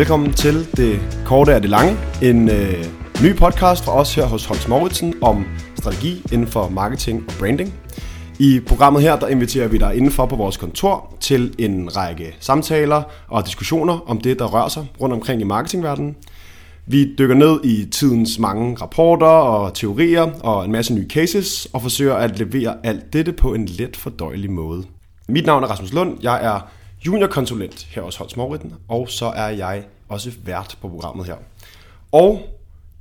Velkommen 0.00 0.32
til 0.32 0.76
Det 0.76 1.00
Korte 1.24 1.54
af 1.54 1.60
det 1.60 1.70
Lange, 1.70 1.96
en 2.22 2.48
øh, 2.48 2.84
ny 3.22 3.36
podcast 3.36 3.84
fra 3.84 3.92
os 3.92 4.14
her 4.14 4.26
hos 4.26 4.44
Holst 4.44 4.68
Mauritsen 4.68 5.14
om 5.22 5.46
strategi 5.76 6.22
inden 6.32 6.46
for 6.46 6.68
marketing 6.68 7.24
og 7.28 7.34
branding. 7.38 7.74
I 8.38 8.60
programmet 8.66 9.02
her, 9.02 9.18
der 9.18 9.28
inviterer 9.28 9.68
vi 9.68 9.78
dig 9.78 9.96
indenfor 9.96 10.26
på 10.26 10.36
vores 10.36 10.56
kontor 10.56 11.14
til 11.20 11.54
en 11.58 11.96
række 11.96 12.36
samtaler 12.38 13.02
og 13.28 13.46
diskussioner 13.46 14.10
om 14.10 14.20
det, 14.20 14.38
der 14.38 14.44
rører 14.44 14.68
sig 14.68 14.86
rundt 15.00 15.14
omkring 15.14 15.40
i 15.40 15.44
marketingverdenen. 15.44 16.16
Vi 16.86 17.14
dykker 17.18 17.34
ned 17.34 17.64
i 17.64 17.88
tidens 17.90 18.38
mange 18.38 18.76
rapporter 18.80 19.26
og 19.26 19.74
teorier 19.74 20.30
og 20.42 20.64
en 20.64 20.72
masse 20.72 20.94
nye 20.94 21.08
cases 21.08 21.68
og 21.72 21.82
forsøger 21.82 22.14
at 22.14 22.38
levere 22.38 22.76
alt 22.84 23.12
dette 23.12 23.32
på 23.32 23.54
en 23.54 23.66
let 23.66 23.96
fordøjelig 23.96 24.50
måde. 24.50 24.84
Mit 25.28 25.46
navn 25.46 25.62
er 25.62 25.66
Rasmus 25.66 25.92
Lund, 25.92 26.18
jeg 26.22 26.44
er 26.44 26.60
juniorkonsulent 27.06 27.86
her 27.90 28.02
hos 28.02 28.16
Holst 28.16 28.36
Mauritsen, 28.36 28.74
og 28.88 29.10
så 29.10 29.26
er 29.26 29.48
jeg 29.48 29.84
også 30.08 30.30
vært 30.44 30.78
på 30.80 30.88
programmet 30.88 31.26
her. 31.26 31.36
Og 32.12 32.42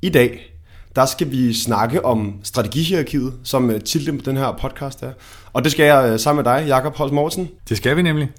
i 0.01 0.09
dag, 0.09 0.53
der 0.95 1.05
skal 1.05 1.31
vi 1.31 1.53
snakke 1.53 2.05
om 2.05 2.39
strategihierarkiet, 2.43 3.33
som 3.43 3.69
øh, 3.69 3.81
titlen 3.81 4.17
på 4.17 4.25
den 4.25 4.37
her 4.37 4.51
podcast 4.61 5.03
er. 5.03 5.11
Og 5.53 5.63
det 5.63 5.71
skal 5.71 5.85
jeg 5.85 6.09
øh, 6.11 6.19
sammen 6.19 6.43
med 6.45 6.53
dig, 6.53 6.67
Jakob 6.67 6.95
Holst 6.95 7.13
Mortensen. 7.13 7.49
Det 7.69 7.77
skal 7.77 7.97
vi 7.97 8.01
nemlig. 8.01 8.31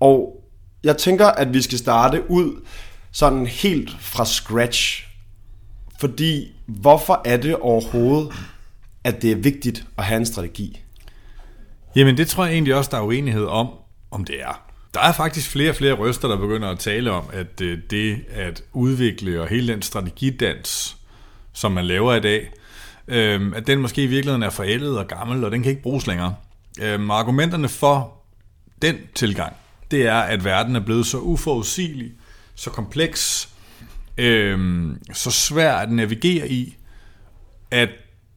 Og 0.00 0.44
jeg 0.84 0.96
tænker, 0.96 1.26
at 1.26 1.54
vi 1.54 1.62
skal 1.62 1.78
starte 1.78 2.30
ud 2.30 2.64
sådan 3.12 3.46
helt 3.46 3.90
fra 4.00 4.24
scratch. 4.24 5.08
Fordi 6.00 6.52
hvorfor 6.66 7.22
er 7.24 7.36
det 7.36 7.56
overhovedet, 7.56 8.32
at 9.04 9.22
det 9.22 9.32
er 9.32 9.36
vigtigt 9.36 9.86
at 9.98 10.04
have 10.04 10.18
en 10.18 10.26
strategi? 10.26 10.80
Jamen 11.96 12.16
det 12.16 12.28
tror 12.28 12.44
jeg 12.44 12.52
egentlig 12.52 12.74
også, 12.74 12.90
der 12.90 12.96
er 12.96 13.02
uenighed 13.02 13.44
om, 13.44 13.68
om 14.10 14.24
det 14.24 14.42
er. 14.42 14.67
Der 14.98 15.04
er 15.04 15.12
faktisk 15.12 15.50
flere 15.50 15.70
og 15.70 15.76
flere 15.76 15.92
røster, 15.92 16.28
der 16.28 16.36
begynder 16.36 16.68
at 16.68 16.78
tale 16.78 17.10
om, 17.10 17.24
at 17.32 17.60
øh, 17.60 17.78
det 17.90 18.24
at 18.30 18.62
udvikle 18.72 19.40
og 19.40 19.48
hele 19.48 19.72
den 19.72 19.82
strategidans, 19.82 20.96
som 21.52 21.72
man 21.72 21.84
laver 21.84 22.14
i 22.14 22.20
dag, 22.20 22.50
øh, 23.08 23.52
at 23.54 23.66
den 23.66 23.78
måske 23.80 24.02
i 24.02 24.06
virkeligheden 24.06 24.42
er 24.42 24.50
forældet 24.50 24.98
og 24.98 25.08
gammel, 25.08 25.44
og 25.44 25.50
den 25.50 25.62
kan 25.62 25.70
ikke 25.70 25.82
bruges 25.82 26.06
længere. 26.06 26.34
Øh, 26.80 27.08
argumenterne 27.10 27.68
for 27.68 28.12
den 28.82 28.96
tilgang, 29.14 29.56
det 29.90 30.06
er, 30.06 30.18
at 30.18 30.44
verden 30.44 30.76
er 30.76 30.80
blevet 30.80 31.06
så 31.06 31.18
uforudsigelig, 31.18 32.12
så 32.54 32.70
kompleks, 32.70 33.48
øh, 34.16 34.88
så 35.12 35.30
svær 35.30 35.74
at 35.74 35.90
navigere 35.90 36.48
i, 36.48 36.76
at 37.70 37.88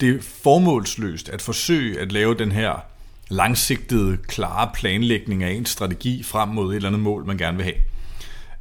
det 0.01 0.15
er 0.15 0.21
formålsløst 0.21 1.29
at 1.29 1.41
forsøge 1.41 1.99
at 1.99 2.11
lave 2.11 2.35
den 2.35 2.51
her 2.51 2.90
langsigtede, 3.31 4.17
klare 4.17 4.69
planlægning 4.73 5.43
af 5.43 5.51
en 5.51 5.65
strategi 5.65 6.23
frem 6.23 6.49
mod 6.49 6.71
et 6.71 6.75
eller 6.75 6.89
andet 6.89 7.01
mål, 7.01 7.25
man 7.25 7.37
gerne 7.37 7.57
vil 7.57 7.65
have. 7.65 7.75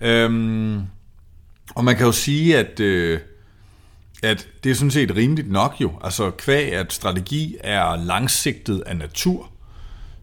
Øhm, 0.00 0.82
og 1.74 1.84
man 1.84 1.96
kan 1.96 2.06
jo 2.06 2.12
sige, 2.12 2.58
at, 2.58 2.80
øh, 2.80 3.20
at 4.22 4.48
det 4.64 4.70
er 4.70 4.74
sådan 4.74 4.90
set 4.90 5.16
rimeligt 5.16 5.50
nok 5.50 5.76
jo. 5.80 5.92
Altså 6.04 6.30
kvæg, 6.30 6.72
at 6.72 6.92
strategi 6.92 7.56
er 7.60 7.96
langsigtet 7.96 8.82
af 8.86 8.96
natur, 8.96 9.50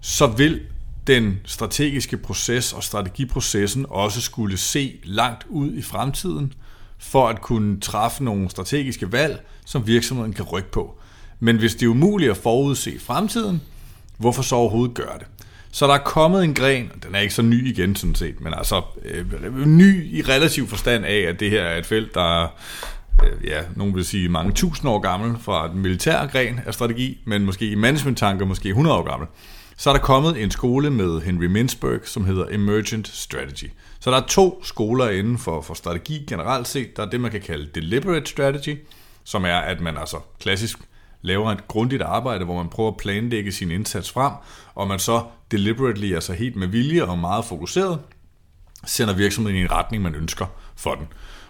så 0.02 0.28
vil 0.28 0.62
den 1.08 1.40
strategiske 1.45 2.18
proces 2.18 2.73
og 2.73 2.84
strategiprocessen 2.84 3.86
også 3.90 4.22
skulle 4.22 4.58
se 4.58 5.00
langt 5.03 5.45
ud 5.50 5.73
i 5.73 5.81
fremtiden, 5.81 6.53
for 6.98 7.28
at 7.28 7.42
kunne 7.42 7.80
træffe 7.80 8.23
nogle 8.23 8.50
strategiske 8.50 9.12
valg, 9.12 9.45
som 9.66 9.88
virksomheden 9.88 10.34
kan 10.34 10.45
rykke 10.45 10.72
på. 10.72 11.00
Men 11.40 11.58
hvis 11.58 11.75
det 11.75 11.86
er 11.86 11.90
umuligt 11.90 12.31
at 12.31 12.38
forudse 12.38 13.00
fremtiden, 13.00 13.62
Hvorfor 14.18 14.42
så 14.42 14.56
overhovedet 14.56 14.96
gøre 14.96 15.18
det? 15.20 15.28
Så 15.72 15.88
der 15.88 15.94
er 15.94 15.98
kommet 15.98 16.44
en 16.44 16.54
gren, 16.54 16.92
og 16.96 17.04
den 17.04 17.16
er 17.16 17.20
ikke 17.20 17.34
så 17.34 17.42
ny 17.42 17.68
igen 17.68 17.96
sådan 17.96 18.16
set, 18.16 18.41
men 18.41 18.53
altså 18.53 18.81
øh, 19.06 19.66
ny 19.66 20.14
i 20.14 20.22
relativ 20.22 20.68
forstand 20.68 21.06
af, 21.06 21.19
at 21.19 21.40
det 21.40 21.50
her 21.50 21.62
er 21.62 21.78
et 21.78 21.86
felt, 21.86 22.14
der 22.14 22.44
er, 22.44 22.47
øh, 23.24 23.47
ja, 23.47 23.62
nogen 23.75 23.96
vil 23.96 24.06
sige 24.06 24.30
mange 24.30 24.52
tusind 24.52 24.90
år 24.90 25.00
gammel 25.00 25.38
fra 25.41 25.68
den 25.68 25.80
militære 25.80 26.28
gren 26.28 26.59
af 26.66 26.74
strategi, 26.74 27.18
men 27.25 27.46
måske 27.46 27.69
i 27.69 27.75
management-tanker 27.75 28.46
måske 28.46 28.69
100 28.69 28.96
år 28.97 29.03
gammel. 29.03 29.28
Så 29.78 29.90
er 29.90 29.94
der 29.94 30.02
kommet 30.02 30.44
en 30.44 30.52
skole 30.52 30.90
med 30.90 31.22
Henry 31.22 31.46
Mintzberg, 31.46 32.00
som 32.03 32.25
hedder 32.25 32.46
Emergent 32.52 33.08
Strategy. 33.08 33.72
Så 34.00 34.12
der 34.12 34.18
er 34.18 34.25
to 34.28 34.64
skoler 34.64 35.09
inden 35.09 35.38
for, 35.38 35.62
for 35.62 35.74
strategi 35.74 36.25
generelt 36.28 36.68
set. 36.68 36.97
Der 36.97 37.06
er 37.06 37.09
det, 37.09 37.22
man 37.22 37.31
kan 37.31 37.41
kalde 37.41 37.70
Deliberate 37.75 38.25
Strategy, 38.25 38.78
som 39.24 39.46
er, 39.46 39.58
at 39.58 39.81
man 39.81 39.97
altså 39.97 40.18
klassisk 40.40 40.80
laver 41.22 41.51
et 41.51 41.67
grundigt 41.67 42.01
arbejde, 42.01 42.45
hvor 42.45 42.57
man 42.57 42.69
prøver 42.69 42.91
at 42.91 42.97
planlægge 42.97 43.51
sin 43.51 43.72
indsats 43.72 44.11
frem, 44.11 44.33
og 44.75 44.88
man 44.88 45.00
så 45.00 45.23
deliberately, 45.51 46.13
altså 46.13 46.33
helt 46.33 46.55
med 46.55 46.67
vilje 46.67 47.03
og 47.03 47.19
meget 47.19 47.45
fokuseret, 47.45 48.00
sender 48.85 49.13
virksomheden 49.13 49.57
i 49.57 49.61
en 49.61 49.72
retning, 49.72 50.03
man 50.03 50.16
ønsker 50.16 50.45
for 50.75 50.95
den. 50.95 51.07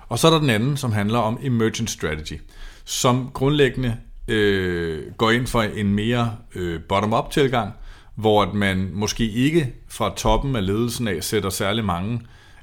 Og 0.10 0.20
så 0.20 0.28
er 0.28 0.32
der 0.32 0.40
den 0.40 0.50
anden, 0.50 0.78
som 0.78 0.92
handler 0.92 1.20
om 1.20 1.40
emergent 1.44 1.90
strategy, 1.90 2.42
som 2.86 3.32
grundlæggende 3.34 3.98
øh, 4.28 5.14
går 5.18 5.32
ind 5.32 5.48
for 5.48 5.62
en 5.62 5.94
mere 5.94 6.36
øh, 6.56 6.82
bottom-up 6.90 7.32
tilgang, 7.32 7.74
hvor 8.16 8.44
at 8.44 8.54
man 8.54 8.90
måske 8.94 9.30
ikke 9.30 9.74
fra 9.88 10.14
toppen 10.16 10.56
af 10.56 10.66
ledelsen 10.66 11.08
af 11.08 11.24
sætter 11.24 11.50
særlig 11.50 11.86
mange 11.86 12.22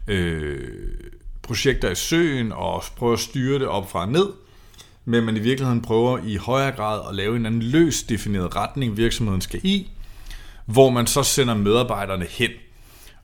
øh, 0.08 0.60
projekter 1.42 1.90
i 1.90 1.94
søen 1.94 2.52
og 2.52 2.82
prøver 2.96 3.12
at 3.12 3.18
styre 3.18 3.58
det 3.58 3.68
op 3.68 3.90
fra 3.90 4.06
ned, 4.06 4.26
men 5.04 5.24
man 5.24 5.36
i 5.36 5.40
virkeligheden 5.40 5.82
prøver 5.82 6.18
i 6.26 6.36
højere 6.36 6.72
grad 6.72 7.00
at 7.08 7.14
lave 7.14 7.36
en 7.36 7.46
anden 7.46 7.62
løs 7.62 8.02
defineret 8.02 8.56
retning, 8.56 8.96
virksomheden 8.96 9.40
skal 9.40 9.60
i, 9.62 9.90
hvor 10.66 10.90
man 10.90 11.06
så 11.06 11.22
sender 11.22 11.54
medarbejderne 11.54 12.26
hen. 12.30 12.50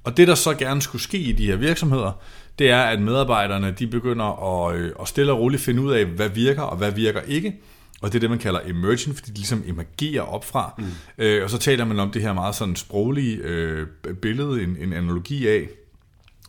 Og 0.05 0.17
det, 0.17 0.29
der 0.29 0.35
så 0.35 0.55
gerne 0.55 0.83
skulle 0.83 1.03
ske 1.03 1.19
i 1.19 1.33
de 1.33 1.47
her 1.47 1.57
virksomheder, 1.57 2.13
det 2.59 2.71
er, 2.71 2.83
at 2.83 3.03
medarbejderne 3.03 3.71
de 3.79 3.87
begynder 3.87 4.59
at, 4.65 4.77
øh, 4.77 4.93
at 5.01 5.09
stille 5.09 5.33
og 5.33 5.39
roligt 5.39 5.63
finde 5.63 5.83
ud 5.83 5.93
af, 5.93 6.05
hvad 6.05 6.29
virker 6.29 6.63
og 6.63 6.77
hvad 6.77 6.91
virker 6.91 7.21
ikke. 7.21 7.57
Og 8.03 8.13
det 8.13 8.19
er 8.19 8.21
det, 8.21 8.31
man 8.31 8.39
kalder 8.39 8.61
emergent, 8.67 9.17
fordi 9.17 9.31
de 9.31 9.37
ligesom 9.37 9.63
emergerer 9.67 10.23
opfra. 10.23 10.75
Mm. 10.79 10.85
Øh, 11.19 11.45
og 11.45 11.51
så 11.51 11.59
taler 11.59 11.85
man 11.85 12.01
om 12.01 12.11
det 12.11 12.23
her 12.23 12.33
meget 12.33 12.55
sådan 12.55 12.77
sproglige 12.77 13.37
øh, 13.37 13.87
billede, 14.23 14.63
en, 14.63 14.77
en 14.81 14.93
analogi 14.93 15.49
af, 15.49 15.69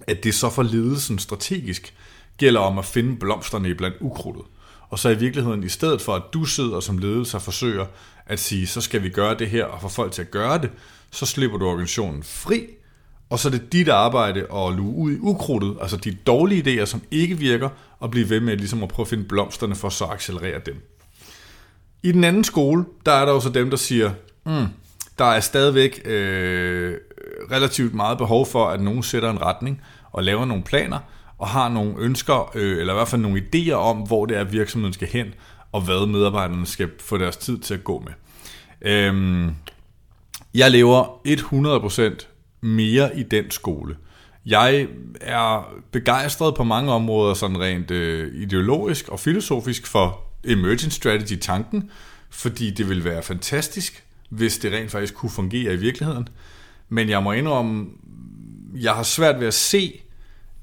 at 0.08 0.24
det 0.24 0.34
så 0.34 0.50
for 0.50 0.64
ledelsen 0.64 1.20
strategisk 1.20 1.94
gælder 2.38 2.60
om 2.60 2.78
at 2.78 2.86
finde 2.86 3.16
blomsterne 3.16 3.76
blandt 3.76 3.98
ukrudtet 4.00 4.44
og 4.92 5.00
så 5.00 5.10
i 5.10 5.18
virkeligheden, 5.18 5.64
i 5.64 5.70
stedet 5.70 6.02
for 6.02 6.16
at 6.16 6.24
du 6.34 6.46
sidder 6.46 6.80
som 6.80 6.98
ledelse 6.98 7.38
og 7.38 7.42
forsøger 7.42 7.86
at 8.26 8.40
sige, 8.40 8.68
så 8.68 8.82
skal 8.82 9.04
vi 9.04 9.10
gøre 9.10 9.36
det 9.38 9.50
her, 9.50 9.66
og 9.66 9.82
få 9.82 9.90
folk 9.90 10.12
til 10.12 10.22
at 10.22 10.32
gøre 10.32 10.58
det, 10.58 10.70
så 11.12 11.26
slipper 11.26 11.58
du 11.58 11.66
organisationen 11.66 12.24
fri, 12.24 12.68
og 13.30 13.40
så 13.40 13.48
er 13.48 13.52
det 13.52 13.74
dit 13.74 13.90
arbejde 13.90 14.40
at 14.40 14.74
luge 14.74 14.96
ud 14.96 15.12
i 15.12 15.18
ukrudtet, 15.20 15.78
altså 15.82 15.98
de 15.98 16.12
dårlige 16.12 16.82
idéer, 16.82 16.86
som 16.86 17.02
ikke 17.12 17.38
virker, 17.38 17.70
og 18.00 18.12
blive 18.12 18.30
ved 18.30 18.40
med 18.40 18.58
ligesom 18.58 18.84
at 18.84 18.90
prøve 18.90 19.04
at 19.04 19.10
finde 19.10 19.24
blomsterne 19.24 19.76
for 19.76 19.90
så 19.90 20.06
at 20.06 20.12
accelerere 20.12 20.60
dem. 20.66 20.76
I 22.04 22.12
den 22.12 22.24
anden 22.24 22.44
skole, 22.44 22.86
der 23.06 23.12
er 23.12 23.26
der 23.26 23.32
også 23.32 23.50
dem, 23.50 23.70
der 23.70 23.78
siger, 23.78 24.12
mm, 24.46 24.66
der 25.20 25.26
er 25.26 25.40
stadigvæk 25.40 26.02
øh, 26.06 26.98
relativt 27.52 27.94
meget 27.94 28.18
behov 28.18 28.46
for, 28.46 28.68
at 28.68 28.82
nogen 28.82 29.04
sætter 29.04 29.30
en 29.30 29.42
retning 29.42 29.82
og 30.12 30.24
laver 30.24 30.46
nogle 30.46 30.64
planer, 30.64 31.00
og 31.42 31.48
har 31.48 31.70
nogle 31.70 31.94
ønsker, 31.98 32.52
øh, 32.56 32.80
eller 32.80 32.94
i 32.94 32.96
hvert 32.96 33.08
fald 33.08 33.22
nogle 33.22 33.42
idéer 33.42 33.74
om, 33.74 33.98
hvor 33.98 34.26
det 34.26 34.38
er, 34.38 34.44
virksomheden 34.44 34.94
skal 34.94 35.08
hen, 35.08 35.34
og 35.72 35.82
hvad 35.82 36.08
medarbejderne 36.08 36.66
skal 36.66 36.90
få 37.00 37.18
deres 37.18 37.38
tid 37.38 37.60
til 37.60 37.74
at 37.74 37.84
gå 37.84 38.00
med. 38.00 38.14
Øhm, 38.92 39.56
jeg 40.54 40.72
lever 40.72 41.22
100% 41.28 42.28
mere 42.62 43.20
i 43.20 43.24
den 43.24 43.52
skole. 43.52 43.98
Jeg 44.46 44.88
er 45.22 45.74
begejstret 45.92 46.56
på 46.56 46.64
mange 46.64 46.92
områder, 46.92 47.34
sådan 47.34 47.60
rent 47.60 47.92
øh, 47.92 48.42
ideologisk 48.42 49.10
og 49.10 49.20
filosofisk, 49.20 49.88
for 49.88 50.20
emergent 50.48 50.94
strategy-tanken, 50.94 51.90
fordi 52.30 52.72
det 52.72 52.90
vil 52.90 53.04
være 53.04 53.24
fantastisk, 53.24 54.04
hvis 54.30 54.58
det 54.58 54.74
rent 54.74 54.92
faktisk 54.92 55.16
kunne 55.16 55.30
fungere 55.30 55.74
i 55.74 55.78
virkeligheden. 55.78 56.28
Men 56.90 57.10
jeg 57.10 57.24
må 57.24 57.32
indrømme, 57.32 57.86
jeg 58.76 58.94
har 58.94 59.04
svært 59.04 59.40
ved 59.40 59.48
at 59.48 59.54
se, 59.54 60.02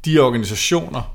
de 0.09 0.19
organisationer, 0.19 1.15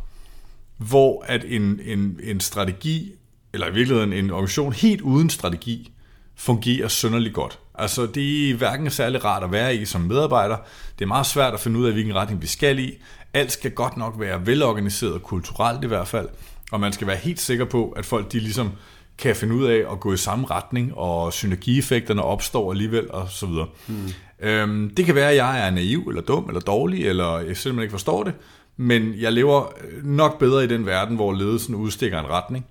hvor 0.77 1.25
at 1.27 1.45
en, 1.47 1.79
en, 1.85 2.19
en 2.23 2.39
strategi, 2.39 3.11
eller 3.53 3.67
i 3.67 3.73
virkeligheden 3.73 4.13
en 4.13 4.31
organisation 4.31 4.73
helt 4.73 5.01
uden 5.01 5.29
strategi, 5.29 5.91
fungerer 6.35 6.87
synderligt 6.87 7.33
godt. 7.33 7.59
Altså, 7.75 8.05
det 8.05 8.49
er 8.49 8.55
hverken 8.55 8.91
særlig 8.91 9.25
rart 9.25 9.43
at 9.43 9.51
være 9.51 9.75
i 9.75 9.85
som 9.85 10.01
medarbejder. 10.01 10.57
Det 10.99 11.05
er 11.05 11.07
meget 11.07 11.25
svært 11.25 11.53
at 11.53 11.59
finde 11.59 11.79
ud 11.79 11.85
af, 11.85 11.93
hvilken 11.93 12.15
retning 12.15 12.41
vi 12.41 12.47
skal 12.47 12.79
i. 12.79 12.93
Alt 13.33 13.51
skal 13.51 13.71
godt 13.71 13.97
nok 13.97 14.19
være 14.19 14.45
velorganiseret, 14.45 15.23
kulturelt 15.23 15.83
i 15.83 15.87
hvert 15.87 16.07
fald. 16.07 16.29
Og 16.71 16.79
man 16.79 16.93
skal 16.93 17.07
være 17.07 17.17
helt 17.17 17.39
sikker 17.39 17.65
på, 17.65 17.89
at 17.89 18.05
folk 18.05 18.31
de 18.31 18.39
ligesom 18.39 18.71
kan 19.17 19.35
finde 19.35 19.55
ud 19.55 19.65
af 19.65 19.83
at 19.91 19.99
gå 19.99 20.13
i 20.13 20.17
samme 20.17 20.47
retning, 20.51 20.97
og 20.97 21.33
synergieffekterne 21.33 22.23
opstår 22.23 22.71
alligevel, 22.71 23.11
og 23.11 23.27
så 23.29 23.45
videre. 23.45 23.67
Hmm. 23.87 24.09
Øhm, 24.39 24.95
det 24.95 25.05
kan 25.05 25.15
være, 25.15 25.29
at 25.29 25.35
jeg 25.35 25.67
er 25.67 25.71
naiv, 25.71 26.05
eller 26.07 26.21
dum, 26.21 26.45
eller 26.47 26.61
dårlig, 26.61 27.05
eller 27.05 27.39
jeg 27.39 27.57
simpelthen 27.57 27.81
ikke 27.81 27.91
forstår 27.91 28.23
det, 28.23 28.33
men 28.77 29.13
jeg 29.17 29.33
lever 29.33 29.67
nok 30.03 30.39
bedre 30.39 30.63
i 30.63 30.67
den 30.67 30.85
verden, 30.85 31.15
hvor 31.15 31.33
ledelsen 31.33 31.75
udstikker 31.75 32.19
en 32.19 32.29
retning, 32.29 32.65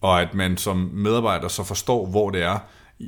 og 0.00 0.20
at 0.22 0.34
man 0.34 0.56
som 0.56 0.90
medarbejder 0.92 1.48
så 1.48 1.64
forstår, 1.64 2.06
hvor 2.06 2.30
det 2.30 2.42
er, 2.42 2.58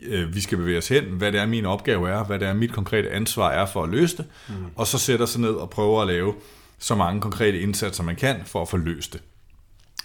øh, 0.03 0.35
vi 0.35 0.41
skal 0.41 0.59
bevæge 0.59 0.79
os 0.79 0.89
hen, 0.89 1.05
hvad 1.05 1.33
det 1.33 1.41
er, 1.41 1.47
min 1.47 1.67
opgave 1.67 2.11
er, 2.11 2.25
hvad 2.25 2.39
det 2.39 2.49
er, 2.49 2.55
mit 2.55 2.73
konkrete 2.73 3.11
ansvar 3.11 3.51
er 3.51 3.67
for 3.67 3.83
at 3.83 3.89
løse 3.89 4.17
det, 4.17 4.25
mm. 4.49 4.55
og 4.77 4.87
så 4.87 4.99
sætter 4.99 5.27
sig 5.27 5.41
ned 5.41 5.53
og 5.53 5.71
prøver 5.71 6.01
at 6.01 6.07
lave 6.07 6.35
så 6.79 6.95
mange 6.95 7.21
konkrete 7.21 7.61
indsatser, 7.61 8.03
man 8.03 8.17
kan, 8.17 8.37
for 8.47 8.63
at 8.63 8.69
få 8.69 8.77
løst 8.77 9.13
det. 9.13 9.23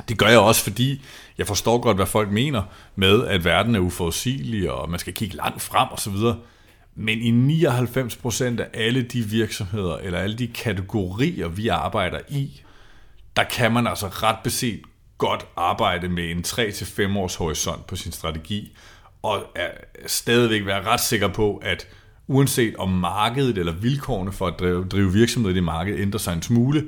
Det 0.09 0.17
gør 0.17 0.27
jeg 0.27 0.39
også, 0.39 0.63
fordi 0.63 1.01
jeg 1.37 1.47
forstår 1.47 1.77
godt, 1.77 1.97
hvad 1.97 2.05
folk 2.05 2.31
mener 2.31 2.63
med, 2.95 3.27
at 3.27 3.45
verden 3.45 3.75
er 3.75 3.79
uforudsigelig, 3.79 4.71
og 4.71 4.89
man 4.89 4.99
skal 4.99 5.13
kigge 5.13 5.35
langt 5.35 5.61
frem 5.61 5.87
osv. 5.91 6.13
Men 6.95 7.19
i 7.19 7.65
99% 7.65 8.43
af 8.43 8.67
alle 8.73 9.01
de 9.01 9.21
virksomheder, 9.21 9.97
eller 9.97 10.19
alle 10.19 10.37
de 10.37 10.47
kategorier, 10.47 11.47
vi 11.47 11.67
arbejder 11.67 12.19
i, 12.29 12.61
der 13.35 13.43
kan 13.43 13.71
man 13.71 13.87
altså 13.87 14.07
ret 14.07 14.37
beset 14.43 14.81
godt 15.17 15.45
arbejde 15.55 16.09
med 16.09 16.31
en 16.31 16.43
3-5 16.47 17.17
års 17.17 17.35
horisont 17.35 17.87
på 17.87 17.95
sin 17.95 18.11
strategi, 18.11 18.77
og 19.21 19.43
er 19.55 19.69
stadigvæk 20.07 20.65
være 20.65 20.83
ret 20.83 21.01
sikker 21.01 21.27
på, 21.27 21.57
at 21.57 21.87
uanset 22.27 22.75
om 22.75 22.89
markedet 22.89 23.57
eller 23.57 23.71
vilkårene 23.71 24.31
for 24.31 24.47
at 24.47 24.59
drive, 24.59 24.85
drive 24.85 25.13
virksomhed 25.13 25.51
i 25.51 25.53
det 25.53 25.63
marked 25.63 25.99
ændrer 25.99 26.19
sig 26.19 26.33
en 26.33 26.41
smule, 26.41 26.85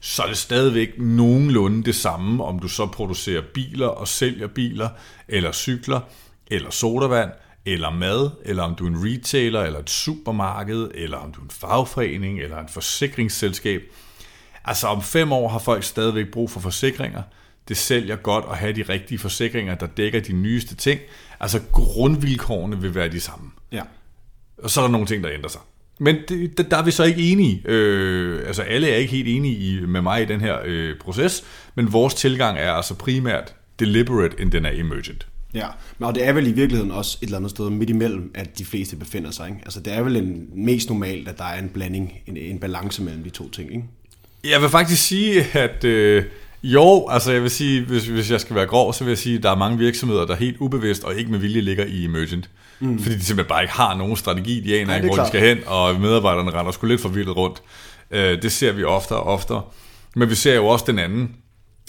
så 0.00 0.22
er 0.22 0.26
det 0.26 0.36
stadigvæk 0.36 0.98
nogenlunde 0.98 1.84
det 1.84 1.94
samme, 1.94 2.44
om 2.44 2.58
du 2.58 2.68
så 2.68 2.86
producerer 2.86 3.42
biler 3.54 3.86
og 3.86 4.08
sælger 4.08 4.46
biler, 4.46 4.88
eller 5.28 5.52
cykler, 5.52 6.00
eller 6.46 6.70
sodavand, 6.70 7.30
eller 7.66 7.90
mad, 7.90 8.30
eller 8.44 8.62
om 8.62 8.74
du 8.74 8.84
er 8.84 8.90
en 8.90 9.04
retailer, 9.04 9.62
eller 9.62 9.78
et 9.78 9.90
supermarked, 9.90 10.90
eller 10.94 11.16
om 11.16 11.32
du 11.32 11.40
er 11.40 11.44
en 11.44 11.50
fagforening, 11.50 12.40
eller 12.40 12.58
en 12.58 12.68
forsikringsselskab. 12.68 13.82
Altså 14.64 14.86
om 14.86 15.02
fem 15.02 15.32
år 15.32 15.48
har 15.48 15.58
folk 15.58 15.84
stadigvæk 15.84 16.30
brug 16.32 16.50
for 16.50 16.60
forsikringer. 16.60 17.22
Det 17.68 17.76
sælger 17.76 18.16
godt 18.16 18.44
at 18.50 18.56
have 18.56 18.72
de 18.72 18.82
rigtige 18.82 19.18
forsikringer, 19.18 19.74
der 19.74 19.86
dækker 19.86 20.20
de 20.20 20.32
nyeste 20.32 20.76
ting. 20.76 21.00
Altså 21.40 21.60
grundvilkårene 21.72 22.80
vil 22.80 22.94
være 22.94 23.08
de 23.08 23.20
samme. 23.20 23.50
Ja. 23.72 23.82
Og 24.58 24.70
så 24.70 24.80
er 24.80 24.84
der 24.84 24.92
nogle 24.92 25.06
ting, 25.06 25.24
der 25.24 25.30
ændrer 25.32 25.48
sig. 25.48 25.60
Men 25.98 26.16
det, 26.28 26.70
der 26.70 26.76
er 26.76 26.82
vi 26.82 26.90
så 26.90 27.04
ikke 27.04 27.32
enige. 27.32 27.62
Øh, 27.64 28.46
altså 28.46 28.62
alle 28.62 28.90
er 28.90 28.96
ikke 28.96 29.12
helt 29.12 29.28
enige 29.28 29.56
i, 29.56 29.80
med 29.80 30.02
mig 30.02 30.22
i 30.22 30.24
den 30.24 30.40
her 30.40 30.58
øh, 30.64 30.98
proces, 30.98 31.44
men 31.74 31.92
vores 31.92 32.14
tilgang 32.14 32.58
er 32.58 32.72
altså 32.72 32.94
primært 32.94 33.54
deliberate, 33.78 34.40
end 34.40 34.52
den 34.52 34.66
er 34.66 34.70
emergent. 34.70 35.26
Ja, 35.56 35.66
men 35.98 36.06
og 36.06 36.14
det 36.14 36.24
er 36.26 36.32
vel 36.32 36.46
i 36.46 36.52
virkeligheden 36.52 36.90
også 36.90 37.18
et 37.22 37.26
eller 37.26 37.36
andet 37.36 37.50
sted 37.50 37.70
midt 37.70 37.90
imellem, 37.90 38.30
at 38.34 38.58
de 38.58 38.64
fleste 38.64 38.96
befinder 38.96 39.30
sig. 39.30 39.48
Ikke? 39.48 39.60
Altså 39.64 39.80
det 39.80 39.92
er 39.92 40.02
vel 40.02 40.16
en, 40.16 40.48
mest 40.54 40.88
normalt, 40.88 41.28
at 41.28 41.38
der 41.38 41.44
er 41.44 41.58
en 41.58 41.68
blanding, 41.68 42.12
en, 42.26 42.36
en 42.36 42.58
balance 42.58 43.02
mellem 43.02 43.22
de 43.22 43.30
to 43.30 43.50
ting. 43.50 43.70
Ikke? 43.70 43.84
Jeg 44.44 44.60
vil 44.60 44.68
faktisk 44.68 45.02
sige, 45.02 45.44
at 45.58 45.84
øh, 45.84 46.24
jo, 46.62 47.08
altså 47.08 47.32
jeg 47.32 47.42
vil 47.42 47.50
sige, 47.50 47.84
hvis, 47.84 48.06
hvis 48.06 48.30
jeg 48.30 48.40
skal 48.40 48.56
være 48.56 48.66
grov, 48.66 48.92
så 48.92 49.04
vil 49.04 49.10
jeg 49.10 49.18
sige, 49.18 49.36
at 49.36 49.42
der 49.42 49.50
er 49.50 49.56
mange 49.56 49.78
virksomheder, 49.78 50.26
der 50.26 50.34
helt 50.34 50.56
ubevidst 50.60 51.04
og 51.04 51.14
ikke 51.14 51.30
med 51.30 51.38
vilje 51.38 51.60
ligger 51.60 51.84
i 51.84 52.04
emergent. 52.04 52.50
Mm. 52.80 52.98
Fordi 52.98 53.14
de 53.14 53.24
simpelthen 53.24 53.48
bare 53.48 53.62
ikke 53.62 53.74
har 53.74 53.96
nogen 53.96 54.16
strategi, 54.16 54.60
de 54.60 54.80
aner 54.80 54.94
ikke, 54.94 55.06
hvor 55.06 55.14
klart. 55.14 55.26
de 55.26 55.30
skal 55.30 55.48
hen, 55.48 55.58
og 55.66 56.00
medarbejderne 56.00 56.50
render 56.50 56.72
sgu 56.72 56.86
lidt 56.86 57.00
forvildet 57.00 57.36
rundt. 57.36 57.62
Øh, 58.10 58.42
det 58.42 58.52
ser 58.52 58.72
vi 58.72 58.84
ofte 58.84 59.12
og 59.12 59.22
oftere. 59.22 59.62
Men 60.16 60.30
vi 60.30 60.34
ser 60.34 60.54
jo 60.54 60.66
også 60.66 60.84
den 60.88 60.98
anden, 60.98 61.36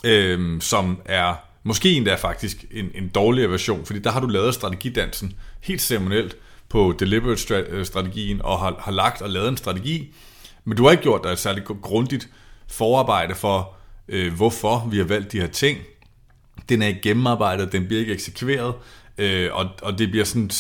øh, 0.04 0.62
som 0.62 0.98
er 1.06 1.47
måske 1.68 1.92
endda 1.92 2.16
faktisk 2.16 2.66
en, 2.72 2.92
en 2.96 3.08
dårligere 3.08 3.52
version, 3.52 3.86
fordi 3.86 4.00
der 4.00 4.12
har 4.12 4.20
du 4.20 4.28
lavet 4.28 4.54
strategidansen 4.54 5.34
helt 5.62 5.82
ceremonielt 5.82 6.38
på 6.70 6.94
deliberate-strategien, 7.00 8.38
øh, 8.38 8.46
og 8.46 8.60
har, 8.60 8.76
har 8.80 8.92
lagt 8.92 9.22
og 9.22 9.30
lavet 9.30 9.50
en 9.50 9.58
strategi, 9.58 10.14
men 10.66 10.78
du 10.78 10.84
har 10.84 10.92
ikke 10.92 11.04
gjort 11.04 11.24
dig 11.24 11.30
et 11.30 11.40
særligt 11.40 11.66
grundigt 11.82 12.30
forarbejde 12.68 13.36
for, 13.36 13.76
øh, 14.08 14.34
hvorfor 14.34 14.88
vi 14.92 14.98
har 14.98 15.04
valgt 15.04 15.32
de 15.32 15.40
her 15.40 15.48
ting. 15.48 15.78
Den 16.70 16.82
er 16.82 16.88
ikke 16.88 17.02
gennemarbejdet, 17.02 17.72
den 17.72 17.88
bliver 17.88 18.00
ikke 18.00 18.14
eksekveret, 18.14 18.74
øh, 19.18 19.50
og, 19.54 19.70
og 19.82 20.00
det 20.00 20.12
bliver 20.12 20.26
sådan 20.26 20.46
et 20.46 20.54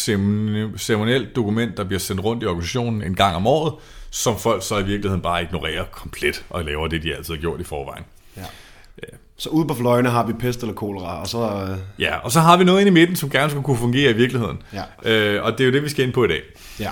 ceremonielt 0.82 1.36
dokument, 1.36 1.78
der 1.78 1.84
bliver 1.84 2.00
sendt 2.00 2.24
rundt 2.24 2.44
i 2.44 2.46
organisationen 2.46 3.04
en 3.04 3.16
gang 3.16 3.36
om 3.36 3.48
året, 3.48 3.74
som 4.10 4.38
folk 4.38 4.64
så 4.64 4.78
i 4.78 4.86
virkeligheden 4.86 5.22
bare 5.22 5.44
ignorerer 5.44 5.86
komplet 5.86 6.46
og 6.50 6.66
laver 6.66 6.88
det, 6.88 7.04
de 7.04 7.16
altid 7.16 7.34
har 7.34 7.42
gjort 7.42 7.60
i 7.60 7.64
forvejen. 7.64 8.04
Så 9.38 9.50
ude 9.50 9.68
på 9.68 9.74
fløjene 9.74 10.10
har 10.10 10.26
vi 10.26 10.34
pest 10.34 10.62
eller 10.62 10.74
kolera, 10.74 11.22
og 11.22 11.28
så... 11.28 11.40
Øh... 11.40 11.78
Ja, 12.00 12.18
og 12.18 12.32
så 12.32 12.40
har 12.40 12.58
vi 12.58 12.64
noget 12.64 12.80
inde 12.80 12.90
i 12.90 12.94
midten, 12.94 13.16
som 13.16 13.30
gerne 13.30 13.50
skulle 13.50 13.64
kunne 13.64 13.78
fungere 13.78 14.12
i 14.12 14.14
virkeligheden. 14.14 14.58
Ja. 14.74 14.84
Øh, 15.36 15.44
og 15.44 15.52
det 15.52 15.62
er 15.62 15.66
jo 15.66 15.72
det, 15.72 15.84
vi 15.84 15.90
skal 15.90 16.06
ind 16.06 16.14
på 16.14 16.26
i 16.26 16.28
dag. 16.28 16.42
Ja. 16.80 16.90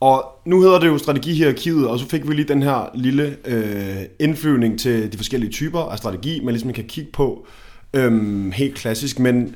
Og 0.00 0.40
nu 0.44 0.62
hedder 0.62 0.78
det 0.78 0.86
jo 0.86 0.98
strategihierarkiet, 0.98 1.88
og 1.88 1.98
så 1.98 2.08
fik 2.08 2.28
vi 2.28 2.34
lige 2.34 2.48
den 2.48 2.62
her 2.62 2.90
lille 2.94 3.36
øh, 3.44 3.96
indflyvning 4.18 4.80
til 4.80 5.12
de 5.12 5.16
forskellige 5.16 5.52
typer 5.52 5.80
af 5.80 5.98
strategi, 5.98 6.40
man 6.44 6.54
ligesom 6.54 6.72
kan 6.72 6.84
kigge 6.84 7.12
på 7.12 7.46
øh, 7.94 8.52
helt 8.52 8.74
klassisk. 8.74 9.18
Men 9.18 9.54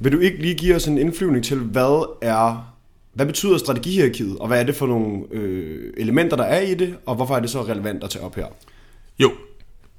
vil 0.00 0.12
du 0.12 0.18
ikke 0.18 0.38
lige 0.38 0.54
give 0.54 0.74
os 0.74 0.86
en 0.86 0.98
indflyvning 0.98 1.44
til, 1.44 1.56
hvad 1.56 2.16
er 2.22 2.74
hvad 3.12 3.26
betyder 3.26 3.58
strategihierarkiet, 3.58 4.38
og 4.38 4.48
hvad 4.48 4.60
er 4.60 4.64
det 4.64 4.74
for 4.74 4.86
nogle 4.86 5.22
øh, 5.30 5.92
elementer, 5.96 6.36
der 6.36 6.44
er 6.44 6.60
i 6.60 6.74
det, 6.74 6.94
og 7.06 7.14
hvorfor 7.14 7.36
er 7.36 7.40
det 7.40 7.50
så 7.50 7.62
relevant 7.62 8.04
at 8.04 8.10
tage 8.10 8.24
op 8.24 8.36
her? 8.36 8.46
Jo, 9.18 9.30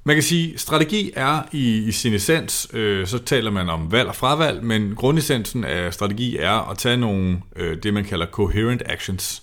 man 0.04 0.16
kan 0.16 0.22
sige, 0.22 0.58
strategi 0.58 1.10
er 1.16 1.42
i, 1.52 1.78
i 1.78 1.92
sin 1.92 2.14
essens, 2.14 2.68
øh, 2.72 3.06
så 3.06 3.18
taler 3.18 3.50
man 3.50 3.68
om 3.68 3.92
valg 3.92 4.08
og 4.08 4.16
fravalg, 4.16 4.64
men 4.64 4.94
grundessensen 4.94 5.64
af 5.64 5.94
strategi 5.94 6.36
er 6.36 6.70
at 6.70 6.78
tage 6.78 6.96
nogle, 6.96 7.42
øh, 7.56 7.82
det 7.82 7.94
man 7.94 8.04
kalder 8.04 8.26
coherent 8.26 8.82
actions, 8.86 9.42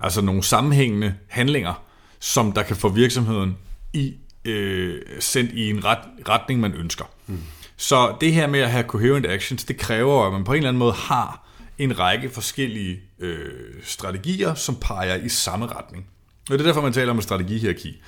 altså 0.00 0.20
nogle 0.20 0.42
sammenhængende 0.42 1.14
handlinger, 1.28 1.82
som 2.20 2.52
der 2.52 2.62
kan 2.62 2.76
få 2.76 2.88
virksomheden 2.88 3.56
i 3.92 4.14
øh, 4.44 5.00
sendt 5.20 5.52
i 5.52 5.70
en 5.70 5.84
ret, 5.84 5.98
retning, 6.28 6.60
man 6.60 6.74
ønsker. 6.74 7.04
Mm. 7.26 7.38
Så 7.76 8.16
det 8.20 8.32
her 8.32 8.46
med 8.46 8.60
at 8.60 8.70
have 8.70 8.84
coherent 8.84 9.26
actions, 9.26 9.64
det 9.64 9.76
kræver, 9.76 10.26
at 10.26 10.32
man 10.32 10.44
på 10.44 10.52
en 10.52 10.56
eller 10.56 10.68
anden 10.68 10.78
måde 10.78 10.92
har 10.92 11.46
en 11.78 11.98
række 11.98 12.30
forskellige 12.30 13.00
øh, 13.20 13.50
strategier, 13.82 14.54
som 14.54 14.76
peger 14.76 15.16
i 15.16 15.28
samme 15.28 15.66
retning. 15.66 16.06
Og 16.50 16.58
det 16.58 16.60
er 16.60 16.64
derfor, 16.64 16.80
man 16.80 16.92
taler 16.92 17.10
om 17.10 17.16
en 17.16 17.22
strategihierarki. 17.22 18.02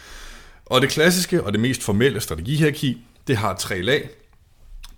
Og 0.66 0.82
det 0.82 0.90
klassiske 0.90 1.42
og 1.42 1.52
det 1.52 1.60
mest 1.60 1.82
formelle 1.82 2.20
strategihierarki, 2.20 3.02
det 3.26 3.36
har 3.36 3.56
tre 3.56 3.82
lag. 3.82 4.08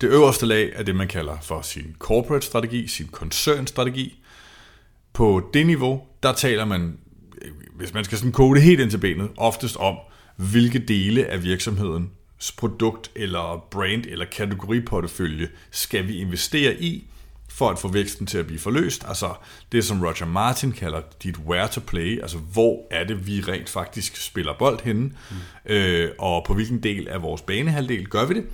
Det 0.00 0.08
øverste 0.08 0.46
lag 0.46 0.72
er 0.74 0.82
det, 0.82 0.96
man 0.96 1.08
kalder 1.08 1.36
for 1.42 1.62
sin 1.62 1.96
corporate 1.98 2.46
strategi, 2.46 2.86
sin 2.86 3.06
koncernstrategi. 3.06 4.22
På 5.12 5.50
det 5.54 5.66
niveau, 5.66 6.02
der 6.22 6.32
taler 6.32 6.64
man, 6.64 6.98
hvis 7.74 7.94
man 7.94 8.04
skal 8.04 8.18
sådan 8.18 8.32
kode 8.32 8.60
helt 8.60 8.80
ind 8.80 8.90
til 8.90 8.98
benet, 8.98 9.30
oftest 9.36 9.76
om, 9.76 9.96
hvilke 10.36 10.78
dele 10.78 11.26
af 11.26 11.42
virksomhedens 11.42 12.52
produkt 12.58 13.10
eller 13.16 13.66
brand 13.70 14.04
eller 14.08 14.24
kategoriportefølje 14.24 15.48
skal 15.70 16.08
vi 16.08 16.16
investere 16.16 16.82
i, 16.82 17.04
for 17.58 17.70
at 17.70 17.78
få 17.78 17.88
væksten 17.88 18.26
til 18.26 18.38
at 18.38 18.46
blive 18.46 18.60
forløst. 18.60 19.04
Altså 19.08 19.34
det, 19.72 19.84
som 19.84 20.02
Roger 20.02 20.26
Martin 20.26 20.72
kalder 20.72 21.00
dit 21.22 21.38
where 21.38 21.68
to 21.68 21.80
play, 21.86 22.22
altså 22.22 22.38
hvor 22.38 22.86
er 22.90 23.04
det, 23.04 23.26
vi 23.26 23.40
rent 23.40 23.68
faktisk 23.68 24.16
spiller 24.16 24.52
bold 24.58 24.80
henne, 24.84 25.02
mm. 25.02 25.72
øh, 25.72 26.10
og 26.18 26.44
på 26.46 26.54
hvilken 26.54 26.82
del 26.82 27.08
af 27.08 27.22
vores 27.22 27.42
banehalvdel 27.42 28.08
gør 28.08 28.24
vi 28.24 28.34
det. 28.34 28.44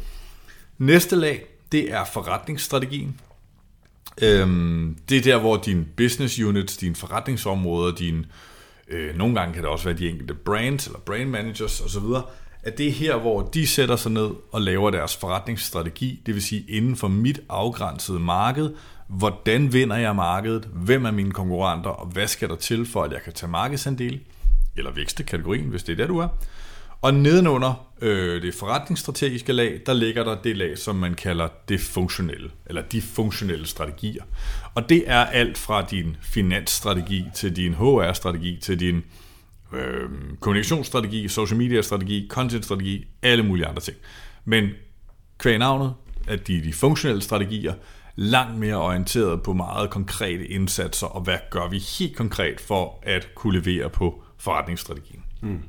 Næste 0.78 1.16
lag, 1.16 1.44
det 1.72 1.92
er 1.92 2.04
forretningsstrategien. 2.12 3.20
Øhm, 4.22 4.96
det 5.08 5.18
er 5.18 5.22
der, 5.22 5.38
hvor 5.38 5.56
din 5.56 5.86
business 5.96 6.38
units, 6.38 6.76
dine 6.76 6.94
forretningsområder, 6.94 7.94
din, 7.94 8.26
øh, 8.88 9.16
nogle 9.16 9.34
gange 9.34 9.54
kan 9.54 9.62
det 9.62 9.70
også 9.70 9.84
være 9.84 9.98
de 9.98 10.08
enkelte 10.08 10.34
brands 10.34 10.86
eller 10.86 10.98
brand 10.98 11.30
managers 11.30 11.80
osv., 11.80 12.04
at 12.62 12.78
det 12.78 12.88
er 12.88 12.92
her, 12.92 13.16
hvor 13.16 13.42
de 13.42 13.66
sætter 13.66 13.96
sig 13.96 14.12
ned 14.12 14.30
og 14.52 14.60
laver 14.60 14.90
deres 14.90 15.16
forretningsstrategi, 15.16 16.22
det 16.26 16.34
vil 16.34 16.42
sige 16.42 16.64
inden 16.68 16.96
for 16.96 17.08
mit 17.08 17.40
afgrænsede 17.48 18.18
marked, 18.18 18.70
hvordan 19.08 19.72
vinder 19.72 19.96
jeg 19.96 20.16
markedet, 20.16 20.68
hvem 20.72 21.04
er 21.04 21.10
mine 21.10 21.32
konkurrenter, 21.32 21.90
og 21.90 22.06
hvad 22.06 22.26
skal 22.26 22.48
der 22.48 22.56
til 22.56 22.86
for, 22.86 23.02
at 23.02 23.12
jeg 23.12 23.22
kan 23.22 23.32
tage 23.32 23.50
markedsandel, 23.50 24.20
eller 24.76 24.92
vækste 24.92 25.22
kategorien, 25.22 25.68
hvis 25.68 25.82
det 25.82 25.92
er 25.92 25.96
der, 25.96 26.06
du 26.06 26.18
er. 26.18 26.28
Og 27.02 27.14
nedenunder 27.14 27.88
øh, 28.00 28.42
det 28.42 28.54
forretningsstrategiske 28.54 29.52
lag, 29.52 29.80
der 29.86 29.92
ligger 29.92 30.24
der 30.24 30.42
det 30.42 30.56
lag, 30.56 30.78
som 30.78 30.96
man 30.96 31.14
kalder 31.14 31.48
det 31.68 31.80
funktionelle, 31.80 32.50
eller 32.66 32.82
de 32.82 33.02
funktionelle 33.02 33.66
strategier. 33.66 34.24
Og 34.74 34.88
det 34.88 35.04
er 35.06 35.24
alt 35.24 35.58
fra 35.58 35.82
din 35.82 36.16
finansstrategi 36.22 37.24
til 37.34 37.56
din 37.56 37.74
HR-strategi 37.74 38.58
til 38.62 38.80
din 38.80 39.04
øh, 39.72 40.08
kommunikationsstrategi, 40.40 41.28
social 41.28 41.58
media-strategi, 41.58 42.28
content-strategi, 42.30 43.04
alle 43.22 43.42
mulige 43.42 43.66
andre 43.66 43.82
ting. 43.82 43.96
Men 44.44 44.70
kvæg 45.38 45.58
navnet, 45.58 45.94
at 46.28 46.46
de 46.46 46.58
er 46.58 46.62
de 46.62 46.72
funktionelle 46.72 47.22
strategier, 47.22 47.74
langt 48.16 48.58
mere 48.58 48.76
orienteret 48.76 49.42
på 49.42 49.52
meget 49.52 49.90
konkrete 49.90 50.46
indsatser, 50.46 51.06
og 51.06 51.20
hvad 51.20 51.38
gør 51.50 51.68
vi 51.68 51.78
helt 51.98 52.16
konkret 52.16 52.60
for 52.60 52.98
at 53.02 53.28
kunne 53.34 53.58
levere 53.60 53.90
på 53.90 54.22
forretningsstrategien. 54.38 55.22
Mm. 55.42 55.62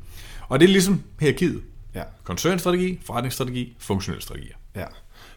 Og 0.48 0.60
det 0.60 0.66
er 0.66 0.72
ligesom 0.72 1.04
hierarkiet. 1.20 1.62
Ja. 1.96 2.04
Koncernstrategi, 2.24 3.00
forretningsstrategi, 3.06 3.75
funktionelle 3.80 4.22
strategier. 4.22 4.56
Ja. 4.75 4.86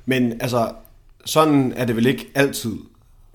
Men 0.07 0.41
altså, 0.41 0.73
sådan 1.25 1.73
er 1.77 1.85
det 1.85 1.97
vel 1.97 2.07
ikke 2.07 2.31
altid 2.35 2.77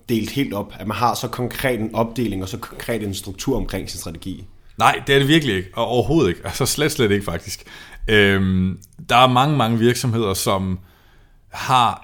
delt 0.08 0.30
helt 0.30 0.54
op, 0.54 0.72
at 0.78 0.86
man 0.86 0.96
har 0.96 1.14
så 1.14 1.28
konkret 1.28 1.80
en 1.80 1.94
opdeling 1.94 2.42
og 2.42 2.48
så 2.48 2.58
konkret 2.58 3.02
en 3.02 3.14
struktur 3.14 3.56
omkring 3.56 3.90
sin 3.90 4.00
strategi. 4.00 4.44
Nej, 4.78 5.02
det 5.06 5.14
er 5.14 5.18
det 5.18 5.28
virkelig 5.28 5.56
ikke, 5.56 5.70
og 5.74 5.86
overhovedet 5.86 6.28
ikke. 6.28 6.40
Altså 6.44 6.66
slet, 6.66 6.92
slet 6.92 7.10
ikke 7.10 7.24
faktisk. 7.24 7.64
Øhm, 8.08 8.78
der 9.08 9.16
er 9.16 9.26
mange, 9.26 9.56
mange 9.56 9.78
virksomheder, 9.78 10.34
som 10.34 10.78
har 11.48 12.03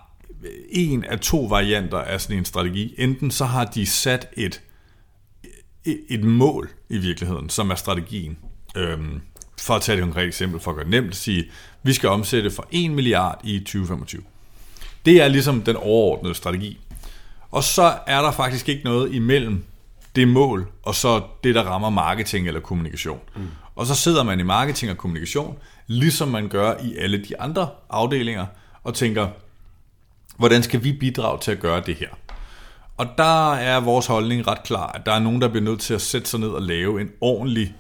en 0.68 1.04
af 1.04 1.20
to 1.20 1.40
varianter 1.40 1.98
af 1.98 2.20
sådan 2.20 2.38
en 2.38 2.44
strategi. 2.44 2.94
Enten 2.98 3.30
så 3.30 3.44
har 3.44 3.64
de 3.64 3.86
sat 3.86 4.28
et, 4.36 4.62
et 5.84 6.24
mål 6.24 6.70
i 6.88 6.98
virkeligheden, 6.98 7.48
som 7.48 7.70
er 7.70 7.74
strategien. 7.74 8.38
Øhm, 8.76 9.20
for 9.58 9.74
at 9.74 9.82
tage 9.82 9.98
et 9.98 10.02
konkret 10.02 10.26
eksempel, 10.26 10.60
for 10.60 10.70
at 10.70 10.74
gøre 10.74 10.84
det 10.84 10.90
nemt 10.90 11.08
at 11.08 11.16
sige, 11.16 11.50
vi 11.82 11.92
skal 11.92 12.08
omsætte 12.08 12.50
for 12.50 12.66
1 12.70 12.90
milliard 12.90 13.40
i 13.44 13.58
2025. 13.58 14.22
Det 15.04 15.22
er 15.22 15.28
ligesom 15.28 15.62
den 15.62 15.76
overordnede 15.76 16.34
strategi. 16.34 16.80
Og 17.50 17.64
så 17.64 17.94
er 18.06 18.22
der 18.22 18.32
faktisk 18.32 18.68
ikke 18.68 18.84
noget 18.84 19.14
imellem 19.14 19.64
det 20.16 20.28
mål, 20.28 20.68
og 20.82 20.94
så 20.94 21.22
det, 21.44 21.54
der 21.54 21.62
rammer 21.62 21.90
marketing 21.90 22.46
eller 22.46 22.60
kommunikation. 22.60 23.20
Mm. 23.36 23.48
Og 23.74 23.86
så 23.86 23.94
sidder 23.94 24.22
man 24.22 24.40
i 24.40 24.42
marketing 24.42 24.90
og 24.90 24.98
kommunikation, 24.98 25.58
ligesom 25.86 26.28
man 26.28 26.48
gør 26.48 26.74
i 26.82 26.96
alle 26.96 27.24
de 27.24 27.40
andre 27.40 27.68
afdelinger, 27.90 28.46
og 28.84 28.94
tænker, 28.94 29.28
hvordan 30.40 30.62
skal 30.62 30.84
vi 30.84 30.92
bidrage 30.92 31.38
til 31.38 31.50
at 31.50 31.60
gøre 31.60 31.82
det 31.86 31.96
her? 31.96 32.08
Og 32.96 33.06
der 33.18 33.54
er 33.54 33.80
vores 33.80 34.06
holdning 34.06 34.46
ret 34.46 34.62
klar, 34.62 34.92
at 34.92 35.06
der 35.06 35.12
er 35.12 35.18
nogen, 35.18 35.40
der 35.40 35.48
bliver 35.48 35.64
nødt 35.64 35.80
til 35.80 35.94
at 35.94 36.00
sætte 36.00 36.28
sig 36.28 36.40
ned 36.40 36.48
og 36.48 36.62
lave 36.62 37.00
en 37.00 37.10
ordentlig 37.20 37.74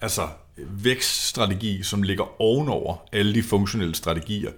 altså, 0.00 0.22
vækststrategi, 0.56 1.82
som 1.82 2.02
ligger 2.02 2.40
ovenover 2.40 2.96
alle 3.12 3.34
de 3.34 3.42
funktionelle 3.42 3.94
strategier, 3.94 4.50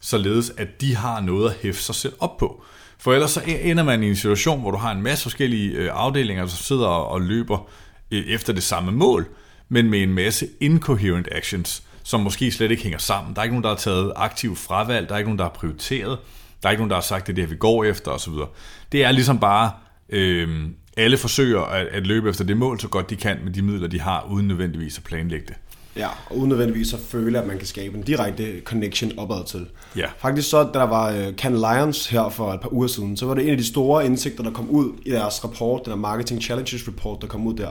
således 0.00 0.52
at 0.56 0.80
de 0.80 0.96
har 0.96 1.20
noget 1.20 1.50
at 1.50 1.56
hæfte 1.62 1.82
sig 1.82 1.94
selv 1.94 2.12
op 2.18 2.36
på. 2.36 2.62
For 2.98 3.12
ellers 3.12 3.30
så 3.30 3.42
ender 3.46 3.82
man 3.82 4.02
i 4.02 4.08
en 4.08 4.16
situation, 4.16 4.60
hvor 4.60 4.70
du 4.70 4.78
har 4.78 4.92
en 4.92 5.02
masse 5.02 5.22
forskellige 5.22 5.70
øh, 5.70 5.90
afdelinger, 5.92 6.46
som 6.46 6.58
sidder 6.58 6.86
og 6.86 7.20
løber 7.20 7.68
øh, 8.10 8.24
efter 8.26 8.52
det 8.52 8.62
samme 8.62 8.92
mål, 8.92 9.28
men 9.68 9.90
med 9.90 10.02
en 10.02 10.14
masse 10.14 10.48
incoherent 10.60 11.28
actions, 11.32 11.82
som 12.02 12.20
måske 12.20 12.52
slet 12.52 12.70
ikke 12.70 12.82
hænger 12.82 12.98
sammen. 12.98 13.34
Der 13.34 13.40
er 13.40 13.44
ikke 13.44 13.54
nogen, 13.54 13.64
der 13.64 13.70
har 13.70 13.76
taget 13.76 14.12
aktiv 14.16 14.56
fravalg, 14.56 15.08
der 15.08 15.14
er 15.14 15.18
ikke 15.18 15.28
nogen, 15.28 15.38
der 15.38 15.44
har 15.44 15.52
prioriteret, 15.52 16.18
der 16.62 16.68
er 16.68 16.70
ikke 16.70 16.80
nogen, 16.80 16.90
der 16.90 16.96
har 16.96 17.02
sagt, 17.02 17.26
det 17.26 17.32
er 17.32 17.34
det 17.34 17.44
her, 17.44 17.50
vi 17.50 17.56
går 17.56 17.84
efter 17.84 18.10
osv. 18.10 18.32
Det 18.92 19.04
er 19.04 19.12
ligesom 19.12 19.38
bare, 19.38 19.70
øh, 20.08 20.48
alle 20.96 21.16
forsøger 21.16 21.60
at, 21.60 21.86
at 21.86 22.06
løbe 22.06 22.30
efter 22.30 22.44
det 22.44 22.56
mål 22.56 22.80
så 22.80 22.88
godt 22.88 23.10
de 23.10 23.16
kan 23.16 23.38
med 23.44 23.52
de 23.52 23.62
midler, 23.62 23.88
de 23.88 24.00
har, 24.00 24.26
uden 24.30 24.48
nødvendigvis 24.48 24.98
at 24.98 25.04
planlægge 25.04 25.46
det. 25.46 25.54
Ja, 25.96 26.08
og 26.26 26.36
uden 26.36 26.48
nødvendigvis 26.48 26.94
at 26.94 27.00
føle, 27.00 27.38
at 27.38 27.46
man 27.46 27.58
kan 27.58 27.66
skabe 27.66 27.96
en 27.98 28.02
direkte 28.02 28.60
connection 28.64 29.18
opad 29.18 29.44
til. 29.44 29.66
Ja. 29.96 30.06
Faktisk 30.18 30.50
så, 30.50 30.62
da 30.62 30.78
der 30.78 30.86
var 30.86 31.12
uh, 31.12 31.34
Can 31.34 31.56
Lions 31.56 32.06
her 32.06 32.28
for 32.28 32.52
et 32.52 32.60
par 32.60 32.72
uger 32.72 32.86
siden, 32.86 33.16
så 33.16 33.26
var 33.26 33.34
det 33.34 33.44
en 33.44 33.50
af 33.50 33.56
de 33.56 33.66
store 33.66 34.06
indsigter, 34.06 34.42
der 34.42 34.50
kom 34.50 34.70
ud 34.70 34.92
i 35.06 35.10
deres 35.10 35.44
rapport, 35.44 35.84
den 35.84 35.90
der 35.90 35.96
Marketing 35.96 36.42
Challenges 36.42 36.88
Report, 36.88 37.22
der 37.22 37.26
kom 37.26 37.46
ud 37.46 37.54
der. 37.54 37.70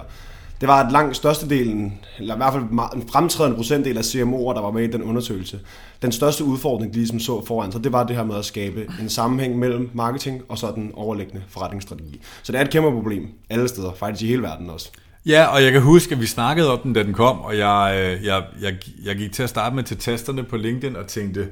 Det 0.62 0.68
var 0.68 0.84
at 0.84 0.92
langt 0.92 1.16
størstedelen, 1.16 2.00
eller 2.20 2.36
i 2.36 2.38
hvert 2.38 2.54
fald 2.54 2.64
en 2.96 3.10
fremtrædende 3.12 3.58
procentdel 3.58 3.98
af 3.98 4.02
CMO'er, 4.02 4.54
der 4.54 4.62
var 4.62 4.72
med 4.72 4.84
i 4.84 4.92
den 4.92 5.04
undersøgelse. 5.04 5.60
Den 6.02 6.12
største 6.12 6.44
udfordring, 6.44 6.94
de 6.94 6.98
ligesom 6.98 7.20
så 7.20 7.46
foran 7.46 7.72
sig, 7.72 7.84
det 7.84 7.92
var 7.92 8.04
det 8.04 8.16
her 8.16 8.24
med 8.24 8.36
at 8.36 8.46
skabe 8.46 8.88
en 9.02 9.10
sammenhæng 9.10 9.60
mellem 9.60 9.90
marketing 9.94 10.42
og 10.50 10.58
så 10.58 10.72
den 10.76 10.92
overliggende 10.94 11.44
forretningsstrategi. 11.50 12.22
Så 12.44 12.52
det 12.52 12.60
er 12.60 12.66
et 12.66 12.70
kæmpe 12.70 12.92
problem 12.92 13.28
alle 13.50 13.68
steder, 13.68 13.94
faktisk 13.94 14.24
i 14.24 14.28
hele 14.28 14.42
verden 14.42 14.70
også. 14.70 14.92
Ja, 15.26 15.46
og 15.46 15.64
jeg 15.64 15.72
kan 15.72 15.82
huske, 15.82 16.16
at 16.16 16.22
vi 16.22 16.26
snakkede 16.26 16.72
om 16.72 16.80
den, 16.84 16.94
da 16.94 17.04
den 17.04 17.14
kom, 17.14 17.40
og 17.40 17.58
jeg, 17.58 17.96
øh, 17.98 18.26
jeg, 18.26 18.44
jeg, 18.62 18.76
jeg 19.04 19.16
gik 19.16 19.32
til 19.32 19.44
at 19.44 19.50
starte 19.50 19.76
med 19.76 19.84
til 19.84 19.98
testerne 19.98 20.44
på 20.44 20.58
LinkedIn 20.58 20.96
og 20.96 21.08
tænkte, 21.08 21.48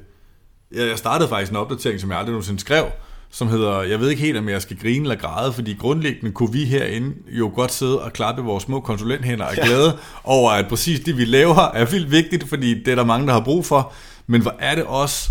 jeg 0.75 0.97
startede 0.97 1.29
faktisk 1.29 1.51
en 1.51 1.57
opdatering, 1.57 1.99
som 1.99 2.09
jeg 2.09 2.19
aldrig 2.19 2.31
nogensinde 2.31 2.59
skrev, 2.59 2.85
som 3.29 3.47
hedder, 3.47 3.81
jeg 3.81 3.99
ved 3.99 4.09
ikke 4.09 4.21
helt, 4.21 4.37
om 4.37 4.49
jeg 4.49 4.61
skal 4.61 4.77
grine 4.77 5.03
eller 5.03 5.15
græde, 5.15 5.53
fordi 5.53 5.73
grundlæggende 5.73 6.31
kunne 6.31 6.53
vi 6.53 6.65
herinde 6.65 7.15
jo 7.27 7.51
godt 7.55 7.73
sidde 7.73 8.01
og 8.01 8.13
klappe 8.13 8.41
vores 8.41 8.63
små 8.63 8.79
konsulenthænder 8.79 9.45
og 9.45 9.53
glæde 9.53 9.87
ja. 9.87 9.97
over, 10.23 10.51
at 10.51 10.67
præcis 10.67 10.99
det, 10.99 11.17
vi 11.17 11.25
laver, 11.25 11.71
er 11.73 11.85
vildt 11.85 12.11
vigtigt, 12.11 12.49
fordi 12.49 12.83
det 12.83 12.87
er 12.87 12.95
der 12.95 13.05
mange, 13.05 13.27
der 13.27 13.33
har 13.33 13.39
brug 13.39 13.65
for. 13.65 13.93
Men 14.27 14.41
hvor 14.41 14.55
er 14.59 14.75
det 14.75 14.83
også, 14.83 15.29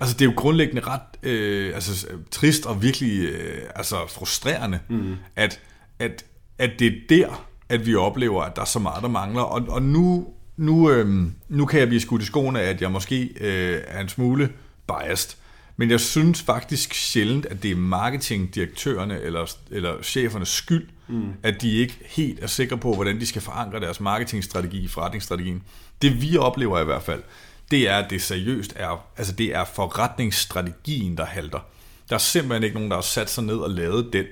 altså 0.00 0.16
det 0.16 0.20
er 0.20 0.30
jo 0.30 0.32
grundlæggende 0.36 0.82
ret 0.86 1.30
øh, 1.30 1.74
altså, 1.74 2.06
trist 2.30 2.66
og 2.66 2.82
virkelig 2.82 3.20
øh, 3.20 3.62
altså, 3.76 3.96
frustrerende, 4.08 4.78
mm. 4.88 5.16
at, 5.36 5.60
at, 5.98 6.24
at 6.58 6.70
det 6.78 6.86
er 6.86 6.92
der, 7.08 7.46
at 7.68 7.86
vi 7.86 7.94
oplever, 7.94 8.42
at 8.42 8.56
der 8.56 8.62
er 8.62 8.66
så 8.66 8.78
meget, 8.78 9.02
der 9.02 9.08
mangler. 9.08 9.42
Og, 9.42 9.62
og 9.68 9.82
nu, 9.82 10.26
nu, 10.56 10.90
øh, 10.90 11.26
nu 11.48 11.66
kan 11.66 11.80
jeg 11.80 11.88
blive 11.88 12.00
skudt 12.00 12.22
i 12.22 12.26
skoene, 12.26 12.60
at 12.60 12.82
jeg 12.82 12.90
måske 12.90 13.30
øh, 13.40 13.80
er 13.86 14.00
en 14.00 14.08
smule 14.08 14.48
biased. 14.86 15.36
Men 15.80 15.90
jeg 15.90 16.00
synes 16.00 16.42
faktisk 16.42 16.94
sjældent, 16.94 17.46
at 17.46 17.62
det 17.62 17.70
er 17.70 17.76
marketingdirektørerne 17.76 19.20
eller, 19.20 19.54
eller 19.70 20.02
chefernes 20.02 20.48
skyld, 20.48 20.88
mm. 21.08 21.32
at 21.42 21.62
de 21.62 21.76
ikke 21.76 21.98
helt 22.06 22.42
er 22.42 22.46
sikre 22.46 22.78
på, 22.78 22.94
hvordan 22.94 23.20
de 23.20 23.26
skal 23.26 23.42
forankre 23.42 23.80
deres 23.80 24.00
marketingstrategi 24.00 24.80
i 24.80 24.88
forretningsstrategien. 24.88 25.62
Det 26.02 26.22
vi 26.22 26.36
oplever 26.36 26.80
i 26.80 26.84
hvert 26.84 27.02
fald, 27.02 27.22
det 27.70 27.88
er, 27.88 27.96
at 27.96 28.10
det 28.10 28.22
seriøst 28.22 28.72
er, 28.76 29.06
altså 29.16 29.32
det 29.32 29.54
er 29.54 29.64
forretningsstrategien, 29.64 31.16
der 31.16 31.24
halter. 31.24 31.60
Der 32.08 32.14
er 32.14 32.18
simpelthen 32.18 32.62
ikke 32.62 32.74
nogen, 32.74 32.90
der 32.90 32.96
har 32.96 33.02
sat 33.02 33.30
sig 33.30 33.44
ned 33.44 33.56
og 33.56 33.70
lavet 33.70 34.12
den 34.12 34.26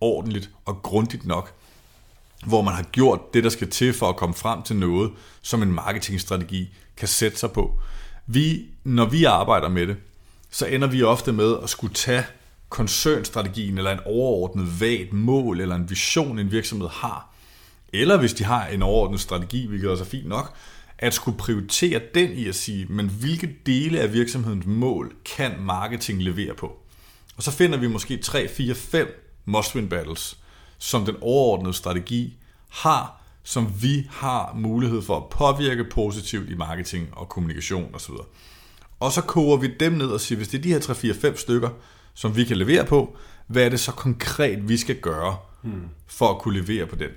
ordentligt 0.00 0.50
og 0.64 0.82
grundigt 0.82 1.26
nok, 1.26 1.52
hvor 2.46 2.62
man 2.62 2.74
har 2.74 2.82
gjort 2.82 3.34
det, 3.34 3.44
der 3.44 3.50
skal 3.50 3.70
til 3.70 3.92
for 3.92 4.08
at 4.08 4.16
komme 4.16 4.34
frem 4.34 4.62
til 4.62 4.76
noget, 4.76 5.10
som 5.42 5.62
en 5.62 5.72
marketingstrategi 5.72 6.74
kan 6.96 7.08
sætte 7.08 7.38
sig 7.38 7.52
på. 7.52 7.80
Vi, 8.26 8.66
når 8.84 9.04
vi 9.04 9.24
arbejder 9.24 9.68
med 9.68 9.86
det, 9.86 9.96
så 10.52 10.66
ender 10.66 10.88
vi 10.88 11.02
ofte 11.02 11.32
med 11.32 11.56
at 11.62 11.70
skulle 11.70 11.94
tage 11.94 12.24
koncernstrategien 12.68 13.78
eller 13.78 13.90
en 13.90 14.00
overordnet 14.06 14.80
vagt 14.80 15.12
mål 15.12 15.60
eller 15.60 15.74
en 15.74 15.90
vision, 15.90 16.38
en 16.38 16.52
virksomhed 16.52 16.88
har, 16.88 17.34
eller 17.92 18.16
hvis 18.16 18.34
de 18.34 18.44
har 18.44 18.66
en 18.66 18.82
overordnet 18.82 19.20
strategi, 19.20 19.66
hvilket 19.66 19.90
også 19.90 20.04
er 20.04 20.08
fint 20.08 20.28
nok, 20.28 20.54
at 20.98 21.14
skulle 21.14 21.38
prioritere 21.38 22.00
den 22.14 22.32
i 22.32 22.48
at 22.48 22.54
sige, 22.54 22.86
men 22.86 23.08
hvilke 23.08 23.56
dele 23.66 24.00
af 24.00 24.12
virksomhedens 24.12 24.66
mål 24.66 25.12
kan 25.36 25.52
marketing 25.60 26.22
levere 26.22 26.54
på? 26.54 26.78
Og 27.36 27.42
så 27.42 27.50
finder 27.50 27.78
vi 27.78 27.86
måske 27.86 28.16
3, 28.16 28.48
4, 28.48 28.74
5 28.74 29.42
must-win 29.46 29.88
battles, 29.88 30.38
som 30.78 31.04
den 31.04 31.16
overordnede 31.20 31.74
strategi 31.74 32.36
har, 32.68 33.22
som 33.42 33.72
vi 33.82 34.06
har 34.10 34.52
mulighed 34.54 35.02
for 35.02 35.16
at 35.16 35.28
påvirke 35.28 35.84
positivt 35.84 36.50
i 36.50 36.54
marketing 36.54 37.08
og 37.12 37.28
kommunikation 37.28 37.94
osv. 37.94 38.14
Og 39.02 39.12
så 39.12 39.20
koger 39.20 39.56
vi 39.56 39.70
dem 39.80 39.92
ned 39.92 40.06
og 40.06 40.20
siger, 40.20 40.36
hvis 40.36 40.48
det 40.48 40.58
er 40.58 40.62
de 40.62 40.68
her 40.68 40.78
3, 40.78 40.94
4, 40.94 41.14
5 41.14 41.36
stykker, 41.36 41.68
som 42.14 42.36
vi 42.36 42.44
kan 42.44 42.56
levere 42.56 42.84
på, 42.84 43.16
hvad 43.46 43.64
er 43.64 43.68
det 43.68 43.80
så 43.80 43.92
konkret, 43.92 44.68
vi 44.68 44.76
skal 44.76 44.96
gøre 44.96 45.36
hmm. 45.62 45.82
for 46.06 46.30
at 46.30 46.38
kunne 46.38 46.60
levere 46.60 46.86
på 46.86 46.96
den? 46.96 47.08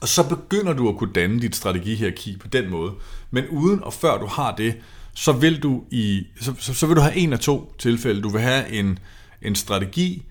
Og 0.00 0.08
så 0.08 0.28
begynder 0.28 0.72
du 0.72 0.88
at 0.88 0.96
kunne 0.96 1.12
danne 1.12 1.40
dit 1.40 1.56
strategihierarki 1.56 2.36
på 2.38 2.48
den 2.48 2.70
måde. 2.70 2.92
Men 3.30 3.44
uden 3.48 3.82
og 3.82 3.92
før 3.92 4.18
du 4.18 4.26
har 4.26 4.54
det, 4.56 4.74
så 5.14 5.32
vil 5.32 5.62
du 5.62 5.84
i 5.90 6.26
så, 6.40 6.54
så, 6.58 6.74
så 6.74 6.86
vil 6.86 6.96
du 6.96 7.00
have 7.00 7.16
en 7.16 7.32
af 7.32 7.38
to 7.38 7.74
tilfælde. 7.78 8.22
Du 8.22 8.28
vil 8.28 8.40
have 8.40 8.68
en, 8.68 8.98
en 9.42 9.54
strategi, 9.54 10.24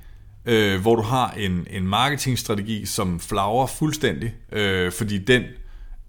øh, 0.46 0.82
hvor 0.82 0.96
du 0.96 1.02
har 1.02 1.32
en, 1.32 1.68
en 1.70 1.88
marketingstrategi, 1.88 2.86
som 2.86 3.20
flager 3.20 3.66
fuldstændig, 3.66 4.36
øh, 4.52 4.92
fordi 4.92 5.18
den 5.18 5.44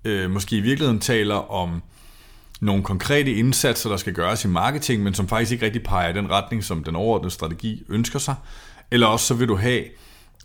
øh, 0.04 0.30
måske 0.30 0.56
i 0.56 0.60
virkeligheden 0.60 1.00
taler 1.00 1.52
om 1.52 1.82
nogle 2.60 2.82
konkrete 2.82 3.34
indsatser, 3.34 3.90
der 3.90 3.96
skal 3.96 4.12
gøres 4.12 4.44
i 4.44 4.48
marketing, 4.48 5.02
men 5.02 5.14
som 5.14 5.28
faktisk 5.28 5.52
ikke 5.52 5.64
rigtig 5.64 5.82
peger 5.82 6.08
i 6.08 6.12
den 6.12 6.30
retning, 6.30 6.64
som 6.64 6.84
den 6.84 6.96
overordnede 6.96 7.30
strategi 7.30 7.84
ønsker 7.88 8.18
sig. 8.18 8.34
Eller 8.90 9.06
også 9.06 9.26
så 9.26 9.34
vil 9.34 9.48
du 9.48 9.56
have 9.56 9.84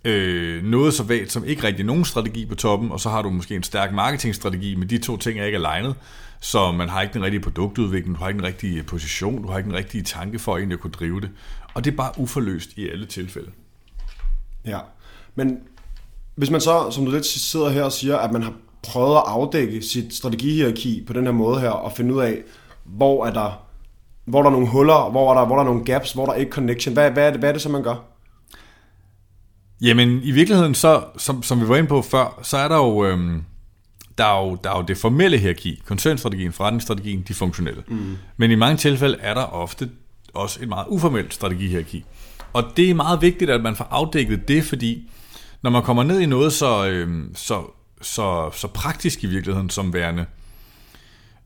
øh, 0.05 0.63
noget 0.63 0.93
så 0.93 1.03
vagt 1.03 1.31
som 1.31 1.45
ikke 1.45 1.63
rigtig 1.63 1.85
nogen 1.85 2.05
strategi 2.05 2.45
på 2.45 2.55
toppen, 2.55 2.91
og 2.91 2.99
så 2.99 3.09
har 3.09 3.21
du 3.21 3.29
måske 3.29 3.55
en 3.55 3.63
stærk 3.63 3.93
marketingstrategi, 3.93 4.75
men 4.75 4.89
de 4.89 4.97
to 4.97 5.17
ting 5.17 5.39
er 5.39 5.45
ikke 5.45 5.57
alignet, 5.57 5.95
så 6.39 6.71
man 6.71 6.89
har 6.89 7.01
ikke 7.01 7.13
den 7.13 7.23
rigtige 7.23 7.41
produktudvikling, 7.41 8.15
du 8.15 8.21
har 8.21 8.29
ikke 8.29 8.37
den 8.37 8.47
rigtige 8.47 8.83
position, 8.83 9.41
du 9.41 9.47
har 9.51 9.57
ikke 9.57 9.69
den 9.69 9.77
rigtige 9.77 10.03
tanke 10.03 10.39
for 10.39 10.57
egentlig 10.57 10.75
at 10.75 10.79
kunne 10.79 10.91
drive 10.91 11.21
det. 11.21 11.29
Og 11.73 11.85
det 11.85 11.91
er 11.91 11.95
bare 11.95 12.11
uforløst 12.17 12.69
i 12.75 12.89
alle 12.89 13.05
tilfælde. 13.05 13.51
Ja, 14.65 14.79
men 15.35 15.59
hvis 16.35 16.49
man 16.49 16.61
så, 16.61 16.91
som 16.91 17.05
du 17.05 17.11
lidt 17.11 17.25
sidder 17.25 17.69
her 17.69 17.83
og 17.83 17.91
siger, 17.91 18.17
at 18.17 18.31
man 18.31 18.43
har 18.43 18.53
prøvet 18.83 19.15
at 19.15 19.23
afdække 19.25 19.81
sit 19.81 20.13
strategihierarki 20.13 21.03
på 21.07 21.13
den 21.13 21.25
her 21.25 21.31
måde 21.31 21.59
her, 21.59 21.69
og 21.69 21.91
finde 21.91 22.13
ud 22.13 22.21
af, 22.21 22.37
hvor 22.83 23.25
er 23.25 23.33
der, 23.33 23.63
hvor 24.25 24.39
er 24.39 24.43
der 24.43 24.49
nogle 24.49 24.67
huller, 24.67 25.09
hvor 25.09 25.33
er 25.33 25.39
der, 25.39 25.45
hvor 25.45 25.55
er 25.55 25.59
der 25.59 25.69
nogle 25.69 25.85
gaps, 25.85 26.11
hvor 26.11 26.23
er 26.23 26.25
der 26.25 26.33
ikke 26.33 26.51
connection. 26.51 26.93
Hvad, 26.93 27.11
hvad, 27.11 27.27
er, 27.27 27.31
det, 27.31 27.39
hvad 27.39 27.49
er 27.49 27.53
det 27.53 27.61
så, 27.61 27.69
man 27.69 27.83
gør? 27.83 27.95
Jamen, 29.81 30.19
i 30.23 30.31
virkeligheden, 30.31 30.75
så, 30.75 31.03
som, 31.17 31.43
som 31.43 31.61
vi 31.61 31.67
var 31.67 31.77
inde 31.77 31.89
på 31.89 32.01
før, 32.01 32.39
så 32.43 32.57
er 32.57 32.67
der 32.67 32.77
jo, 32.77 33.05
øhm, 33.05 33.43
der 34.17 34.23
er 34.23 34.45
jo, 34.45 34.57
der 34.63 34.71
er 34.71 34.77
jo 34.77 34.83
det 34.87 34.97
formelle 34.97 35.37
hierarki, 35.37 35.81
koncernstrategien, 35.85 36.51
forretningsstrategien, 36.51 37.25
de 37.27 37.33
funktionelle. 37.33 37.83
Mm. 37.87 38.17
Men 38.37 38.51
i 38.51 38.55
mange 38.55 38.77
tilfælde 38.77 39.17
er 39.21 39.33
der 39.33 39.43
ofte 39.43 39.89
også 40.33 40.59
et 40.61 40.69
meget 40.69 40.85
uformelt 40.89 41.33
strategihierarki. 41.33 42.05
Og 42.53 42.63
det 42.77 42.89
er 42.89 42.93
meget 42.93 43.21
vigtigt, 43.21 43.51
at 43.51 43.61
man 43.61 43.75
får 43.75 43.87
afdækket 43.91 44.47
det, 44.47 44.63
fordi 44.63 45.09
når 45.61 45.69
man 45.69 45.83
kommer 45.83 46.03
ned 46.03 46.19
i 46.19 46.25
noget 46.25 46.53
så, 46.53 46.87
øhm, 46.87 47.35
så 47.35 47.63
så, 48.01 48.51
så 48.53 48.67
praktisk 48.67 49.23
i 49.23 49.27
virkeligheden 49.27 49.69
som 49.69 49.93
værende. 49.93 50.25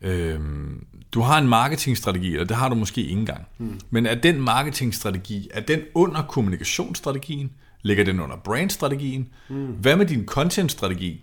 Øhm, 0.01 0.85
du 1.11 1.21
har 1.21 1.37
en 1.37 1.47
marketingstrategi, 1.47 2.33
eller 2.33 2.45
det 2.45 2.57
har 2.57 2.69
du 2.69 2.75
måske 2.75 3.01
ikke 3.01 3.13
engang. 3.13 3.47
Mm. 3.57 3.79
Men 3.89 4.05
er 4.05 4.15
den 4.15 4.41
marketingstrategi, 4.41 5.49
er 5.53 5.61
den 5.61 5.81
under 5.93 6.21
kommunikationsstrategien? 6.21 7.51
Ligger 7.81 8.03
den 8.03 8.19
under 8.19 8.35
brandstrategien? 8.35 9.27
Mm. 9.49 9.65
Hvad 9.65 9.95
med 9.95 10.05
din 10.05 10.25
contentstrategi? 10.25 11.21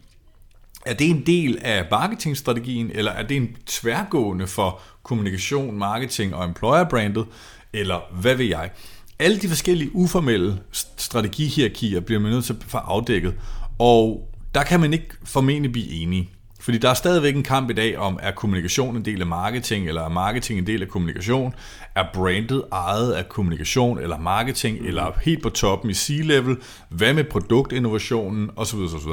Er 0.86 0.94
det 0.94 1.10
en 1.10 1.26
del 1.26 1.58
af 1.62 1.86
marketingstrategien, 1.90 2.90
eller 2.94 3.12
er 3.12 3.26
det 3.26 3.36
en 3.36 3.56
tværgående 3.66 4.46
for 4.46 4.80
kommunikation, 5.02 5.78
marketing 5.78 6.34
og 6.34 6.44
employer 6.44 6.84
brandet, 6.84 7.26
eller 7.72 8.00
hvad 8.20 8.34
ved 8.34 8.46
jeg? 8.46 8.70
Alle 9.18 9.38
de 9.38 9.48
forskellige 9.48 9.96
uformelle 9.96 10.58
strategihierarkier 10.96 12.00
bliver 12.00 12.20
man 12.20 12.32
nødt 12.32 12.44
til 12.44 12.52
at 12.52 12.64
få 12.66 12.78
afdækket, 12.78 13.34
og 13.78 14.31
der 14.54 14.62
kan 14.62 14.80
man 14.80 14.92
ikke 14.92 15.08
formentlig 15.24 15.72
blive 15.72 15.90
enige. 15.90 16.30
Fordi 16.60 16.78
der 16.78 16.90
er 16.90 16.94
stadigvæk 16.94 17.36
en 17.36 17.42
kamp 17.42 17.70
i 17.70 17.72
dag 17.72 17.98
om, 17.98 18.18
er 18.22 18.30
kommunikation 18.30 18.96
en 18.96 19.04
del 19.04 19.20
af 19.20 19.26
marketing, 19.26 19.88
eller 19.88 20.02
er 20.02 20.08
marketing 20.08 20.58
en 20.58 20.66
del 20.66 20.82
af 20.82 20.88
kommunikation? 20.88 21.54
Er 21.94 22.04
brandet 22.14 22.64
ejet 22.72 23.12
af 23.12 23.28
kommunikation 23.28 23.98
eller 23.98 24.18
marketing, 24.18 24.80
mm. 24.80 24.86
eller 24.86 25.12
helt 25.22 25.42
på 25.42 25.48
toppen 25.48 25.90
i 25.90 25.94
C-level? 25.94 26.56
Hvad 26.88 27.14
med 27.14 27.24
produktinnovationen? 27.24 28.50
Osv. 28.56 28.78
osv. 28.78 29.10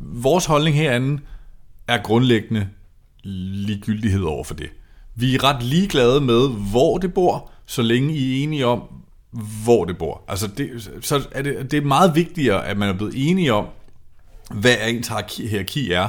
Vores 0.00 0.44
holdning 0.44 0.76
herinde 0.76 1.22
er 1.88 2.02
grundlæggende 2.02 2.68
ligegyldighed 3.22 4.22
over 4.22 4.44
for 4.44 4.54
det. 4.54 4.68
Vi 5.14 5.34
er 5.34 5.44
ret 5.44 5.62
ligeglade 5.62 6.20
med, 6.20 6.48
hvor 6.70 6.98
det 6.98 7.14
bor, 7.14 7.50
så 7.66 7.82
længe 7.82 8.14
I 8.14 8.38
er 8.38 8.42
enige 8.42 8.66
om, 8.66 8.82
hvor 9.64 9.84
det 9.84 9.98
bor. 9.98 10.22
Altså 10.28 10.46
det, 10.46 10.90
så 11.00 11.28
er 11.32 11.42
det, 11.42 11.70
det 11.70 11.76
er 11.76 11.82
meget 11.82 12.14
vigtigere, 12.14 12.66
at 12.66 12.76
man 12.76 12.88
er 12.88 12.92
blevet 12.92 13.14
enige 13.16 13.52
om, 13.52 13.66
hvad 14.50 14.76
ens 14.88 15.10
hierarki 15.36 15.92
er, 15.92 16.08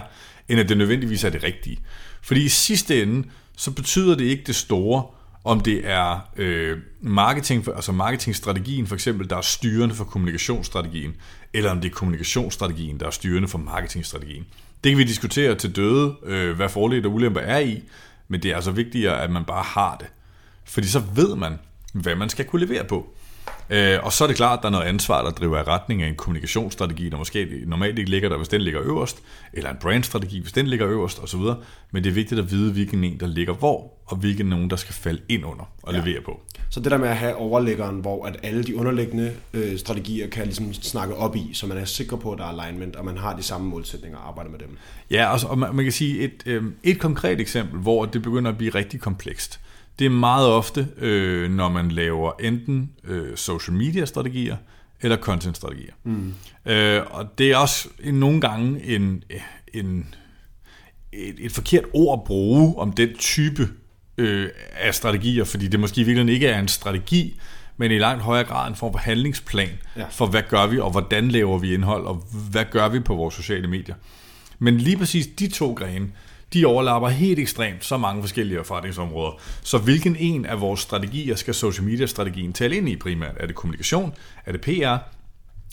end 0.49 0.59
at 0.59 0.69
det 0.69 0.77
nødvendigvis 0.77 1.23
er 1.23 1.29
det 1.29 1.43
rigtige. 1.43 1.79
Fordi 2.21 2.43
i 2.43 2.49
sidste 2.49 3.01
ende, 3.01 3.27
så 3.57 3.71
betyder 3.71 4.15
det 4.15 4.25
ikke 4.25 4.43
det 4.47 4.55
store, 4.55 5.03
om 5.43 5.59
det 5.59 5.81
er 5.83 6.29
øh, 6.37 6.77
marketing, 7.01 7.67
altså 7.75 7.91
marketingstrategien 7.91 8.87
for 8.87 8.95
eksempel, 8.95 9.29
der 9.29 9.37
er 9.37 9.41
styrende 9.41 9.95
for 9.95 10.03
kommunikationsstrategien, 10.03 11.15
eller 11.53 11.71
om 11.71 11.81
det 11.81 11.89
er 11.89 11.95
kommunikationsstrategien, 11.95 12.99
der 12.99 13.07
er 13.07 13.11
styrende 13.11 13.47
for 13.47 13.57
marketingstrategien. 13.57 14.45
Det 14.83 14.91
kan 14.91 14.97
vi 14.97 15.03
diskutere 15.03 15.55
til 15.55 15.75
døde, 15.75 16.15
øh, 16.23 16.55
hvad 16.55 16.69
fordele 16.69 17.07
og 17.07 17.13
ulemper 17.13 17.41
er 17.41 17.59
i, 17.59 17.83
men 18.27 18.43
det 18.43 18.51
er 18.51 18.55
altså 18.55 18.71
vigtigere, 18.71 19.21
at 19.21 19.31
man 19.31 19.45
bare 19.45 19.63
har 19.63 19.97
det. 19.99 20.07
Fordi 20.65 20.87
så 20.87 20.99
ved 21.15 21.35
man, 21.35 21.59
hvad 21.93 22.15
man 22.15 22.29
skal 22.29 22.45
kunne 22.45 22.65
levere 22.65 22.83
på. 22.83 23.15
Øh, 23.69 23.99
og 24.03 24.13
så 24.13 24.23
er 24.23 24.27
det 24.27 24.35
klart, 24.35 24.59
at 24.59 24.61
der 24.61 24.67
er 24.67 24.71
noget 24.71 24.85
ansvar, 24.85 25.23
der 25.23 25.31
driver 25.31 25.59
i 25.59 25.63
retning 25.63 26.03
af 26.03 26.07
en 26.07 26.15
kommunikationsstrategi, 26.15 27.09
der 27.09 27.17
måske 27.17 27.63
normalt 27.65 27.99
ikke 27.99 28.09
ligger 28.09 28.29
der, 28.29 28.37
hvis 28.37 28.47
den 28.47 28.61
ligger 28.61 28.81
øverst, 28.81 29.21
eller 29.53 29.69
en 29.69 29.77
brandstrategi, 29.81 30.39
hvis 30.39 30.51
den 30.51 30.67
ligger 30.67 30.87
øverst 30.87 31.23
osv. 31.23 31.41
Men 31.91 32.03
det 32.03 32.09
er 32.09 32.13
vigtigt 32.13 32.39
at 32.39 32.51
vide, 32.51 32.71
hvilken 32.71 33.03
en, 33.03 33.19
der 33.19 33.27
ligger 33.27 33.53
hvor, 33.53 33.93
og 34.05 34.17
hvilken 34.17 34.45
nogen, 34.45 34.69
der 34.69 34.75
skal 34.75 34.93
falde 34.93 35.21
ind 35.29 35.45
under 35.45 35.71
og 35.83 35.93
ja. 35.93 35.99
levere 35.99 36.21
på. 36.21 36.39
Så 36.69 36.79
det 36.79 36.91
der 36.91 36.97
med 36.97 37.07
at 37.07 37.17
have 37.17 37.35
overlæggeren, 37.35 37.99
hvor 37.99 38.25
at 38.25 38.37
alle 38.43 38.63
de 38.63 38.75
underliggende 38.75 39.33
øh, 39.53 39.77
strategier 39.77 40.27
kan 40.29 40.45
ligesom 40.45 40.73
snakke 40.73 41.15
op 41.15 41.35
i, 41.35 41.49
så 41.53 41.67
man 41.67 41.77
er 41.77 41.85
sikker 41.85 42.17
på, 42.17 42.31
at 42.31 42.37
der 42.37 42.45
er 42.45 42.61
alignment, 42.61 42.95
og 42.95 43.05
man 43.05 43.17
har 43.17 43.35
de 43.35 43.43
samme 43.43 43.69
målsætninger 43.69 44.17
og 44.17 44.27
arbejder 44.27 44.51
med 44.51 44.59
dem. 44.59 44.77
Ja, 45.11 45.33
og, 45.33 45.39
og 45.49 45.57
man, 45.57 45.75
man 45.75 45.85
kan 45.85 45.91
sige 45.91 46.19
et, 46.19 46.43
øh, 46.45 46.63
et 46.83 46.99
konkret 46.99 47.39
eksempel, 47.39 47.79
hvor 47.79 48.05
det 48.05 48.21
begynder 48.21 48.51
at 48.51 48.57
blive 48.57 48.75
rigtig 48.75 48.99
komplekst 48.99 49.59
det 49.99 50.05
er 50.05 50.09
meget 50.09 50.47
ofte, 50.47 50.87
øh, 50.97 51.51
når 51.51 51.69
man 51.69 51.91
laver 51.91 52.31
enten 52.39 52.91
øh, 53.03 53.37
social 53.37 53.77
media 53.77 54.05
strategier 54.05 54.57
eller 55.01 55.17
content 55.17 55.57
strategier. 55.57 55.93
Mm. 56.03 56.33
Øh, 56.65 57.01
og 57.09 57.37
det 57.37 57.51
er 57.51 57.57
også 57.57 57.89
nogle 58.03 58.41
gange 58.41 58.83
en, 58.83 59.23
en, 59.73 60.15
et, 61.13 61.35
et 61.39 61.51
forkert 61.51 61.83
ord 61.93 62.19
at 62.19 62.23
bruge 62.23 62.77
om 62.77 62.93
den 62.93 63.09
type 63.17 63.69
øh, 64.17 64.49
af 64.79 64.95
strategier, 64.95 65.43
fordi 65.43 65.67
det 65.67 65.79
måske 65.79 66.03
virkelig 66.03 66.33
ikke 66.33 66.47
er 66.47 66.59
en 66.59 66.67
strategi, 66.67 67.39
men 67.77 67.91
i 67.91 67.97
langt 67.97 68.23
højere 68.23 68.43
grad 68.43 68.69
en 68.69 68.75
form 68.75 68.91
for 68.91 68.99
handlingsplan 68.99 69.69
ja. 69.97 70.05
for, 70.11 70.25
hvad 70.25 70.43
gør 70.49 70.67
vi, 70.67 70.79
og 70.79 70.91
hvordan 70.91 71.29
laver 71.29 71.57
vi 71.57 71.73
indhold, 71.73 72.05
og 72.05 72.23
hvad 72.51 72.65
gør 72.71 72.89
vi 72.89 72.99
på 72.99 73.15
vores 73.15 73.35
sociale 73.35 73.67
medier. 73.67 73.95
Men 74.59 74.77
lige 74.77 74.97
præcis 74.97 75.27
de 75.27 75.47
to 75.47 75.73
grene, 75.73 76.07
de 76.53 76.65
overlapper 76.65 77.09
helt 77.09 77.39
ekstremt 77.39 77.85
så 77.85 77.97
mange 77.97 78.23
forskellige 78.23 78.63
forretningsområder. 78.63 79.31
Så 79.61 79.77
hvilken 79.77 80.15
en 80.15 80.45
af 80.45 80.61
vores 80.61 80.79
strategier 80.79 81.35
skal 81.35 81.53
social 81.53 81.85
media-strategien 81.85 82.53
tale 82.53 82.77
ind 82.77 82.89
i 82.89 82.95
primært? 82.95 83.35
Er 83.37 83.47
det 83.47 83.55
kommunikation? 83.55 84.13
Er 84.45 84.51
det 84.51 84.61
PR? 84.61 84.97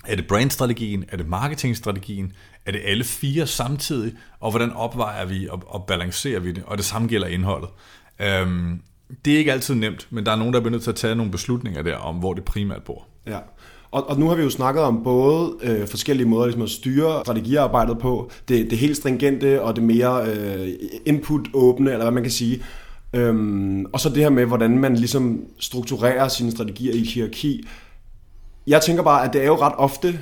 Er 0.07 0.17
det 0.17 0.27
brandstrategien? 0.27 1.05
Er 1.09 1.17
det 1.17 1.29
marketingstrategien? 1.29 2.33
Er 2.67 2.73
det 2.73 2.81
alle 2.85 3.05
fire 3.05 3.47
samtidig? 3.47 4.13
Og 4.41 4.51
hvordan 4.51 4.73
opvejer 4.73 5.25
vi 5.25 5.49
og, 5.49 5.63
og 5.67 5.85
balancerer 5.87 6.41
vi 6.41 6.53
det? 6.53 6.63
Og 6.67 6.77
det 6.77 6.85
samme 6.85 7.09
gælder 7.09 7.27
indholdet. 7.27 7.69
Øhm, 8.21 8.81
det 9.25 9.35
er 9.35 9.39
ikke 9.39 9.53
altid 9.53 9.75
nemt, 9.75 10.07
men 10.11 10.27
der 10.27 10.33
er 10.33 10.37
nogen, 10.37 10.55
der 10.55 10.61
er 10.61 10.71
nødt 10.71 10.83
til 10.83 10.91
at 10.91 10.97
tage 10.97 11.15
nogle 11.15 11.33
beslutninger 11.33 11.83
der 11.83 11.97
om, 11.97 12.17
hvor 12.17 12.35
det 12.35 12.45
primært 12.45 12.83
bor. 12.83 13.07
Ja, 13.27 13.39
og, 13.97 14.11
og 14.11 14.19
nu 14.19 14.29
har 14.29 14.35
vi 14.35 14.43
jo 14.43 14.51
snakket 14.51 14.83
om 14.83 15.03
både 15.05 15.53
øh, 15.63 15.89
forskellige 15.89 16.29
måder 16.29 16.45
ligesom 16.45 16.63
at 16.63 16.71
styre 16.71 17.21
strategiarbejdet 17.25 17.99
på, 17.99 18.31
det, 18.49 18.71
det 18.71 18.79
helt 18.79 18.97
stringente 18.97 19.63
og 19.63 19.77
det 19.77 19.85
mere 19.85 20.27
øh, 20.27 20.69
input-åbne, 21.07 21.91
eller 21.91 22.05
hvad 22.05 22.13
man 22.13 22.23
kan 22.23 22.33
sige. 22.33 22.63
Øhm, 23.13 23.85
og 23.85 24.01
så 24.01 24.09
det 24.09 24.23
her 24.23 24.31
med, 24.31 24.45
hvordan 24.45 24.79
man 24.79 24.97
ligesom 24.97 25.41
strukturerer 25.59 26.29
sine 26.29 26.51
strategier 26.51 26.95
i 26.95 27.05
hierarki. 27.05 27.69
Jeg 28.67 28.83
tænker 28.83 29.03
bare, 29.03 29.25
at 29.25 29.33
det 29.33 29.43
er 29.43 29.47
jo 29.47 29.57
ret 29.57 29.75
ofte, 29.77 30.21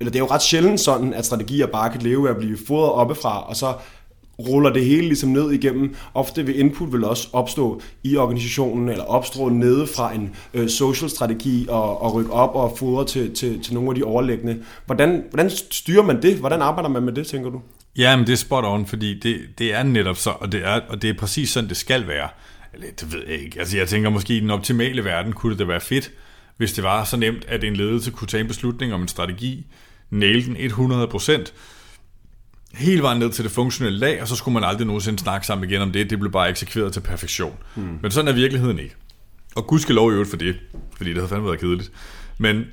eller 0.00 0.10
det 0.10 0.18
er 0.18 0.24
jo 0.24 0.30
ret 0.30 0.42
sjældent 0.42 0.80
sådan, 0.80 1.14
at 1.14 1.26
strategier 1.26 1.66
bare 1.66 1.90
kan 1.90 2.02
leve 2.02 2.28
af 2.28 2.32
at 2.32 2.38
blive 2.38 2.58
fodret 2.66 2.92
oppefra, 2.92 3.48
og 3.48 3.56
så 3.56 3.74
ruller 4.48 4.72
det 4.72 4.84
hele 4.84 5.02
ligesom 5.02 5.30
ned 5.30 5.50
igennem. 5.52 5.94
Ofte 6.14 6.46
vil 6.46 6.58
input 6.58 6.92
vil 6.92 7.04
også 7.04 7.28
opstå 7.32 7.80
i 8.04 8.16
organisationen, 8.16 8.88
eller 8.88 9.04
opstå 9.04 9.48
nede 9.48 9.86
fra 9.86 10.14
en 10.14 10.34
øh, 10.54 10.68
social 10.68 11.10
strategi, 11.10 11.66
og, 11.68 12.02
og 12.02 12.14
rykke 12.14 12.32
op 12.32 12.54
og 12.54 12.78
fodre 12.78 13.06
til, 13.06 13.34
til, 13.34 13.62
til 13.62 13.74
nogle 13.74 13.90
af 13.90 13.94
de 13.94 14.04
overliggende. 14.04 14.62
Hvordan, 14.86 15.24
hvordan 15.30 15.50
styrer 15.50 16.02
man 16.02 16.22
det? 16.22 16.36
Hvordan 16.36 16.62
arbejder 16.62 16.88
man 16.88 17.02
med 17.02 17.12
det, 17.12 17.26
tænker 17.26 17.50
du? 17.50 17.60
Ja, 17.96 18.16
men 18.16 18.26
det 18.26 18.32
er 18.32 18.36
spot 18.36 18.64
on, 18.64 18.86
fordi 18.86 19.18
det, 19.18 19.40
det 19.58 19.74
er 19.74 19.82
netop 19.82 20.16
så, 20.16 20.30
og 20.30 20.52
det 20.52 20.64
er, 20.64 20.80
og 20.88 21.02
det 21.02 21.10
er 21.10 21.14
præcis 21.18 21.50
sådan, 21.50 21.68
det 21.68 21.76
skal 21.76 22.06
være. 22.06 22.28
Eller, 22.74 22.86
det 23.00 23.12
ved 23.12 23.22
jeg 23.28 23.38
ikke. 23.38 23.58
Altså, 23.60 23.76
jeg 23.76 23.88
tænker 23.88 24.10
måske, 24.10 24.36
i 24.36 24.40
den 24.40 24.50
optimale 24.50 25.04
verden 25.04 25.32
kunne 25.32 25.52
det 25.52 25.58
da 25.58 25.64
være 25.64 25.80
fedt, 25.80 26.10
hvis 26.56 26.72
det 26.72 26.84
var 26.84 27.04
så 27.04 27.16
nemt, 27.16 27.44
at 27.48 27.64
en 27.64 27.76
ledelse 27.76 28.10
kunne 28.10 28.28
tage 28.28 28.40
en 28.40 28.48
beslutning 28.48 28.94
om 28.94 29.02
en 29.02 29.08
strategi, 29.08 29.66
næle 30.10 30.44
den 30.44 30.56
100%, 30.56 31.52
hele 32.74 33.02
vejen 33.02 33.18
ned 33.18 33.30
til 33.30 33.44
det 33.44 33.52
funktionelle 33.52 33.98
lag, 33.98 34.22
og 34.22 34.28
så 34.28 34.36
skulle 34.36 34.52
man 34.52 34.64
aldrig 34.64 34.86
nogensinde 34.86 35.18
snakke 35.18 35.46
sammen 35.46 35.70
igen 35.70 35.82
om 35.82 35.92
det. 35.92 36.10
Det 36.10 36.18
blev 36.18 36.32
bare 36.32 36.50
eksekveret 36.50 36.92
til 36.92 37.00
perfektion. 37.00 37.56
Mm. 37.76 37.98
Men 38.02 38.10
sådan 38.10 38.28
er 38.28 38.32
virkeligheden 38.32 38.78
ikke. 38.78 38.94
Og 39.56 39.66
Gud 39.66 39.78
skal 39.78 39.94
lov 39.94 40.10
i 40.10 40.12
øvrigt 40.12 40.30
for 40.30 40.36
det, 40.36 40.56
fordi 40.96 41.10
det 41.10 41.16
havde 41.16 41.28
fandme 41.28 41.46
været 41.46 41.60
kedeligt. 41.60 41.92
Men 42.38 42.64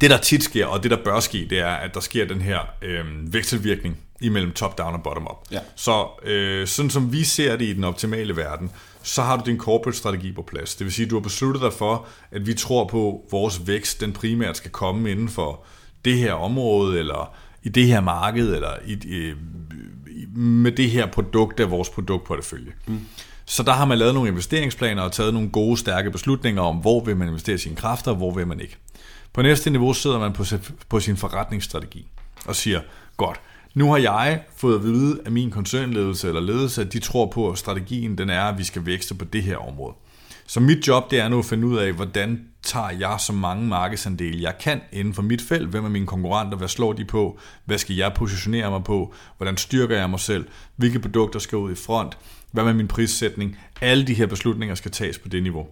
det, 0.00 0.10
der 0.10 0.16
tit 0.16 0.42
sker, 0.42 0.66
og 0.66 0.82
det, 0.82 0.90
der 0.90 0.96
bør 1.04 1.20
ske, 1.20 1.46
det 1.50 1.58
er, 1.58 1.68
at 1.70 1.94
der 1.94 2.00
sker 2.00 2.26
den 2.26 2.40
her 2.40 2.58
øh, 2.82 3.32
vekselvirkning 3.32 3.98
imellem 4.20 4.52
top-down 4.52 4.94
og 4.94 5.02
bottom-up. 5.02 5.36
Ja. 5.50 5.58
Så 5.76 6.06
øh, 6.24 6.66
sådan 6.66 6.90
som 6.90 7.12
vi 7.12 7.24
ser 7.24 7.56
det 7.56 7.64
i 7.64 7.72
den 7.72 7.84
optimale 7.84 8.36
verden, 8.36 8.70
så 9.02 9.22
har 9.22 9.36
du 9.36 9.42
din 9.46 9.58
corporate-strategi 9.58 10.32
på 10.32 10.42
plads. 10.42 10.74
Det 10.74 10.84
vil 10.84 10.92
sige, 10.92 11.04
at 11.06 11.10
du 11.10 11.16
har 11.16 11.22
besluttet 11.22 11.62
dig 11.62 11.72
for, 11.72 12.06
at 12.30 12.46
vi 12.46 12.54
tror 12.54 12.88
på, 12.88 13.22
at 13.26 13.32
vores 13.32 13.66
vækst, 13.66 14.00
den 14.00 14.12
primært 14.12 14.56
skal 14.56 14.70
komme 14.70 15.10
inden 15.10 15.28
for 15.28 15.64
det 16.04 16.18
her 16.18 16.32
område, 16.32 16.98
eller 16.98 17.34
i 17.62 17.68
det 17.68 17.86
her 17.86 18.00
marked, 18.00 18.54
eller 18.54 18.70
i, 18.86 18.92
i, 18.92 19.32
med 20.38 20.72
det 20.72 20.90
her 20.90 21.06
produkt 21.06 21.60
af 21.60 21.70
vores 21.70 21.88
produktportefølje. 21.90 22.72
Mm. 22.86 23.00
Så 23.44 23.62
der 23.62 23.72
har 23.72 23.84
man 23.84 23.98
lavet 23.98 24.14
nogle 24.14 24.28
investeringsplaner 24.28 25.02
og 25.02 25.12
taget 25.12 25.34
nogle 25.34 25.50
gode, 25.50 25.76
stærke 25.76 26.10
beslutninger 26.10 26.62
om, 26.62 26.76
hvor 26.76 27.04
vil 27.04 27.16
man 27.16 27.28
investere 27.28 27.58
sine 27.58 27.76
kræfter, 27.76 28.10
og 28.10 28.16
hvor 28.16 28.34
vil 28.34 28.46
man 28.46 28.60
ikke. 28.60 28.76
På 29.32 29.42
næste 29.42 29.70
niveau 29.70 29.92
sidder 29.92 30.18
man 30.18 30.32
på, 30.32 30.44
på 30.88 31.00
sin 31.00 31.16
forretningsstrategi 31.16 32.06
og 32.46 32.56
siger, 32.56 32.80
godt, 33.16 33.40
nu 33.74 33.90
har 33.90 33.98
jeg 33.98 34.42
fået 34.56 34.74
at 34.74 34.82
vide 34.82 35.20
af 35.26 35.32
min 35.32 35.50
koncernledelse 35.50 36.28
eller 36.28 36.40
ledelse, 36.40 36.80
at 36.80 36.92
de 36.92 36.98
tror 36.98 37.26
på, 37.26 37.50
at 37.50 37.58
strategien 37.58 38.18
den 38.18 38.30
er, 38.30 38.42
at 38.42 38.58
vi 38.58 38.64
skal 38.64 38.86
vækste 38.86 39.14
på 39.14 39.24
det 39.24 39.42
her 39.42 39.56
område. 39.56 39.94
Så 40.46 40.60
mit 40.60 40.88
job 40.88 41.10
det 41.10 41.20
er 41.20 41.28
nu 41.28 41.38
at 41.38 41.44
finde 41.44 41.66
ud 41.66 41.78
af, 41.78 41.92
hvordan 41.92 42.46
tager 42.62 42.90
jeg 42.90 43.16
så 43.20 43.32
mange 43.32 43.66
markedsandele, 43.66 44.42
jeg 44.42 44.58
kan 44.60 44.80
inden 44.92 45.14
for 45.14 45.22
mit 45.22 45.42
felt. 45.42 45.68
Hvem 45.68 45.84
er 45.84 45.88
mine 45.88 46.06
konkurrenter? 46.06 46.58
Hvad 46.58 46.68
slår 46.68 46.92
de 46.92 47.04
på? 47.04 47.38
Hvad 47.64 47.78
skal 47.78 47.96
jeg 47.96 48.12
positionere 48.14 48.70
mig 48.70 48.84
på? 48.84 49.14
Hvordan 49.36 49.56
styrker 49.56 49.98
jeg 49.98 50.10
mig 50.10 50.20
selv? 50.20 50.48
Hvilke 50.76 50.98
produkter 50.98 51.38
skal 51.38 51.58
ud 51.58 51.72
i 51.72 51.74
front? 51.74 52.18
Hvad 52.50 52.64
med 52.64 52.74
min 52.74 52.88
prissætning? 52.88 53.58
Alle 53.80 54.06
de 54.06 54.14
her 54.14 54.26
beslutninger 54.26 54.74
skal 54.74 54.90
tages 54.90 55.18
på 55.18 55.28
det 55.28 55.42
niveau. 55.42 55.66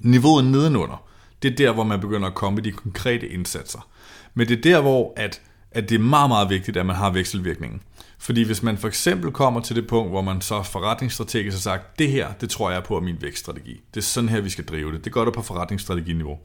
Niveauet 0.00 0.44
nedenunder, 0.44 1.06
det 1.42 1.52
er 1.52 1.56
der, 1.56 1.72
hvor 1.72 1.84
man 1.84 2.00
begynder 2.00 2.28
at 2.28 2.34
komme 2.34 2.60
i 2.60 2.62
de 2.62 2.72
konkrete 2.72 3.28
indsatser. 3.28 3.88
Men 4.34 4.48
det 4.48 4.58
er 4.58 4.62
der, 4.62 4.80
hvor 4.80 5.12
at, 5.16 5.40
at 5.76 5.88
det 5.88 5.94
er 5.94 5.98
meget, 5.98 6.30
meget 6.30 6.50
vigtigt, 6.50 6.76
at 6.76 6.86
man 6.86 6.96
har 6.96 7.10
vekselvirkningen. 7.10 7.82
Fordi 8.18 8.42
hvis 8.42 8.62
man 8.62 8.78
for 8.78 8.88
eksempel 8.88 9.30
kommer 9.30 9.60
til 9.60 9.76
det 9.76 9.86
punkt, 9.86 10.10
hvor 10.10 10.22
man 10.22 10.40
så 10.40 10.62
forretningsstrategisk 10.62 11.54
har 11.54 11.60
sagt, 11.60 11.98
det 11.98 12.10
her, 12.10 12.32
det 12.40 12.50
tror 12.50 12.70
jeg 12.70 12.84
på 12.84 12.96
er 12.96 13.00
min 13.00 13.16
vækststrategi. 13.20 13.80
Det 13.94 14.00
er 14.00 14.04
sådan 14.04 14.28
her, 14.28 14.40
vi 14.40 14.50
skal 14.50 14.64
drive 14.64 14.92
det. 14.92 15.04
Det 15.04 15.12
gør 15.12 15.24
du 15.24 15.30
på 15.30 15.42
forretningsstrateginiveau. 15.42 16.38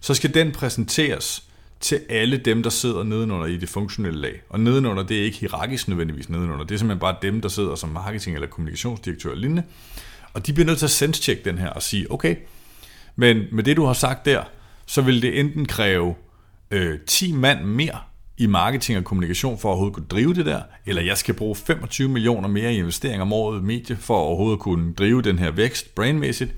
Så 0.00 0.14
skal 0.14 0.34
den 0.34 0.52
præsenteres 0.52 1.44
til 1.80 2.00
alle 2.08 2.36
dem, 2.36 2.62
der 2.62 2.70
sidder 2.70 3.02
nedenunder 3.02 3.46
i 3.46 3.56
det 3.56 3.68
funktionelle 3.68 4.20
lag. 4.20 4.42
Og 4.48 4.60
nedenunder, 4.60 5.02
det 5.02 5.18
er 5.18 5.24
ikke 5.24 5.38
hierarkisk 5.38 5.88
nødvendigvis 5.88 6.28
nedenunder. 6.28 6.64
Det 6.64 6.74
er 6.74 6.78
simpelthen 6.78 7.00
bare 7.00 7.16
dem, 7.22 7.40
der 7.40 7.48
sidder 7.48 7.74
som 7.74 7.88
marketing- 7.88 8.34
eller 8.34 8.48
kommunikationsdirektør 8.48 9.30
og 9.30 9.36
lignende. 9.36 9.62
Og 10.34 10.46
de 10.46 10.52
bliver 10.52 10.66
nødt 10.66 10.78
til 10.78 10.86
at 10.86 10.90
sense 10.90 11.34
den 11.34 11.58
her 11.58 11.68
og 11.68 11.82
sige, 11.82 12.12
okay, 12.12 12.36
men 13.16 13.42
med 13.52 13.64
det, 13.64 13.76
du 13.76 13.84
har 13.84 13.92
sagt 13.92 14.24
der, 14.24 14.42
så 14.86 15.02
vil 15.02 15.22
det 15.22 15.40
enten 15.40 15.66
kræve 15.66 16.14
øh, 16.70 16.98
10 17.06 17.32
mand 17.32 17.64
mere 17.64 17.98
i 18.42 18.46
marketing 18.46 18.98
og 18.98 19.04
kommunikation 19.04 19.58
for 19.58 19.68
at 19.68 19.70
overhovedet 19.70 19.94
kunne 19.94 20.06
drive 20.06 20.34
det 20.34 20.46
der, 20.46 20.62
eller 20.86 21.02
jeg 21.02 21.18
skal 21.18 21.34
bruge 21.34 21.56
25 21.56 22.08
millioner 22.08 22.48
mere 22.48 22.74
i 22.74 22.78
investering 22.78 23.22
om 23.22 23.32
året 23.32 23.60
i 23.60 23.62
medie 23.62 23.96
for 23.96 24.14
at 24.14 24.26
overhovedet 24.26 24.60
kunne 24.60 24.94
drive 24.94 25.22
den 25.22 25.38
her 25.38 25.50
vækst 25.50 25.94
brandmæssigt. 25.94 26.54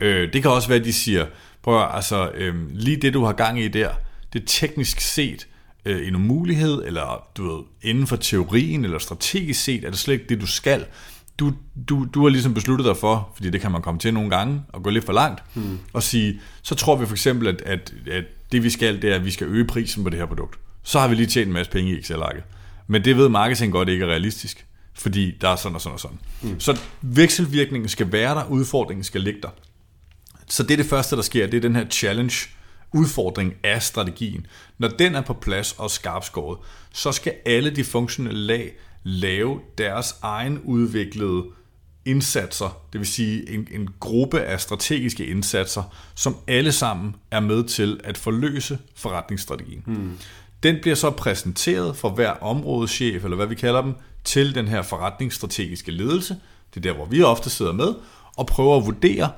Øh, 0.00 0.32
det 0.32 0.42
kan 0.42 0.50
også 0.50 0.68
være, 0.68 0.78
at 0.78 0.84
de 0.84 0.92
siger, 0.92 1.26
prøv 1.62 1.82
at, 1.82 1.88
altså, 1.92 2.30
øh, 2.34 2.54
lige 2.70 2.96
det 2.96 3.14
du 3.14 3.24
har 3.24 3.32
gang 3.32 3.60
i 3.60 3.68
der, 3.68 3.90
det 4.32 4.42
teknisk 4.46 5.00
set 5.00 5.46
øh, 5.84 6.08
en 6.08 6.14
umulighed, 6.14 6.84
eller 6.86 7.28
du 7.36 7.56
ved, 7.56 7.64
inden 7.82 8.06
for 8.06 8.16
teorien, 8.16 8.84
eller 8.84 8.98
strategisk 8.98 9.64
set, 9.64 9.84
er 9.84 9.90
det 9.90 9.98
slet 9.98 10.14
ikke 10.14 10.26
det, 10.28 10.40
du 10.40 10.46
skal. 10.46 10.84
Du, 11.38 11.52
du, 11.88 12.06
du 12.14 12.22
har 12.22 12.28
ligesom 12.28 12.54
besluttet 12.54 12.86
dig 12.86 12.96
for, 12.96 13.32
fordi 13.34 13.50
det 13.50 13.60
kan 13.60 13.72
man 13.72 13.82
komme 13.82 14.00
til 14.00 14.14
nogle 14.14 14.30
gange, 14.30 14.62
og 14.68 14.82
gå 14.82 14.90
lidt 14.90 15.04
for 15.04 15.12
langt, 15.12 15.42
hmm. 15.54 15.78
og 15.92 16.02
sige, 16.02 16.40
så 16.62 16.74
tror 16.74 16.96
vi 16.96 17.06
for 17.06 17.14
eksempel, 17.14 17.48
at, 17.48 17.62
at, 17.66 17.94
at 18.10 18.24
det 18.52 18.62
vi 18.62 18.70
skal, 18.70 19.02
det 19.02 19.10
er, 19.10 19.14
at 19.14 19.24
vi 19.24 19.30
skal 19.30 19.46
øge 19.46 19.64
prisen 19.64 20.04
på 20.04 20.10
det 20.10 20.18
her 20.18 20.26
produkt. 20.26 20.58
Så 20.82 21.00
har 21.00 21.08
vi 21.08 21.14
lige 21.14 21.26
tjent 21.26 21.46
en 21.46 21.52
masse 21.52 21.72
penge 21.72 21.90
i 21.90 21.98
Excel-arket. 21.98 22.42
Men 22.86 23.04
det 23.04 23.16
ved 23.16 23.28
marketing 23.28 23.72
godt 23.72 23.88
ikke 23.88 24.04
er 24.04 24.08
realistisk, 24.08 24.66
fordi 24.94 25.38
der 25.40 25.48
er 25.48 25.56
sådan 25.56 25.74
og 25.74 25.80
sådan 25.80 25.94
og 25.94 26.00
sådan. 26.00 26.18
Hmm. 26.42 26.60
Så 26.60 26.78
vekselvirkningen 27.02 27.88
skal 27.88 28.12
være 28.12 28.34
der, 28.34 28.44
udfordringen 28.44 29.04
skal 29.04 29.20
ligge 29.20 29.40
der. 29.42 29.48
Så 30.48 30.62
det 30.62 30.70
er 30.70 30.76
det 30.76 30.86
første, 30.86 31.16
der 31.16 31.22
sker, 31.22 31.46
det 31.46 31.56
er 31.56 31.60
den 31.60 31.76
her 31.76 31.88
challenge, 31.88 32.48
udfordring 32.92 33.54
af 33.64 33.82
strategien. 33.82 34.46
Når 34.78 34.88
den 34.88 35.14
er 35.14 35.20
på 35.20 35.34
plads 35.34 35.72
og 35.72 35.90
skarpskåret, 35.90 36.58
så 36.92 37.12
skal 37.12 37.34
alle 37.46 37.70
de 37.70 37.84
funktionelle 37.84 38.46
lag 38.46 38.72
lave 39.02 39.60
deres 39.78 40.14
egen 40.22 40.58
udviklede 40.58 41.44
indsatser, 42.04 42.82
det 42.92 42.98
vil 42.98 43.08
sige 43.08 43.50
en, 43.50 43.68
en 43.70 43.88
gruppe 44.00 44.40
af 44.40 44.60
strategiske 44.60 45.26
indsatser, 45.26 45.94
som 46.14 46.36
alle 46.46 46.72
sammen 46.72 47.16
er 47.30 47.40
med 47.40 47.64
til 47.64 48.00
at 48.04 48.18
forløse 48.18 48.78
forretningsstrategien. 48.94 49.82
Hmm. 49.86 50.18
Den 50.62 50.76
bliver 50.82 50.94
så 50.94 51.10
præsenteret 51.10 51.96
for 51.96 52.10
hver 52.10 52.30
områdeschef, 52.30 53.24
eller 53.24 53.36
hvad 53.36 53.46
vi 53.46 53.54
kalder 53.54 53.82
dem, 53.82 53.94
til 54.24 54.54
den 54.54 54.68
her 54.68 54.82
forretningsstrategiske 54.82 55.90
ledelse. 55.90 56.36
Det 56.74 56.86
er 56.86 56.90
der, 56.90 56.96
hvor 56.96 57.06
vi 57.06 57.22
ofte 57.22 57.50
sidder 57.50 57.72
med, 57.72 57.94
og 58.36 58.46
prøver 58.46 58.76
at 58.76 58.86
vurdere, 58.86 59.30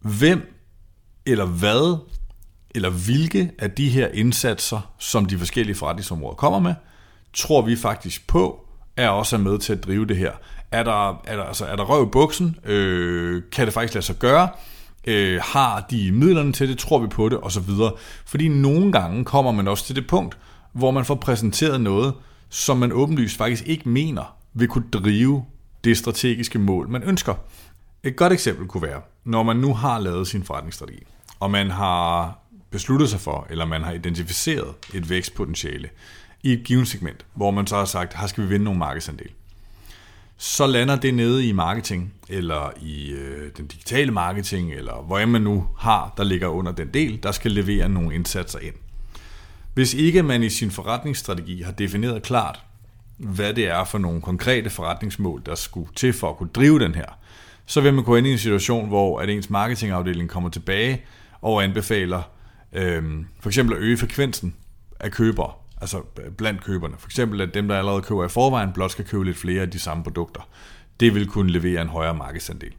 hvem 0.00 0.54
eller 1.26 1.46
hvad 1.46 1.98
eller 2.74 2.90
hvilke 2.90 3.50
af 3.58 3.70
de 3.70 3.88
her 3.88 4.08
indsatser, 4.08 4.94
som 4.98 5.26
de 5.26 5.38
forskellige 5.38 5.76
forretningsområder 5.76 6.34
kommer 6.34 6.58
med, 6.58 6.74
tror 7.34 7.62
vi 7.62 7.76
faktisk 7.76 8.26
på, 8.26 8.68
er 8.96 9.08
også 9.08 9.38
med 9.38 9.58
til 9.58 9.72
at 9.72 9.84
drive 9.84 10.06
det 10.06 10.16
her. 10.16 10.32
Er 10.72 10.82
der, 10.82 11.22
er 11.24 11.36
der, 11.36 11.44
altså, 11.44 11.66
er 11.66 11.76
der 11.76 11.84
røv 11.84 12.06
i 12.06 12.10
buksen? 12.12 12.56
Øh, 12.64 13.42
kan 13.52 13.66
det 13.66 13.74
faktisk 13.74 13.94
lade 13.94 14.06
sig 14.06 14.16
gøre? 14.16 14.48
Øh, 15.08 15.40
har 15.42 15.86
de 15.90 16.12
midlerne 16.12 16.52
til 16.52 16.68
det? 16.68 16.78
Tror 16.78 16.98
vi 16.98 17.06
på 17.06 17.28
det? 17.28 17.38
Og 17.38 17.52
så 17.52 17.60
videre. 17.60 17.92
Fordi 18.26 18.48
nogle 18.48 18.92
gange 18.92 19.24
kommer 19.24 19.52
man 19.52 19.68
også 19.68 19.84
til 19.84 19.96
det 19.96 20.06
punkt, 20.06 20.38
hvor 20.72 20.90
man 20.90 21.04
får 21.04 21.14
præsenteret 21.14 21.80
noget, 21.80 22.14
som 22.48 22.76
man 22.76 22.92
åbenlyst 22.92 23.36
faktisk 23.36 23.66
ikke 23.66 23.88
mener 23.88 24.36
vil 24.54 24.68
kunne 24.68 24.90
drive 24.92 25.44
det 25.84 25.98
strategiske 25.98 26.58
mål, 26.58 26.88
man 26.88 27.02
ønsker. 27.02 27.34
Et 28.02 28.16
godt 28.16 28.32
eksempel 28.32 28.66
kunne 28.66 28.82
være, 28.82 29.00
når 29.24 29.42
man 29.42 29.56
nu 29.56 29.74
har 29.74 29.98
lavet 29.98 30.28
sin 30.28 30.42
forretningsstrategi, 30.42 31.02
og 31.40 31.50
man 31.50 31.70
har 31.70 32.38
besluttet 32.70 33.10
sig 33.10 33.20
for, 33.20 33.46
eller 33.50 33.64
man 33.64 33.82
har 33.82 33.92
identificeret 33.92 34.74
et 34.94 35.10
vækstpotentiale 35.10 35.88
i 36.42 36.52
et 36.52 36.64
givet 36.64 36.88
segment, 36.88 37.26
hvor 37.34 37.50
man 37.50 37.66
så 37.66 37.76
har 37.76 37.84
sagt, 37.84 38.14
her 38.14 38.26
skal 38.26 38.44
vi 38.44 38.48
vinde 38.48 38.64
nogle 38.64 38.78
markedsandel. 38.78 39.30
Så 40.40 40.66
lander 40.66 40.96
det 40.96 41.14
nede 41.14 41.46
i 41.46 41.52
marketing, 41.52 42.14
eller 42.28 42.70
i 42.80 43.10
øh, 43.10 43.50
den 43.56 43.66
digitale 43.66 44.10
marketing, 44.10 44.72
eller 44.72 45.02
hvor 45.02 45.26
man 45.26 45.42
nu 45.42 45.66
har, 45.78 46.14
der 46.16 46.24
ligger 46.24 46.48
under 46.48 46.72
den 46.72 46.88
del, 46.94 47.22
der 47.22 47.32
skal 47.32 47.52
levere 47.52 47.88
nogle 47.88 48.14
indsatser 48.14 48.58
ind. 48.58 48.74
Hvis 49.74 49.94
ikke 49.94 50.22
man 50.22 50.42
i 50.42 50.48
sin 50.48 50.70
forretningsstrategi 50.70 51.62
har 51.62 51.72
defineret 51.72 52.22
klart, 52.22 52.60
hvad 53.16 53.54
det 53.54 53.68
er 53.68 53.84
for 53.84 53.98
nogle 53.98 54.20
konkrete 54.20 54.70
forretningsmål, 54.70 55.42
der 55.46 55.54
skulle 55.54 55.88
til 55.96 56.12
for 56.12 56.30
at 56.30 56.36
kunne 56.36 56.50
drive 56.54 56.78
den 56.78 56.94
her, 56.94 57.18
så 57.66 57.80
vil 57.80 57.94
man 57.94 58.04
gå 58.04 58.16
ind 58.16 58.26
i 58.26 58.32
en 58.32 58.38
situation, 58.38 58.88
hvor 58.88 59.20
at 59.20 59.28
ens 59.28 59.50
marketingafdeling 59.50 60.30
kommer 60.30 60.50
tilbage 60.50 61.02
og 61.40 61.64
anbefaler 61.64 62.22
øh, 62.72 63.02
for 63.40 63.48
eksempel 63.48 63.76
at 63.76 63.82
øge 63.82 63.96
frekvensen 63.96 64.54
af 65.00 65.10
købere, 65.10 65.52
altså 65.80 66.02
blandt 66.36 66.64
køberne. 66.64 66.94
For 66.98 67.08
eksempel 67.08 67.40
at 67.40 67.54
dem, 67.54 67.68
der 67.68 67.78
allerede 67.78 68.02
køber 68.02 68.24
i 68.24 68.28
forvejen, 68.28 68.72
blot 68.72 68.90
skal 68.90 69.04
købe 69.04 69.24
lidt 69.24 69.36
flere 69.36 69.62
af 69.62 69.70
de 69.70 69.78
samme 69.78 70.04
produkter. 70.04 70.48
Det 71.00 71.14
vil 71.14 71.26
kunne 71.26 71.52
levere 71.52 71.82
en 71.82 71.88
højere 71.88 72.14
markedsandel. 72.14 72.72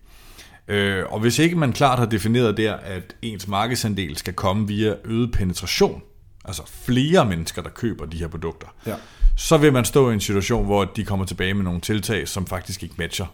Øh, 0.68 1.06
og 1.10 1.20
hvis 1.20 1.40
ikke 1.40 1.56
man 1.56 1.74
klart 1.74 2.00
har 2.00 2.06
defineret 2.06 2.58
der, 2.58 2.74
at 2.74 3.16
ens 3.22 3.48
markedsandel 3.48 4.18
skal 4.18 4.34
komme 4.34 4.68
via 4.68 4.96
øget 5.06 5.32
penetration, 5.32 6.02
altså 6.46 6.64
flere 6.86 7.26
mennesker, 7.26 7.62
der 7.62 7.70
køber 7.70 8.06
de 8.06 8.18
her 8.18 8.28
produkter, 8.28 8.68
ja. 8.86 8.96
så 9.38 9.58
vil 9.58 9.74
man 9.74 9.86
stå 9.86 10.10
i 10.10 10.14
en 10.14 10.22
situation, 10.22 10.66
hvor 10.66 10.86
de 10.86 11.06
kommer 11.06 11.26
tilbage 11.26 11.54
med 11.54 11.64
nogle 11.64 11.82
tiltag, 11.82 12.28
som 12.28 12.48
faktisk 12.48 12.84
ikke 12.84 12.96
matcher 12.98 13.26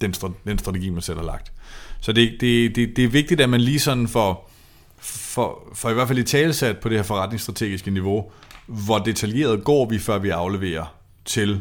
den, 0.00 0.14
den 0.46 0.58
strategi, 0.58 0.90
man 0.90 1.02
selv 1.02 1.18
har 1.18 1.26
lagt. 1.26 1.52
Så 2.00 2.12
det, 2.12 2.36
det, 2.40 2.76
det, 2.76 2.96
det 2.96 3.04
er 3.04 3.08
vigtigt, 3.08 3.40
at 3.40 3.48
man 3.48 3.60
lige 3.60 3.80
sådan 3.80 4.08
får 4.08 4.50
for, 4.98 5.68
for 5.74 5.90
i 5.90 5.94
hvert 5.94 6.08
fald 6.08 6.18
i 6.18 6.22
talesat 6.22 6.78
på 6.78 6.88
det 6.88 6.98
her 6.98 7.02
forretningsstrategiske 7.02 7.90
niveau, 7.90 8.32
hvor 8.66 8.98
detaljeret 8.98 9.64
går 9.64 9.88
vi, 9.88 9.98
før 9.98 10.18
vi 10.18 10.28
afleverer 10.28 10.94
til 11.24 11.60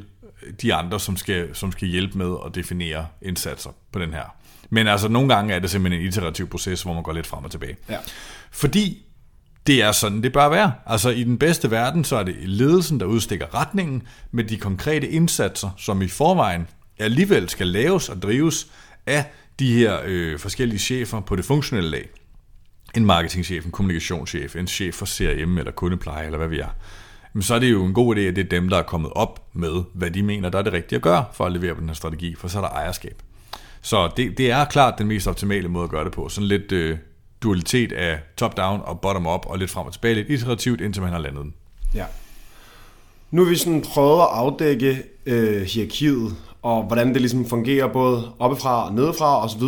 de 0.62 0.74
andre, 0.74 1.00
som 1.00 1.18
skal, 1.18 1.56
som 1.56 1.72
skal 1.72 1.88
hjælpe 1.88 2.18
med 2.18 2.36
at 2.46 2.56
definere 2.56 3.08
indsatser 3.22 3.70
på 3.92 4.00
den 4.00 4.14
her. 4.14 4.36
Men 4.70 4.88
altså 4.88 5.08
nogle 5.08 5.36
gange 5.36 5.54
er 5.54 5.60
det 5.60 5.70
simpelthen 5.70 6.02
en 6.02 6.08
iterativ 6.08 6.50
proces, 6.50 6.84
hvor 6.84 6.94
man 6.94 7.04
går 7.04 7.14
lidt 7.14 7.28
frem 7.28 7.44
og 7.44 7.52
tilbage. 7.52 7.78
Ja. 7.90 7.98
Fordi 8.52 9.06
det 9.68 9.84
er 9.84 9.92
sådan, 9.92 10.24
det 10.24 10.34
bør 10.34 10.50
være. 10.50 10.72
Altså 10.86 11.10
i 11.10 11.24
den 11.24 11.38
bedste 11.38 11.72
verden, 11.72 12.04
så 12.04 12.16
er 12.16 12.24
det 12.24 12.36
ledelsen, 12.40 13.00
der 13.00 13.06
udstikker 13.06 13.56
retningen 13.56 14.04
med 14.32 14.44
de 14.44 14.58
konkrete 14.58 15.10
indsatser, 15.10 15.70
som 15.78 16.02
i 16.02 16.08
forvejen 16.08 16.68
alligevel 17.00 17.50
skal 17.50 17.68
laves 17.68 18.10
og 18.10 18.22
drives 18.22 18.68
af 19.06 19.26
de 19.60 19.74
her 19.74 20.00
øh, 20.06 20.40
forskellige 20.40 20.80
chefer 20.80 21.20
på 21.20 21.36
det 21.36 21.46
funktionelle 21.46 21.90
lag 21.90 22.10
en 22.98 23.06
marketingchef, 23.06 23.66
en 23.66 23.72
kommunikationschef, 23.72 24.56
en 24.56 24.68
chef 24.68 24.96
for 24.96 25.06
CRM 25.06 25.58
eller 25.58 25.72
kundepleje 25.72 26.26
eller 26.26 26.38
hvad 26.38 26.48
vi 26.48 26.60
er, 26.60 26.70
men 27.34 27.44
så 27.44 27.56
er 27.56 27.60
det 27.60 27.72
jo 27.72 27.86
en 27.86 27.94
god 27.94 28.16
idé, 28.16 28.20
at 28.20 28.36
det 28.36 28.46
er 28.46 28.50
dem, 28.50 28.70
der 28.70 28.78
er 28.78 28.84
kommet 28.84 29.12
op 29.16 29.44
med, 29.54 29.84
hvad 29.94 30.12
de 30.12 30.24
mener, 30.24 30.50
der 30.50 30.60
er 30.60 30.64
det 30.64 30.74
rigtige 30.74 30.96
at 30.96 31.02
gøre 31.02 31.26
for 31.34 31.46
at 31.46 31.52
levere 31.52 31.76
på 31.76 31.82
den 31.82 31.90
her 31.90 31.96
strategi, 31.96 32.36
for 32.36 32.48
så 32.48 32.58
er 32.58 32.62
der 32.62 32.70
ejerskab. 32.70 33.22
Så 33.82 34.10
det, 34.18 34.38
det 34.38 34.52
er 34.52 34.66
klart 34.66 34.98
den 34.98 35.08
mest 35.08 35.28
optimale 35.28 35.68
måde 35.68 35.84
at 35.84 35.90
gøre 35.90 36.04
det 36.04 36.12
på. 36.12 36.30
Sådan 36.30 36.48
lidt 36.48 36.72
øh, 36.72 36.98
dualitet 37.42 37.92
af 37.92 38.20
top-down 38.38 38.82
og 38.86 39.02
bottom-up, 39.02 39.46
og 39.46 39.58
lidt 39.58 39.72
frem 39.72 39.86
og 39.86 39.94
tilbage, 39.94 40.16
lidt 40.16 40.30
iterativt, 40.30 40.82
indtil 40.82 41.02
man 41.02 41.12
har 41.12 41.20
landet 41.20 41.44
den. 41.44 41.54
Ja. 41.94 42.06
Nu 43.32 43.44
har 43.44 43.50
vi 43.50 43.56
sådan 43.56 43.82
prøvet 43.82 44.22
at 44.22 44.28
afdække 44.32 45.04
øh, 45.26 45.62
hierarkiet, 45.62 46.36
og 46.62 46.84
hvordan 46.84 47.14
det 47.14 47.22
ligesom 47.22 47.46
fungerer 47.46 47.88
både 47.88 48.32
oppefra 48.40 48.88
og 48.88 48.94
nedefra 48.94 49.46
osv., 49.46 49.64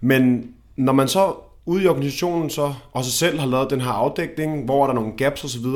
men 0.00 0.50
når 0.76 0.92
man 0.92 1.08
så 1.08 1.34
ude 1.68 1.84
i 1.84 1.86
organisationen 1.86 2.50
så 2.50 2.74
også 2.92 3.10
selv 3.10 3.38
har 3.40 3.46
lavet 3.46 3.70
den 3.70 3.80
her 3.80 3.90
afdækning, 3.90 4.64
hvor 4.64 4.82
er 4.82 4.86
der 4.86 4.94
nogle 4.94 5.12
gaps 5.16 5.44
osv., 5.44 5.66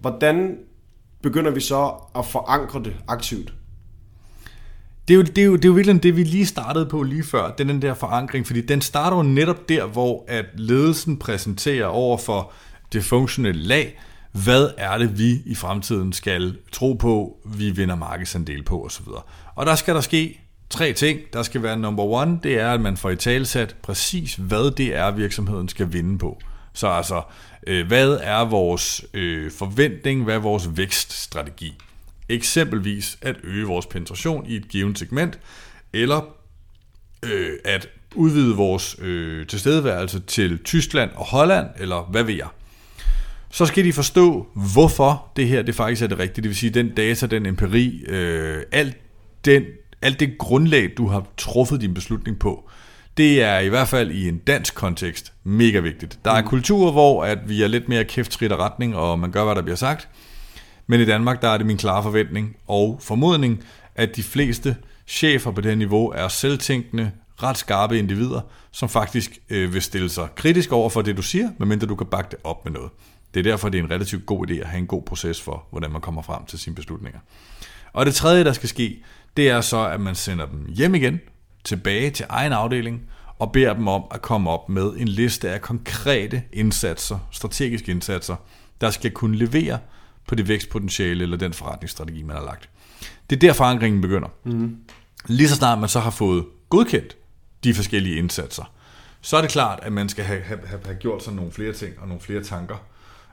hvordan 0.00 0.56
begynder 1.22 1.50
vi 1.50 1.60
så 1.60 1.92
at 2.16 2.26
forankre 2.26 2.82
det 2.82 2.96
aktivt? 3.08 3.54
Det 5.08 5.14
er, 5.14 5.18
jo, 5.18 5.22
det, 5.22 5.38
er 5.38 5.44
jo, 5.44 5.56
det 5.56 5.64
er 5.64 5.68
jo 5.68 5.74
virkelig 5.74 6.02
det, 6.02 6.16
vi 6.16 6.24
lige 6.24 6.46
startede 6.46 6.86
på 6.86 7.02
lige 7.02 7.24
før, 7.24 7.50
den, 7.50 7.68
den 7.68 7.82
der 7.82 7.94
forankring, 7.94 8.46
fordi 8.46 8.60
den 8.60 8.80
starter 8.80 9.16
jo 9.16 9.22
netop 9.22 9.68
der, 9.68 9.86
hvor 9.86 10.24
at 10.28 10.44
ledelsen 10.54 11.16
præsenterer 11.16 11.86
over 11.86 12.18
for 12.18 12.52
det 12.92 13.04
funktionelle 13.04 13.62
lag, 13.62 14.00
hvad 14.32 14.70
er 14.78 14.98
det, 14.98 15.18
vi 15.18 15.42
i 15.46 15.54
fremtiden 15.54 16.12
skal 16.12 16.56
tro 16.72 16.92
på, 16.92 17.36
vi 17.44 17.70
vinder 17.70 17.94
markedsandel 17.94 18.62
på 18.62 18.84
osv. 18.84 19.06
Og 19.54 19.66
der 19.66 19.74
skal 19.74 19.94
der 19.94 20.00
ske 20.00 20.43
tre 20.74 20.92
ting. 20.92 21.20
Der 21.32 21.42
skal 21.42 21.62
være 21.62 21.76
number 21.76 22.02
one, 22.02 22.38
det 22.42 22.60
er, 22.60 22.70
at 22.72 22.80
man 22.80 22.96
får 22.96 23.10
i 23.10 23.16
talsat 23.16 23.76
præcis, 23.82 24.34
hvad 24.34 24.70
det 24.70 24.96
er, 24.96 25.10
virksomheden 25.10 25.68
skal 25.68 25.92
vinde 25.92 26.18
på. 26.18 26.40
Så 26.72 26.88
altså, 26.88 27.22
øh, 27.66 27.86
hvad 27.86 28.18
er 28.22 28.44
vores 28.44 29.04
øh, 29.14 29.50
forventning, 29.50 30.24
hvad 30.24 30.34
er 30.34 30.38
vores 30.38 30.76
vækststrategi? 30.76 31.74
Eksempelvis 32.28 33.18
at 33.22 33.36
øge 33.44 33.66
vores 33.66 33.86
penetration 33.86 34.46
i 34.46 34.56
et 34.56 34.68
givet 34.68 34.98
segment, 34.98 35.38
eller 35.92 36.20
øh, 37.22 37.50
at 37.64 37.88
udvide 38.14 38.56
vores 38.56 38.96
øh, 38.98 39.46
tilstedeværelse 39.46 40.20
til 40.20 40.58
Tyskland 40.58 41.10
og 41.14 41.24
Holland, 41.24 41.66
eller 41.78 42.08
hvad 42.10 42.22
ved 42.22 42.34
jeg. 42.34 42.48
Så 43.50 43.66
skal 43.66 43.84
de 43.84 43.92
forstå, 43.92 44.48
hvorfor 44.74 45.32
det 45.36 45.48
her 45.48 45.62
det 45.62 45.74
faktisk 45.74 46.02
er 46.02 46.06
det 46.06 46.18
rigtige. 46.18 46.42
Det 46.42 46.48
vil 46.48 46.56
sige, 46.56 46.70
den 46.70 46.94
data, 46.94 47.26
den 47.26 47.46
empiri, 47.46 48.04
øh, 48.06 48.62
alt 48.72 48.96
den 49.44 49.62
alt 50.04 50.20
det 50.20 50.38
grundlag, 50.38 50.90
du 50.96 51.06
har 51.06 51.26
truffet 51.36 51.80
din 51.80 51.94
beslutning 51.94 52.38
på, 52.38 52.70
det 53.16 53.42
er 53.42 53.58
i 53.58 53.68
hvert 53.68 53.88
fald 53.88 54.10
i 54.10 54.28
en 54.28 54.38
dansk 54.38 54.74
kontekst 54.74 55.32
mega 55.44 55.80
vigtigt. 55.80 56.18
Der 56.24 56.30
er 56.30 56.42
mm. 56.42 56.48
kulturer, 56.48 56.92
hvor 56.92 57.24
at 57.24 57.38
vi 57.48 57.62
er 57.62 57.66
lidt 57.66 57.88
mere 57.88 58.04
kæftskridt 58.04 58.52
og 58.52 58.58
retning, 58.58 58.96
og 58.96 59.18
man 59.18 59.30
gør, 59.30 59.44
hvad 59.44 59.54
der 59.54 59.62
bliver 59.62 59.76
sagt. 59.76 60.08
Men 60.86 61.00
i 61.00 61.04
Danmark, 61.04 61.42
der 61.42 61.48
er 61.48 61.56
det 61.56 61.66
min 61.66 61.76
klare 61.76 62.02
forventning 62.02 62.56
og 62.66 62.98
formodning, 63.02 63.64
at 63.94 64.16
de 64.16 64.22
fleste 64.22 64.76
chefer 65.06 65.50
på 65.50 65.60
det 65.60 65.70
her 65.70 65.76
niveau 65.76 66.10
er 66.10 66.28
selvtænkende, 66.28 67.10
ret 67.42 67.58
skarpe 67.58 67.98
individer, 67.98 68.40
som 68.70 68.88
faktisk 68.88 69.38
øh, 69.50 69.74
vil 69.74 69.82
stille 69.82 70.08
sig 70.08 70.28
kritisk 70.34 70.72
over 70.72 70.90
for 70.90 71.02
det, 71.02 71.16
du 71.16 71.22
siger, 71.22 71.50
medmindre 71.58 71.86
du 71.86 71.94
kan 71.94 72.06
bakke 72.06 72.30
det 72.30 72.38
op 72.44 72.64
med 72.64 72.72
noget. 72.72 72.90
Det 73.34 73.40
er 73.40 73.44
derfor, 73.50 73.68
det 73.68 73.78
er 73.78 73.82
en 73.82 73.90
relativt 73.90 74.26
god 74.26 74.50
idé 74.50 74.54
at 74.54 74.66
have 74.66 74.78
en 74.78 74.86
god 74.86 75.02
proces 75.02 75.40
for, 75.40 75.66
hvordan 75.70 75.90
man 75.90 76.00
kommer 76.00 76.22
frem 76.22 76.44
til 76.44 76.58
sine 76.58 76.76
beslutninger. 76.76 77.20
Og 77.92 78.06
det 78.06 78.14
tredje, 78.14 78.44
der 78.44 78.52
skal 78.52 78.68
ske, 78.68 79.02
det 79.36 79.48
er 79.48 79.60
så, 79.60 79.88
at 79.88 80.00
man 80.00 80.14
sender 80.14 80.46
dem 80.46 80.66
hjem 80.68 80.94
igen, 80.94 81.20
tilbage 81.64 82.10
til 82.10 82.26
egen 82.28 82.52
afdeling, 82.52 83.02
og 83.38 83.52
beder 83.52 83.74
dem 83.74 83.88
om 83.88 84.04
at 84.10 84.22
komme 84.22 84.50
op 84.50 84.68
med 84.68 84.92
en 84.96 85.08
liste 85.08 85.50
af 85.50 85.60
konkrete 85.60 86.42
indsatser, 86.52 87.18
strategiske 87.30 87.90
indsatser, 87.90 88.36
der 88.80 88.90
skal 88.90 89.10
kunne 89.10 89.36
levere 89.36 89.78
på 90.28 90.34
det 90.34 90.48
vækstpotentiale 90.48 91.22
eller 91.22 91.36
den 91.36 91.52
forretningsstrategi, 91.52 92.22
man 92.22 92.36
har 92.36 92.44
lagt. 92.44 92.68
Det 93.30 93.36
er 93.36 93.40
der 93.40 93.52
forankringen 93.52 94.00
begynder. 94.00 94.28
Mm. 94.44 94.76
Lige 95.26 95.48
så 95.48 95.54
snart 95.54 95.78
man 95.78 95.88
så 95.88 96.00
har 96.00 96.10
fået 96.10 96.44
godkendt 96.68 97.16
de 97.64 97.74
forskellige 97.74 98.16
indsatser, 98.16 98.72
så 99.20 99.36
er 99.36 99.40
det 99.40 99.50
klart, 99.50 99.78
at 99.82 99.92
man 99.92 100.08
skal 100.08 100.24
have, 100.24 100.42
have, 100.42 100.60
have 100.84 100.96
gjort 100.96 101.24
sig 101.24 101.34
nogle 101.34 101.52
flere 101.52 101.72
ting 101.72 101.94
og 102.00 102.08
nogle 102.08 102.20
flere 102.20 102.42
tanker, 102.42 102.76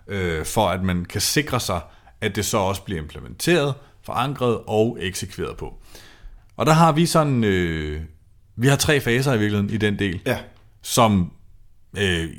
øh, 0.07 0.45
for 0.45 0.69
at 0.69 0.83
man 0.83 1.05
kan 1.05 1.21
sikre 1.21 1.59
sig, 1.59 1.81
at 2.21 2.35
det 2.35 2.45
så 2.45 2.57
også 2.57 2.81
bliver 2.81 3.01
implementeret, 3.01 3.73
forankret 4.05 4.59
og 4.67 4.97
eksekveret 5.01 5.57
på. 5.57 5.77
Og 6.57 6.65
der 6.65 6.73
har 6.73 6.91
vi 6.91 7.05
sådan, 7.05 7.43
øh, 7.43 8.01
vi 8.55 8.67
har 8.67 8.75
tre 8.75 8.99
faser 9.01 9.33
i 9.33 9.39
virkeligheden 9.39 9.73
i 9.73 9.77
den 9.77 9.99
del, 9.99 10.19
Ja. 10.25 10.37
som 10.81 11.31
øh, 11.97 12.29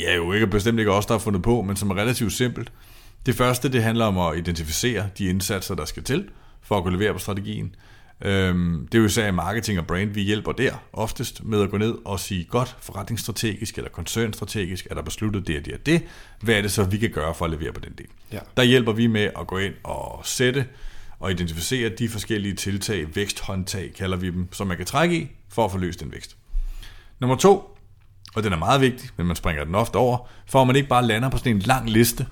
ja, 0.00 0.16
jo 0.16 0.32
ikke 0.32 0.46
bestemt 0.46 0.78
ikke 0.78 0.92
os, 0.92 1.06
der 1.06 1.14
har 1.14 1.18
fundet 1.18 1.42
på, 1.42 1.62
men 1.62 1.76
som 1.76 1.90
er 1.90 1.94
relativt 1.94 2.32
simpelt. 2.32 2.72
Det 3.26 3.34
første, 3.34 3.68
det 3.68 3.82
handler 3.82 4.04
om 4.04 4.18
at 4.18 4.38
identificere 4.38 5.08
de 5.18 5.24
indsatser, 5.24 5.74
der 5.74 5.84
skal 5.84 6.02
til 6.02 6.28
for 6.62 6.76
at 6.76 6.82
kunne 6.82 6.98
levere 6.98 7.12
på 7.12 7.18
strategien. 7.18 7.74
Øhm, 8.24 8.88
det 8.92 8.98
er 8.98 9.02
jo 9.02 9.06
især 9.06 9.30
marketing 9.30 9.78
og 9.78 9.86
brand, 9.86 10.10
vi 10.10 10.22
hjælper 10.22 10.52
der 10.52 10.72
oftest 10.92 11.44
med 11.44 11.62
at 11.62 11.70
gå 11.70 11.76
ned 11.78 11.94
og 12.04 12.20
sige, 12.20 12.44
godt 12.44 12.76
forretningsstrategisk 12.80 13.76
eller 13.78 13.90
koncernstrategisk, 13.90 14.86
er 14.90 14.94
der 14.94 15.02
besluttet 15.02 15.46
det 15.46 15.58
og 15.58 15.64
det 15.66 15.74
og 15.74 15.86
det. 15.86 16.02
Hvad 16.40 16.54
er 16.54 16.62
det 16.62 16.70
så, 16.72 16.84
vi 16.84 16.98
kan 16.98 17.10
gøre 17.10 17.34
for 17.34 17.44
at 17.44 17.50
levere 17.50 17.72
på 17.72 17.80
den 17.80 17.92
del? 17.98 18.06
Ja. 18.32 18.38
Der 18.56 18.62
hjælper 18.62 18.92
vi 18.92 19.06
med 19.06 19.30
at 19.40 19.46
gå 19.46 19.58
ind 19.58 19.74
og 19.84 20.20
sætte 20.24 20.66
og 21.20 21.30
identificere 21.30 21.88
de 21.88 22.08
forskellige 22.08 22.54
tiltag, 22.54 23.16
væksthåndtag 23.16 23.92
kalder 23.94 24.16
vi 24.16 24.30
dem, 24.30 24.52
som 24.52 24.66
man 24.66 24.76
kan 24.76 24.86
trække 24.86 25.16
i 25.16 25.28
for 25.48 25.64
at 25.64 25.70
få 25.70 25.78
løst 25.78 26.00
den 26.00 26.12
vækst. 26.12 26.36
Nummer 27.20 27.36
to, 27.36 27.78
og 28.34 28.42
den 28.42 28.52
er 28.52 28.56
meget 28.56 28.80
vigtig, 28.80 29.10
men 29.16 29.26
man 29.26 29.36
springer 29.36 29.64
den 29.64 29.74
ofte 29.74 29.96
over, 29.96 30.28
for 30.46 30.60
at 30.60 30.66
man 30.66 30.76
ikke 30.76 30.88
bare 30.88 31.06
lander 31.06 31.28
på 31.28 31.38
sådan 31.38 31.56
en 31.56 31.58
lang 31.58 31.90
liste 31.90 32.26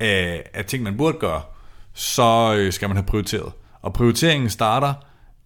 af, 0.00 0.50
af 0.54 0.64
ting, 0.64 0.82
man 0.82 0.96
burde 0.96 1.18
gøre, 1.18 1.42
så 1.94 2.54
øh, 2.58 2.72
skal 2.72 2.88
man 2.88 2.96
have 2.96 3.06
prioriteret. 3.06 3.52
Og 3.82 3.92
prioriteringen 3.92 4.50
starter 4.50 4.94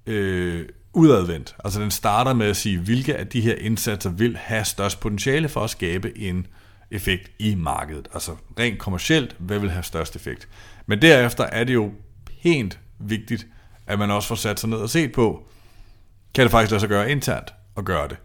øh, 0.07 0.67
udadvendt. 0.93 1.57
Altså 1.65 1.81
den 1.81 1.91
starter 1.91 2.33
med 2.33 2.47
at 2.47 2.57
sige, 2.57 2.79
hvilke 2.79 3.17
af 3.17 3.27
de 3.27 3.41
her 3.41 3.55
indsatser 3.55 4.11
vil 4.11 4.37
have 4.37 4.65
størst 4.65 5.01
potentiale 5.01 5.49
for 5.49 5.61
at 5.61 5.71
skabe 5.71 6.19
en 6.19 6.47
effekt 6.91 7.31
i 7.39 7.55
markedet. 7.55 8.09
Altså 8.15 8.33
rent 8.59 8.79
kommercielt, 8.79 9.37
hvad 9.39 9.59
vil 9.59 9.71
have 9.71 9.83
størst 9.83 10.17
effekt. 10.17 10.49
Men 10.87 11.03
derefter 11.03 11.45
er 11.45 11.65
det 11.65 11.75
jo 11.75 11.93
helt 12.47 12.79
vigtigt, 12.99 13.47
at 13.87 13.99
man 13.99 14.11
også 14.11 14.29
får 14.29 14.35
sat 14.35 14.61
sig 14.61 14.69
ned 14.69 14.79
og 14.79 14.91
set 14.91 15.13
på, 15.13 15.49
kan 16.35 16.43
det 16.43 16.51
faktisk 16.51 16.71
lade 16.71 16.81
sig 16.81 16.89
gøre 16.89 17.11
internt 17.11 17.55
at 17.77 17.85
gøre 17.85 18.09
det. 18.09 18.17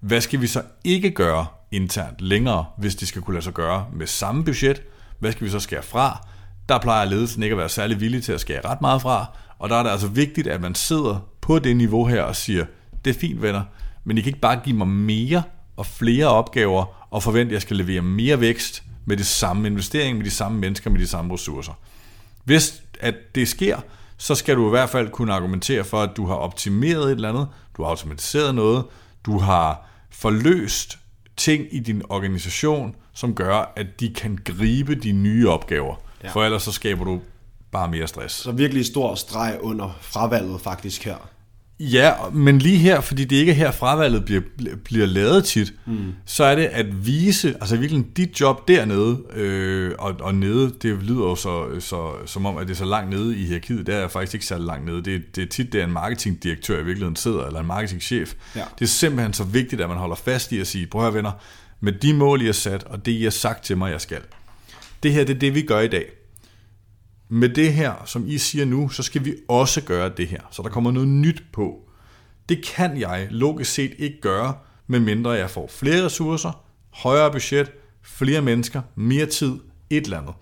Hvad 0.00 0.20
skal 0.20 0.40
vi 0.40 0.46
så 0.46 0.62
ikke 0.84 1.10
gøre 1.10 1.46
internt 1.70 2.20
længere, 2.20 2.66
hvis 2.78 2.96
det 2.96 3.08
skal 3.08 3.22
kunne 3.22 3.34
lade 3.34 3.44
sig 3.44 3.54
gøre 3.54 3.86
med 3.92 4.06
samme 4.06 4.44
budget? 4.44 4.82
Hvad 5.18 5.32
skal 5.32 5.44
vi 5.44 5.50
så 5.50 5.60
skære 5.60 5.82
fra? 5.82 6.28
Der 6.68 6.78
plejer 6.78 7.04
ledelsen 7.04 7.42
ikke 7.42 7.52
at 7.52 7.58
være 7.58 7.68
særlig 7.68 8.00
villig 8.00 8.22
til 8.22 8.32
at 8.32 8.40
skære 8.40 8.60
ret 8.64 8.80
meget 8.80 9.02
fra, 9.02 9.26
og 9.58 9.68
der 9.68 9.76
er 9.76 9.82
det 9.82 9.90
altså 9.90 10.08
vigtigt, 10.08 10.46
at 10.46 10.60
man 10.60 10.74
sidder 10.74 11.28
på 11.40 11.58
det 11.58 11.76
niveau 11.76 12.06
her 12.06 12.22
og 12.22 12.36
siger, 12.36 12.66
det 13.04 13.16
er 13.16 13.20
fint 13.20 13.42
venner, 13.42 13.62
men 14.04 14.18
I 14.18 14.20
kan 14.20 14.28
ikke 14.28 14.40
bare 14.40 14.60
give 14.64 14.76
mig 14.76 14.88
mere 14.88 15.42
og 15.76 15.86
flere 15.86 16.26
opgaver 16.26 17.06
og 17.10 17.22
forvente, 17.22 17.50
at 17.50 17.52
jeg 17.52 17.62
skal 17.62 17.76
levere 17.76 18.02
mere 18.02 18.40
vækst 18.40 18.82
med 19.04 19.16
det 19.16 19.26
samme 19.26 19.68
investering, 19.68 20.16
med 20.16 20.24
de 20.24 20.30
samme 20.30 20.58
mennesker, 20.58 20.90
med 20.90 21.00
de 21.00 21.06
samme 21.06 21.34
ressourcer. 21.34 21.72
Hvis 22.44 22.82
at 23.00 23.14
det 23.34 23.48
sker, 23.48 23.80
så 24.16 24.34
skal 24.34 24.56
du 24.56 24.66
i 24.66 24.70
hvert 24.70 24.90
fald 24.90 25.10
kunne 25.10 25.34
argumentere 25.34 25.84
for, 25.84 26.02
at 26.02 26.10
du 26.16 26.26
har 26.26 26.34
optimeret 26.34 27.04
et 27.04 27.10
eller 27.10 27.28
andet, 27.28 27.48
du 27.76 27.82
har 27.82 27.90
automatiseret 27.90 28.54
noget, 28.54 28.84
du 29.26 29.38
har 29.38 29.88
forløst 30.10 30.98
ting 31.36 31.66
i 31.70 31.78
din 31.78 32.02
organisation, 32.08 32.96
som 33.14 33.34
gør, 33.34 33.72
at 33.76 34.00
de 34.00 34.14
kan 34.14 34.38
gribe 34.44 34.94
de 34.94 35.12
nye 35.12 35.48
opgaver. 35.48 35.94
Ja. 36.24 36.30
For 36.30 36.44
ellers 36.44 36.62
så 36.62 36.72
skaber 36.72 37.04
du 37.04 37.20
bare 37.72 37.88
mere 37.88 38.06
stress. 38.06 38.34
Så 38.34 38.52
virkelig 38.52 38.86
stor 38.86 39.14
streg 39.14 39.58
under 39.60 39.98
fravalget 40.00 40.60
faktisk 40.60 41.04
her. 41.04 41.28
Ja, 41.80 42.12
men 42.32 42.58
lige 42.58 42.76
her, 42.76 43.00
fordi 43.00 43.24
det 43.24 43.36
ikke 43.36 43.52
er 43.52 43.56
her 43.56 43.70
fravalget 43.70 44.24
bliver, 44.24 44.42
bliver 44.84 45.06
lavet 45.06 45.44
tit, 45.44 45.74
mm. 45.86 46.12
så 46.26 46.44
er 46.44 46.54
det 46.54 46.64
at 46.64 47.06
vise, 47.06 47.54
altså 47.60 47.76
virkelig 47.76 48.04
dit 48.16 48.40
job 48.40 48.68
dernede, 48.68 49.18
øh, 49.34 49.92
og, 49.98 50.14
og 50.20 50.34
nede, 50.34 50.74
det 50.82 51.02
lyder 51.02 51.22
jo 51.22 51.34
så, 51.34 51.80
så, 51.80 52.12
som 52.26 52.46
om, 52.46 52.56
at 52.56 52.66
det 52.66 52.72
er 52.72 52.76
så 52.76 52.84
langt 52.84 53.10
nede 53.10 53.36
i 53.36 53.44
hierarkiet, 53.44 53.86
det 53.86 53.94
er 53.94 54.08
faktisk 54.08 54.34
ikke 54.34 54.46
særlig 54.46 54.66
langt 54.66 54.86
nede. 54.86 55.04
Det, 55.04 55.36
det 55.36 55.42
er 55.42 55.46
tit, 55.46 55.72
det 55.72 55.80
er 55.80 55.84
en 55.84 55.92
marketingdirektør 55.92 56.80
i 56.80 56.84
virkeligheden 56.84 57.16
sidder, 57.16 57.46
eller 57.46 57.60
en 57.60 57.66
marketingchef. 57.66 58.34
Ja. 58.56 58.62
Det 58.78 58.84
er 58.84 58.88
simpelthen 58.88 59.32
så 59.32 59.44
vigtigt, 59.44 59.80
at 59.80 59.88
man 59.88 59.98
holder 59.98 60.16
fast 60.16 60.52
i 60.52 60.60
at 60.60 60.66
sige, 60.66 60.86
prøv 60.86 61.06
at 61.06 61.14
venner, 61.14 61.32
med 61.80 61.92
de 61.92 62.14
mål, 62.14 62.42
I 62.42 62.46
har 62.46 62.52
sat, 62.52 62.84
og 62.84 63.06
det, 63.06 63.12
I 63.12 63.22
har 63.22 63.30
sagt 63.30 63.64
til 63.64 63.76
mig, 63.76 63.92
jeg 63.92 64.00
skal. 64.00 64.20
Det 65.02 65.12
her, 65.12 65.24
det 65.24 65.34
er 65.34 65.38
det, 65.38 65.54
vi 65.54 65.62
gør 65.62 65.80
i 65.80 65.88
dag 65.88 66.04
med 67.28 67.48
det 67.48 67.74
her, 67.74 67.92
som 68.04 68.24
I 68.26 68.38
siger 68.38 68.64
nu, 68.64 68.88
så 68.88 69.02
skal 69.02 69.24
vi 69.24 69.34
også 69.48 69.80
gøre 69.80 70.08
det 70.16 70.28
her. 70.28 70.40
Så 70.50 70.62
der 70.62 70.68
kommer 70.68 70.90
noget 70.90 71.08
nyt 71.08 71.42
på. 71.52 71.88
Det 72.48 72.64
kan 72.64 73.00
jeg 73.00 73.26
logisk 73.30 73.72
set 73.72 73.94
ikke 73.98 74.20
gøre, 74.20 74.54
medmindre 74.86 75.30
jeg 75.30 75.50
får 75.50 75.66
flere 75.70 76.04
ressourcer, 76.04 76.64
højere 76.90 77.32
budget, 77.32 77.72
flere 78.02 78.42
mennesker, 78.42 78.82
mere 78.94 79.26
tid, 79.26 79.58
et 79.90 80.04
eller 80.04 80.20
andet. 80.20 80.34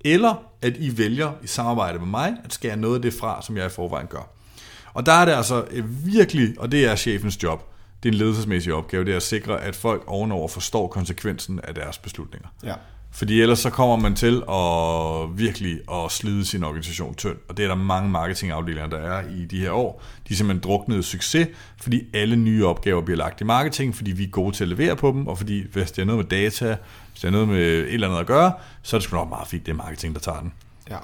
Eller 0.00 0.34
at 0.62 0.76
I 0.76 0.98
vælger 0.98 1.32
i 1.42 1.46
samarbejde 1.46 1.98
med 1.98 2.06
mig 2.06 2.36
at 2.44 2.52
skære 2.52 2.76
noget 2.76 2.94
af 2.94 3.02
det 3.02 3.14
fra, 3.14 3.42
som 3.42 3.56
jeg 3.56 3.66
i 3.66 3.68
forvejen 3.68 4.06
gør. 4.06 4.32
Og 4.94 5.06
der 5.06 5.12
er 5.12 5.24
det 5.24 5.32
altså 5.32 5.64
virkelig, 6.04 6.60
og 6.60 6.72
det 6.72 6.86
er 6.86 6.96
chefens 6.96 7.42
job, 7.42 7.72
det 8.02 8.08
er 8.08 8.12
en 8.12 8.18
ledelsesmæssig 8.18 8.74
opgave, 8.74 9.04
det 9.04 9.12
er 9.12 9.16
at 9.16 9.22
sikre, 9.22 9.62
at 9.62 9.76
folk 9.76 10.02
ovenover 10.06 10.48
forstår 10.48 10.88
konsekvensen 10.88 11.60
af 11.64 11.74
deres 11.74 11.98
beslutninger. 11.98 12.48
Ja. 12.62 12.74
Fordi 13.14 13.40
ellers 13.40 13.58
så 13.58 13.70
kommer 13.70 13.96
man 13.96 14.14
til 14.14 14.42
at 14.48 15.38
virkelig 15.38 15.80
at 15.92 16.10
slide 16.10 16.44
sin 16.44 16.64
organisation 16.64 17.14
tynd. 17.14 17.36
Og 17.48 17.56
det 17.56 17.62
er 17.64 17.68
der 17.68 17.74
mange 17.74 18.10
marketingafdelinger, 18.10 18.86
der 18.86 18.98
er 18.98 19.28
i 19.30 19.44
de 19.44 19.60
her 19.60 19.70
år. 19.70 20.02
De 20.28 20.34
er 20.34 20.36
simpelthen 20.36 20.62
druknet 20.62 20.98
i 20.98 21.02
succes, 21.02 21.48
fordi 21.80 22.02
alle 22.14 22.36
nye 22.36 22.66
opgaver 22.66 23.02
bliver 23.02 23.18
lagt 23.18 23.40
i 23.40 23.44
marketing, 23.44 23.94
fordi 23.96 24.12
vi 24.12 24.24
er 24.24 24.28
gode 24.28 24.56
til 24.56 24.64
at 24.64 24.68
levere 24.68 24.96
på 24.96 25.12
dem, 25.12 25.26
og 25.26 25.38
fordi 25.38 25.66
hvis 25.72 25.90
det 25.90 26.02
er 26.02 26.06
noget 26.06 26.18
med 26.18 26.26
data, 26.40 26.76
hvis 27.10 27.20
det 27.20 27.28
er 27.28 27.32
noget 27.32 27.48
med 27.48 27.58
et 27.58 27.94
eller 27.94 28.08
andet 28.08 28.20
at 28.20 28.26
gøre, 28.26 28.52
så 28.82 28.96
er 28.96 29.00
det 29.00 29.04
sgu 29.04 29.16
nok 29.16 29.28
meget 29.28 29.48
fint, 29.48 29.66
det 29.66 29.72
er 29.72 29.76
marketing, 29.76 30.14
der 30.14 30.20
tager 30.20 30.40
den. 30.40 30.52
Ja. 30.90 30.98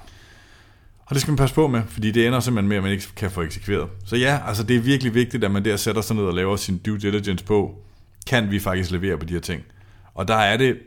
Og 1.06 1.14
det 1.14 1.20
skal 1.20 1.30
man 1.30 1.38
passe 1.38 1.54
på 1.54 1.66
med, 1.66 1.82
fordi 1.88 2.10
det 2.10 2.26
ender 2.26 2.40
simpelthen 2.40 2.68
med, 2.68 2.76
at 2.76 2.82
man 2.82 2.92
ikke 2.92 3.04
kan 3.16 3.30
få 3.30 3.42
eksekveret. 3.42 3.88
Så 4.04 4.16
ja, 4.16 4.40
altså 4.46 4.62
det 4.62 4.76
er 4.76 4.80
virkelig 4.80 5.14
vigtigt, 5.14 5.44
at 5.44 5.50
man 5.50 5.64
der 5.64 5.76
sætter 5.76 6.02
sig 6.02 6.16
ned 6.16 6.24
og 6.24 6.34
laver 6.34 6.56
sin 6.56 6.78
due 6.78 6.98
diligence 6.98 7.44
på, 7.44 7.78
kan 8.26 8.50
vi 8.50 8.60
faktisk 8.60 8.90
levere 8.90 9.18
på 9.18 9.24
de 9.24 9.32
her 9.32 9.40
ting. 9.40 9.62
Og 10.14 10.28
der 10.28 10.36
er 10.36 10.56
det, 10.56 10.78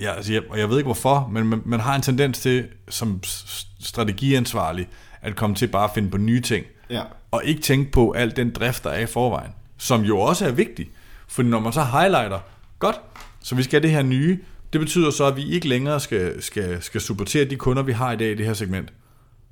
ja, 0.00 0.14
altså 0.14 0.32
jeg, 0.32 0.42
og 0.50 0.58
jeg 0.58 0.68
ved 0.70 0.76
ikke 0.78 0.86
hvorfor, 0.86 1.28
men 1.32 1.46
man, 1.46 1.62
man 1.64 1.80
har 1.80 1.96
en 1.96 2.02
tendens 2.02 2.38
til, 2.38 2.66
som 2.88 3.20
strategiansvarlig, 3.80 4.88
at 5.22 5.36
komme 5.36 5.56
til 5.56 5.66
bare 5.68 5.84
at 5.84 5.90
finde 5.94 6.10
på 6.10 6.16
nye 6.16 6.40
ting, 6.40 6.64
Ja. 6.90 7.02
og 7.30 7.42
ikke 7.44 7.60
tænke 7.62 7.92
på 7.92 8.10
al 8.10 8.36
den 8.36 8.50
drift, 8.50 8.84
der 8.84 8.90
er 8.90 9.00
i 9.00 9.06
forvejen, 9.06 9.50
som 9.78 10.02
jo 10.02 10.18
også 10.20 10.46
er 10.46 10.50
vigtig. 10.52 10.90
For 11.28 11.42
når 11.42 11.60
man 11.60 11.72
så 11.72 11.82
highlighter, 11.82 12.38
godt, 12.78 13.00
så 13.42 13.54
vi 13.54 13.62
skal 13.62 13.80
have 13.80 13.82
det 13.88 13.96
her 13.96 14.02
nye, 14.02 14.38
det 14.72 14.80
betyder 14.80 15.10
så, 15.10 15.24
at 15.26 15.36
vi 15.36 15.44
ikke 15.50 15.68
længere 15.68 16.00
skal, 16.00 16.42
skal, 16.42 16.82
skal 16.82 17.00
supportere 17.00 17.44
de 17.44 17.56
kunder, 17.56 17.82
vi 17.82 17.92
har 17.92 18.12
i 18.12 18.16
dag 18.16 18.30
i 18.30 18.34
det 18.34 18.46
her 18.46 18.54
segment. 18.54 18.92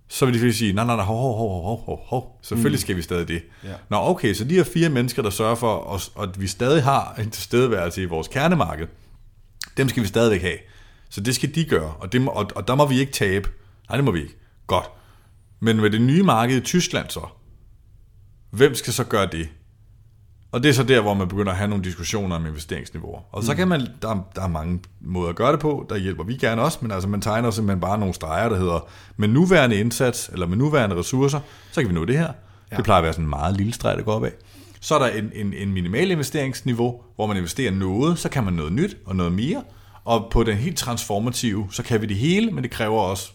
Så 0.08 0.24
vil 0.24 0.34
de 0.34 0.38
selvfølgelig 0.38 0.58
sige, 0.58 0.72
nej, 0.72 0.84
nej, 0.84 0.96
nej, 0.96 1.04
hov, 1.04 1.16
hov, 1.22 1.36
hov, 1.38 1.62
hov, 1.62 1.84
hov, 1.86 2.00
hov. 2.06 2.38
selvfølgelig 2.42 2.80
skal 2.80 2.96
vi 2.96 3.02
stadig 3.02 3.28
det. 3.28 3.42
Ja. 3.64 3.68
Nå, 3.88 3.96
okay, 3.96 4.34
så 4.34 4.44
de 4.44 4.54
her 4.54 4.64
fire 4.64 4.88
mennesker, 4.88 5.22
der 5.22 5.30
sørger 5.30 5.54
for, 5.54 5.76
os, 5.78 6.12
at 6.22 6.40
vi 6.40 6.46
stadig 6.46 6.82
har 6.82 7.14
en 7.18 7.30
tilstedeværelse 7.30 8.02
i 8.02 8.04
vores 8.04 8.28
kernemarked, 8.28 8.86
dem 9.78 9.88
skal 9.88 10.02
vi 10.02 10.08
stadigvæk 10.08 10.42
have. 10.42 10.58
Så 11.10 11.20
det 11.20 11.34
skal 11.34 11.54
de 11.54 11.64
gøre, 11.64 11.92
og, 11.98 12.12
det 12.12 12.20
må, 12.20 12.30
og, 12.30 12.50
og 12.54 12.68
der 12.68 12.74
må 12.74 12.86
vi 12.86 13.00
ikke 13.00 13.12
tabe. 13.12 13.48
Nej, 13.88 13.96
det 13.96 14.04
må 14.04 14.10
vi 14.10 14.20
ikke. 14.20 14.36
Godt. 14.66 14.90
Men 15.60 15.76
med 15.76 15.90
det 15.90 16.00
nye 16.00 16.22
marked 16.22 16.56
i 16.56 16.60
Tyskland 16.60 17.10
så, 17.10 17.20
hvem 18.50 18.74
skal 18.74 18.92
så 18.92 19.04
gøre 19.04 19.26
det? 19.26 19.48
Og 20.52 20.62
det 20.62 20.68
er 20.68 20.72
så 20.72 20.82
der, 20.82 21.00
hvor 21.00 21.14
man 21.14 21.28
begynder 21.28 21.52
at 21.52 21.58
have 21.58 21.68
nogle 21.68 21.84
diskussioner 21.84 22.36
om 22.36 22.46
investeringsniveauer. 22.46 23.20
Og 23.32 23.44
så 23.44 23.54
kan 23.54 23.68
man, 23.68 23.80
der, 24.02 24.28
der 24.34 24.42
er 24.42 24.48
mange 24.48 24.80
måder 25.00 25.30
at 25.30 25.36
gøre 25.36 25.52
det 25.52 25.60
på, 25.60 25.86
der 25.90 25.96
hjælper 25.96 26.24
vi 26.24 26.36
gerne 26.36 26.62
også, 26.62 26.78
men 26.82 26.90
altså 26.90 27.08
man 27.08 27.20
tegner 27.20 27.50
simpelthen 27.50 27.80
bare 27.80 27.98
nogle 27.98 28.14
streger, 28.14 28.48
der 28.48 28.56
hedder, 28.56 28.88
med 29.16 29.28
nuværende 29.28 29.76
indsats, 29.76 30.28
eller 30.32 30.46
med 30.46 30.56
nuværende 30.56 30.96
ressourcer, 30.96 31.40
så 31.72 31.80
kan 31.80 31.88
vi 31.88 31.94
nå 31.94 32.04
det 32.04 32.18
her. 32.18 32.32
Ja. 32.70 32.76
Det 32.76 32.84
plejer 32.84 32.98
at 32.98 33.04
være 33.04 33.12
sådan 33.12 33.24
en 33.24 33.30
meget 33.30 33.56
lille 33.56 33.72
streg, 33.72 33.96
der 33.96 34.02
går 34.02 34.14
opad. 34.14 34.30
Så 34.80 34.94
er 34.94 34.98
der 34.98 35.06
en, 35.06 35.30
en, 35.34 35.54
en 35.54 35.72
minimal 35.72 36.10
investeringsniveau, 36.10 37.02
hvor 37.16 37.26
man 37.26 37.36
investerer 37.36 37.70
noget, 37.70 38.18
så 38.18 38.28
kan 38.28 38.44
man 38.44 38.52
noget 38.52 38.72
nyt 38.72 38.96
og 39.06 39.16
noget 39.16 39.32
mere. 39.32 39.62
Og 40.04 40.28
på 40.30 40.42
den 40.42 40.56
helt 40.56 40.76
transformative, 40.76 41.68
så 41.70 41.82
kan 41.82 42.00
vi 42.00 42.06
det 42.06 42.16
hele, 42.16 42.50
men 42.50 42.64
det 42.64 42.70
kræver 42.70 43.00
også 43.00 43.32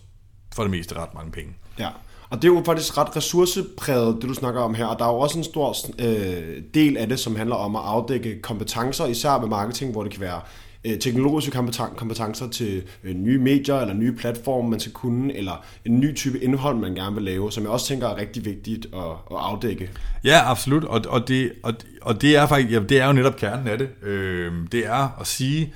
for 0.56 0.64
det 0.64 0.72
meste 0.72 0.96
ret 0.96 1.14
mange 1.14 1.32
penge. 1.32 1.54
Ja, 1.80 1.90
og 2.30 2.42
det 2.42 2.50
er 2.50 2.54
jo 2.54 2.64
faktisk 2.66 2.98
ret 2.98 3.16
ressourcepræget, 3.16 4.16
det 4.16 4.30
du 4.30 4.34
snakker 4.34 4.62
om 4.62 4.76
her, 4.76 4.86
og 4.86 5.00
der 5.00 5.06
er 5.06 5.10
jo 5.10 5.20
også 5.20 5.38
en 5.38 5.44
stor 5.44 5.76
øh, 6.00 6.62
del 6.74 6.98
af 6.98 7.10
det, 7.10 7.20
som 7.20 7.36
handler 7.36 7.56
om 7.56 7.76
at 7.76 7.82
afdække 7.86 8.42
kompetencer, 8.42 9.06
især 9.06 9.40
med 9.40 9.48
marketing, 9.48 9.92
hvor 9.92 10.04
det 10.04 10.12
kan 10.12 10.22
være 10.22 10.42
øh, 10.86 11.00
teknologiske 11.00 11.52
kompeten- 11.52 11.96
kompetencer 11.96 12.48
til 12.48 12.84
øh, 13.04 13.16
nye 13.16 13.38
medier 13.38 13.76
eller 13.76 13.94
nye 13.94 14.12
platforme, 14.12 14.70
man 14.70 14.80
skal 14.80 14.92
kunne, 14.92 15.38
eller 15.38 15.66
en 15.86 16.00
ny 16.00 16.16
type 16.16 16.40
indhold, 16.40 16.78
man 16.78 16.96
gerne 16.96 17.16
vil 17.16 17.24
lave, 17.24 17.52
som 17.52 17.64
jeg 17.64 17.72
også 17.72 17.88
tænker 17.88 18.08
er 18.08 18.18
rigtig 18.18 18.46
vigtigt 18.46 18.86
at, 18.94 19.02
at 19.32 19.38
afdække. 19.38 19.90
Ja, 20.24 20.52
absolut, 20.52 20.84
og, 20.84 21.02
og, 21.08 21.28
det, 21.28 21.52
og, 21.64 21.74
og 22.02 22.22
det 22.22 22.36
er 22.36 22.48
faktisk, 22.48 22.72
ja, 22.72 22.80
det 22.80 23.00
er 23.00 23.08
jo 23.08 23.14
netop 23.14 23.36
kernen 23.36 23.68
af 23.68 23.78
det. 23.78 23.90
Øh, 24.04 24.52
det 24.72 24.86
er 24.86 25.20
at 25.20 25.28
sige, 25.28 25.74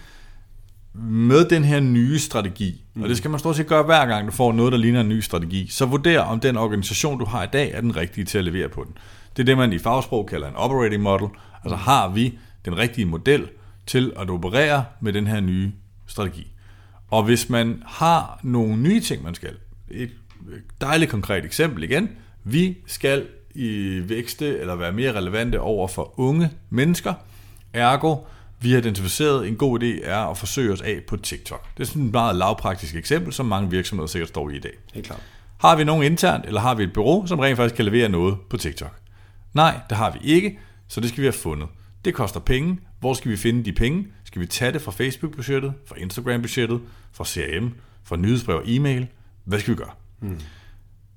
med 1.00 1.46
den 1.46 1.64
her 1.64 1.80
nye 1.80 2.20
strategi, 2.20 2.82
mm. 2.94 3.04
og 3.04 3.10
det 3.10 3.18
skal 3.18 3.32
man 3.32 3.40
stort 3.40 3.56
set 3.56 3.68
gøre 3.68 3.84
hver 3.84 4.06
gang, 4.06 4.28
du 4.28 4.32
får 4.32 4.54
noget, 4.54 4.72
der 4.72 4.78
ligner 4.78 5.02
en 5.02 5.10
ny 5.10 5.20
strategi, 5.20 5.68
så 5.70 5.86
vurder, 5.86 6.20
om 6.20 6.40
den 6.40 6.58
organisation, 6.58 7.20
du 7.20 7.26
har 7.26 7.44
i 7.44 7.48
dag, 7.54 7.72
er 7.72 7.82
den 7.82 7.96
rigtige 7.96 8.26
til 8.26 8.38
at 8.38 8.44
levere 8.44 8.70
på 8.70 8.84
den. 8.84 8.98
Det 9.38 9.44
er 9.44 9.46
det, 9.46 9.58
man 9.58 9.74
i 9.74 9.80
fagsprog 9.80 10.28
kalder 10.28 10.48
en 10.48 10.56
operating 10.56 11.04
model. 11.04 11.28
Altså 11.64 11.76
har 11.76 12.10
vi 12.10 12.38
den 12.66 12.78
rigtige 12.78 13.06
model 13.06 13.48
til 13.88 14.14
at 14.16 14.30
operere 14.30 14.86
med 15.02 15.14
den 15.14 15.28
her 15.28 15.40
nye 15.40 15.72
strategi. 16.08 16.52
Og 17.12 17.24
hvis 17.24 17.50
man 17.50 17.84
har 17.86 18.40
nogle 18.44 18.78
nye 18.78 19.02
ting, 19.02 19.24
man 19.24 19.36
skal, 19.36 19.54
et 19.92 20.12
dejligt 20.82 21.12
konkret 21.12 21.46
eksempel 21.46 21.84
igen, 21.84 22.10
vi 22.44 22.78
skal 22.86 23.26
i 23.56 24.02
vækste 24.04 24.60
eller 24.60 24.76
være 24.76 24.92
mere 24.92 25.14
relevante 25.14 25.62
over 25.62 25.88
for 25.88 26.20
unge 26.20 26.50
mennesker, 26.70 27.14
ergo 27.74 28.16
vi 28.60 28.72
har 28.72 28.78
identificeret, 28.78 29.48
en 29.48 29.56
god 29.56 29.84
idé 29.84 30.10
er 30.10 30.18
at 30.18 30.38
forsøge 30.38 30.74
os 30.74 30.82
af 30.82 31.02
på 31.08 31.18
TikTok. 31.18 31.68
Det 31.78 31.84
er 31.84 31.88
sådan 31.88 32.06
et 32.06 32.12
meget 32.12 32.36
lavpraktisk 32.36 32.96
eksempel, 32.96 33.34
som 33.34 33.46
mange 33.46 33.70
virksomheder 33.70 34.08
sikkert 34.08 34.30
står 34.30 34.50
i 34.50 34.56
i 34.56 34.60
dag. 34.60 34.74
Helt 34.94 35.06
klart. 35.06 35.22
Har 35.58 35.76
vi 35.76 35.84
nogen 35.84 36.04
internt, 36.04 36.46
eller 36.46 36.62
har 36.62 36.76
vi 36.76 36.84
et 36.84 36.94
bureau, 36.94 37.28
som 37.28 37.40
rent 37.40 37.58
faktisk 37.58 37.76
kan 37.76 37.86
levere 37.86 38.10
noget 38.10 38.38
på 38.50 38.58
TikTok? 38.58 39.00
Nej, 39.54 39.80
det 39.90 39.98
har 39.98 40.12
vi 40.12 40.20
ikke, 40.24 40.60
så 40.88 41.02
det 41.02 41.10
skal 41.10 41.22
vi 41.22 41.26
have 41.26 41.34
fundet. 41.34 41.68
Det 42.08 42.16
koster 42.16 42.40
penge. 42.40 42.80
Hvor 43.00 43.14
skal 43.14 43.32
vi 43.32 43.38
finde 43.38 43.66
de 43.66 43.74
penge? 43.74 44.08
Skal 44.24 44.42
vi 44.42 44.46
tage 44.46 44.72
det 44.72 44.82
fra 44.82 44.92
Facebook-budgettet, 44.92 45.74
fra 45.86 45.96
Instagram-budgettet, 45.98 46.82
fra 47.12 47.26
CRM, 47.26 47.70
fra 48.04 48.16
nyhedsbrev 48.16 48.56
og 48.56 48.64
e-mail? 48.66 49.08
Hvad 49.46 49.60
skal 49.60 49.72
vi 49.72 49.78
gøre? 49.78 49.92
Hmm. 50.20 50.40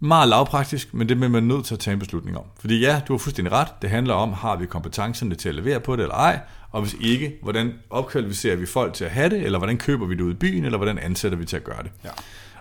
Meget 0.01 0.29
lavpraktisk, 0.29 0.95
men 0.95 1.09
det 1.09 1.23
er 1.23 1.29
man 1.29 1.43
nødt 1.43 1.65
til 1.65 1.75
at 1.75 1.79
tage 1.79 1.93
en 1.93 1.99
beslutning 1.99 2.37
om. 2.37 2.45
Fordi 2.61 2.81
ja, 2.81 3.01
du 3.09 3.13
har 3.13 3.19
fuldstændig 3.19 3.53
ret. 3.53 3.69
Det 3.83 3.91
handler 3.91 4.15
om, 4.15 4.33
har 4.33 4.57
vi 4.57 4.67
kompetencerne 4.67 5.35
til 5.35 5.49
at 5.49 5.55
levere 5.55 5.81
på 5.81 5.97
det 5.97 6.03
eller 6.03 6.15
ej? 6.15 6.41
Og 6.71 6.83
hvis 6.83 6.97
ikke, 7.01 7.39
hvordan 7.43 7.73
opkvalificerer 7.91 8.57
vi 8.57 8.67
folk 8.67 8.95
til 8.95 9.05
at 9.05 9.11
have 9.11 9.31
det? 9.31 9.43
Eller 9.43 9.59
hvordan 9.59 9.79
køber 9.79 10.07
vi 10.07 10.15
det 10.15 10.21
ud 10.21 10.31
i 10.31 10.37
byen? 10.37 10.65
Eller 10.65 10.79
hvordan 10.79 10.99
ansætter 10.99 11.39
vi 11.39 11.45
til 11.45 11.57
at 11.57 11.65
gøre 11.65 11.83
det? 11.83 11.91
Ja. 12.05 12.11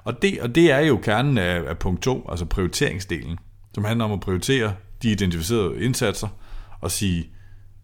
Og, 0.03 0.21
det 0.21 0.41
og 0.41 0.55
det 0.55 0.71
er 0.71 0.79
jo 0.79 0.97
kernen 0.97 1.37
af, 1.37 1.63
af 1.69 1.77
punkt 1.77 2.01
2, 2.01 2.27
altså 2.29 2.45
prioriteringsdelen, 2.45 3.39
som 3.73 3.83
handler 3.83 4.05
om 4.05 4.11
at 4.11 4.19
prioritere 4.19 4.73
de 5.03 5.11
identificerede 5.11 5.83
indsatser 5.83 6.27
og 6.81 6.91
sige, 6.91 7.29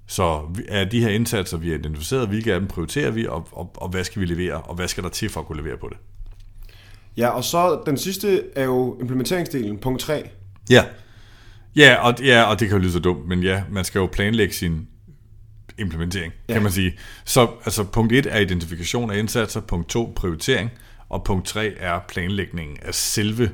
så 0.07 0.41
er 0.67 0.85
de 0.85 1.01
her 1.01 1.09
indsatser, 1.09 1.57
vi 1.57 1.69
har 1.69 1.77
identificeret, 1.77 2.27
hvilke 2.27 2.53
af 2.53 2.59
dem 2.59 2.69
prioriterer 2.69 3.11
vi, 3.11 3.27
og, 3.27 3.47
og, 3.51 3.71
og 3.77 3.89
hvad 3.89 4.03
skal 4.03 4.21
vi 4.21 4.25
levere, 4.25 4.61
og 4.61 4.75
hvad 4.75 4.87
skal 4.87 5.03
der 5.03 5.09
til 5.09 5.29
for 5.29 5.39
at 5.39 5.47
kunne 5.47 5.63
levere 5.63 5.77
på 5.77 5.89
det? 5.89 5.97
Ja, 7.17 7.29
og 7.29 7.43
så 7.43 7.81
den 7.85 7.97
sidste 7.97 8.43
er 8.55 8.63
jo 8.63 8.97
implementeringsdelen, 9.01 9.77
punkt 9.77 10.01
3. 10.01 10.29
Ja, 10.69 10.85
ja 11.75 11.95
og, 11.95 12.13
ja, 12.19 12.43
og 12.43 12.59
det 12.59 12.67
kan 12.67 12.77
jo 12.77 12.81
lyde 12.81 12.91
så 12.91 12.99
dumt, 12.99 13.27
men 13.27 13.43
ja, 13.43 13.63
man 13.71 13.85
skal 13.85 13.99
jo 13.99 14.05
planlægge 14.05 14.53
sin 14.53 14.87
implementering, 15.79 16.33
ja. 16.49 16.53
kan 16.53 16.63
man 16.63 16.71
sige. 16.71 16.93
Så 17.25 17.47
altså, 17.65 17.83
punkt 17.83 18.13
1 18.13 18.25
er 18.25 18.39
identifikation 18.39 19.11
af 19.11 19.17
indsatser, 19.17 19.61
punkt 19.61 19.89
2 19.89 20.13
prioritering, 20.15 20.71
og 21.09 21.23
punkt 21.23 21.47
3 21.47 21.73
er 21.77 21.99
planlægningen 22.07 22.77
af 22.81 22.95
selve, 22.95 23.51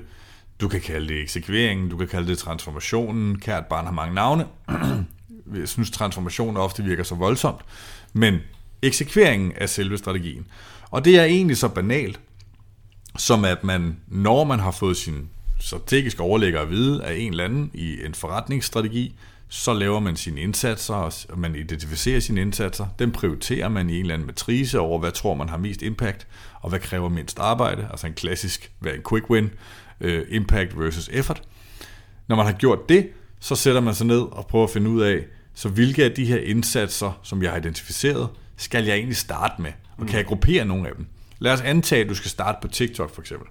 du 0.61 0.67
kan 0.67 0.81
kalde 0.81 1.07
det 1.07 1.21
eksekveringen, 1.21 1.89
du 1.89 1.97
kan 1.97 2.07
kalde 2.07 2.27
det 2.27 2.37
transformationen, 2.37 3.39
kært 3.39 3.65
barn 3.65 3.85
har 3.85 3.91
mange 3.93 4.15
navne. 4.15 4.45
Jeg 5.55 5.67
synes, 5.67 5.91
transformationer 5.91 6.61
ofte 6.61 6.83
virker 6.83 7.03
så 7.03 7.15
voldsomt, 7.15 7.61
men 8.13 8.39
eksekveringen 8.81 9.51
af 9.51 9.69
selve 9.69 9.97
strategien. 9.97 10.45
Og 10.91 11.05
det 11.05 11.19
er 11.19 11.23
egentlig 11.23 11.57
så 11.57 11.67
banalt, 11.67 12.19
som 13.17 13.45
at 13.45 13.63
man, 13.63 13.97
når 14.07 14.43
man 14.43 14.59
har 14.59 14.71
fået 14.71 14.97
sin 14.97 15.29
strategiske 15.59 16.23
overlægger 16.23 16.61
at 16.61 16.69
vide 16.69 17.03
af 17.03 17.15
en 17.15 17.31
eller 17.31 17.45
anden 17.45 17.71
i 17.73 18.05
en 18.05 18.13
forretningsstrategi, 18.13 19.15
så 19.47 19.73
laver 19.73 19.99
man 19.99 20.15
sine 20.15 20.41
indsatser, 20.41 20.93
og 21.29 21.39
man 21.39 21.55
identificerer 21.55 22.19
sine 22.19 22.41
indsatser. 22.41 22.87
Den 22.99 23.11
prioriterer 23.11 23.69
man 23.69 23.89
i 23.89 23.93
en 23.93 24.01
eller 24.01 24.13
anden 24.13 24.25
matrice 24.25 24.79
over, 24.79 24.99
hvad 24.99 25.11
tror 25.11 25.33
man 25.33 25.49
har 25.49 25.57
mest 25.57 25.81
impact, 25.81 26.27
og 26.61 26.69
hvad 26.69 26.79
kræver 26.79 27.09
mindst 27.09 27.39
arbejde. 27.39 27.87
Altså 27.91 28.07
en 28.07 28.13
klassisk, 28.13 28.71
hvad 28.79 28.93
en 28.93 29.01
quick 29.09 29.29
win, 29.29 29.49
øh, 30.01 30.25
impact 30.29 30.79
versus 30.79 31.09
effort. 31.13 31.41
Når 32.27 32.35
man 32.35 32.45
har 32.45 32.53
gjort 32.53 32.89
det, 32.89 33.09
så 33.39 33.55
sætter 33.55 33.81
man 33.81 33.95
sig 33.95 34.07
ned 34.07 34.21
og 34.21 34.47
prøver 34.47 34.63
at 34.63 34.71
finde 34.71 34.89
ud 34.89 35.01
af, 35.01 35.25
så 35.53 35.69
hvilke 35.69 36.03
af 36.03 36.11
de 36.11 36.25
her 36.25 36.37
indsatser, 36.37 37.19
som 37.23 37.43
jeg 37.43 37.51
har 37.51 37.57
identificeret, 37.57 38.29
skal 38.57 38.85
jeg 38.85 38.95
egentlig 38.95 39.17
starte 39.17 39.61
med? 39.61 39.71
Og 39.97 40.07
kan 40.07 40.17
jeg 40.17 40.25
gruppere 40.25 40.65
nogle 40.65 40.87
af 40.87 40.95
dem? 40.95 41.05
Lad 41.39 41.53
os 41.53 41.61
antage, 41.61 42.01
at 42.01 42.09
du 42.09 42.15
skal 42.15 42.31
starte 42.31 42.57
på 42.61 42.67
TikTok 42.67 43.13
for 43.15 43.21
eksempel. 43.21 43.47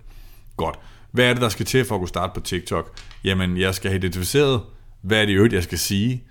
Godt. 0.57 0.79
Hvad 1.11 1.25
er 1.25 1.33
det, 1.33 1.43
der 1.43 1.49
skal 1.49 1.67
til 1.67 1.85
for 1.85 1.95
at 1.95 2.01
kunne 2.01 2.09
starte 2.09 2.33
på 2.35 2.41
TikTok? 2.41 2.99
Jamen, 3.25 3.57
jeg 3.57 3.75
skal 3.75 3.91
have 3.91 3.99
identificeret, 3.99 4.61
hvad 5.03 5.23
er 5.23 5.27
det 5.27 5.35
øvrigt, 5.35 5.55
jeg 5.55 5.63
skal 5.63 5.79
sige 5.79 6.25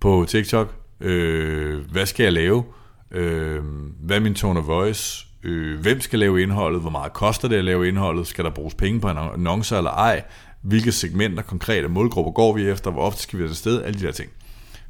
på 0.00 0.26
TikTok? 0.28 0.74
Øh, 1.00 1.90
hvad 1.90 2.06
skal 2.06 2.24
jeg 2.24 2.32
lave? 2.32 2.64
Øh, 3.10 3.62
hvad 4.00 4.16
er 4.16 4.20
min 4.20 4.34
tone 4.34 4.60
of 4.60 4.66
voice? 4.66 5.26
Øh, 5.42 5.80
hvem 5.80 6.00
skal 6.00 6.18
lave 6.18 6.42
indholdet? 6.42 6.80
Hvor 6.80 6.90
meget 6.90 7.12
koster 7.12 7.48
det 7.48 7.56
at 7.56 7.64
lave 7.64 7.88
indholdet? 7.88 8.26
Skal 8.26 8.44
der 8.44 8.50
bruges 8.50 8.74
penge 8.74 9.00
på 9.00 9.08
annoncer 9.08 9.76
eller 9.76 9.90
ej? 9.90 10.22
Hvilke 10.62 10.92
segmenter, 10.92 11.42
konkrete 11.42 11.88
målgrupper 11.88 12.32
går 12.32 12.52
vi 12.52 12.68
efter? 12.68 12.90
Hvor 12.90 13.02
ofte 13.02 13.22
skal 13.22 13.38
vi 13.38 13.42
være 13.42 13.50
til 13.50 13.56
sted? 13.56 13.82
Alle 13.82 14.00
de 14.00 14.06
der 14.06 14.12
ting. 14.12 14.30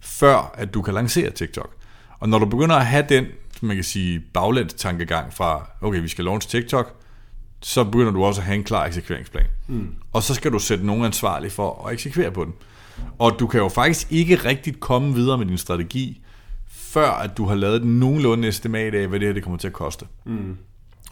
Før 0.01 0.55
at 0.55 0.75
du 0.75 0.83
kan 0.83 0.95
lancere 0.95 1.31
TikTok. 1.31 1.75
Og 2.21 2.29
når 2.29 2.39
du 2.39 2.47
begynder 2.47 2.77
at 2.77 2.87
have 2.87 3.07
den 3.09 3.27
man 3.63 3.77
kan 3.77 3.85
sige, 3.85 4.21
baglæns 4.21 4.75
tankegang 4.75 5.33
fra, 5.33 5.71
okay, 5.81 6.01
vi 6.01 6.09
skal 6.09 6.25
launch 6.25 6.49
TikTok, 6.49 6.95
så 7.61 7.85
begynder 7.85 8.13
du 8.13 8.25
også 8.25 8.41
at 8.41 8.45
have 8.45 8.57
en 8.57 8.65
klar 8.65 8.87
eksekveringsplan. 8.87 9.47
Mm. 9.67 9.95
Og 10.13 10.23
så 10.23 10.35
skal 10.35 10.53
du 10.53 10.59
sætte 10.59 10.87
nogen 10.87 11.05
ansvarlig 11.05 11.53
for 11.53 11.87
at 11.87 11.93
eksekvere 11.93 12.31
på 12.31 12.45
den. 12.45 12.55
Og 13.19 13.37
du 13.39 13.47
kan 13.47 13.61
jo 13.61 13.69
faktisk 13.69 14.13
ikke 14.13 14.37
rigtigt 14.37 14.81
komme 14.81 15.15
videre 15.15 15.39
med 15.39 15.47
din 15.47 15.59
strategi, 15.59 16.21
før 16.67 17.11
at 17.11 17.37
du 17.37 17.47
har 17.47 17.55
lavet 17.55 17.83
den 17.83 18.01
nogenlunde 18.01 18.49
estimat 18.49 18.95
af, 18.95 19.09
hvad 19.09 19.21
det 19.21 19.29
her 19.29 19.33
det 19.33 19.43
kommer 19.43 19.59
til 19.59 19.67
at 19.67 19.73
koste. 19.73 20.07
Mm. 20.25 20.57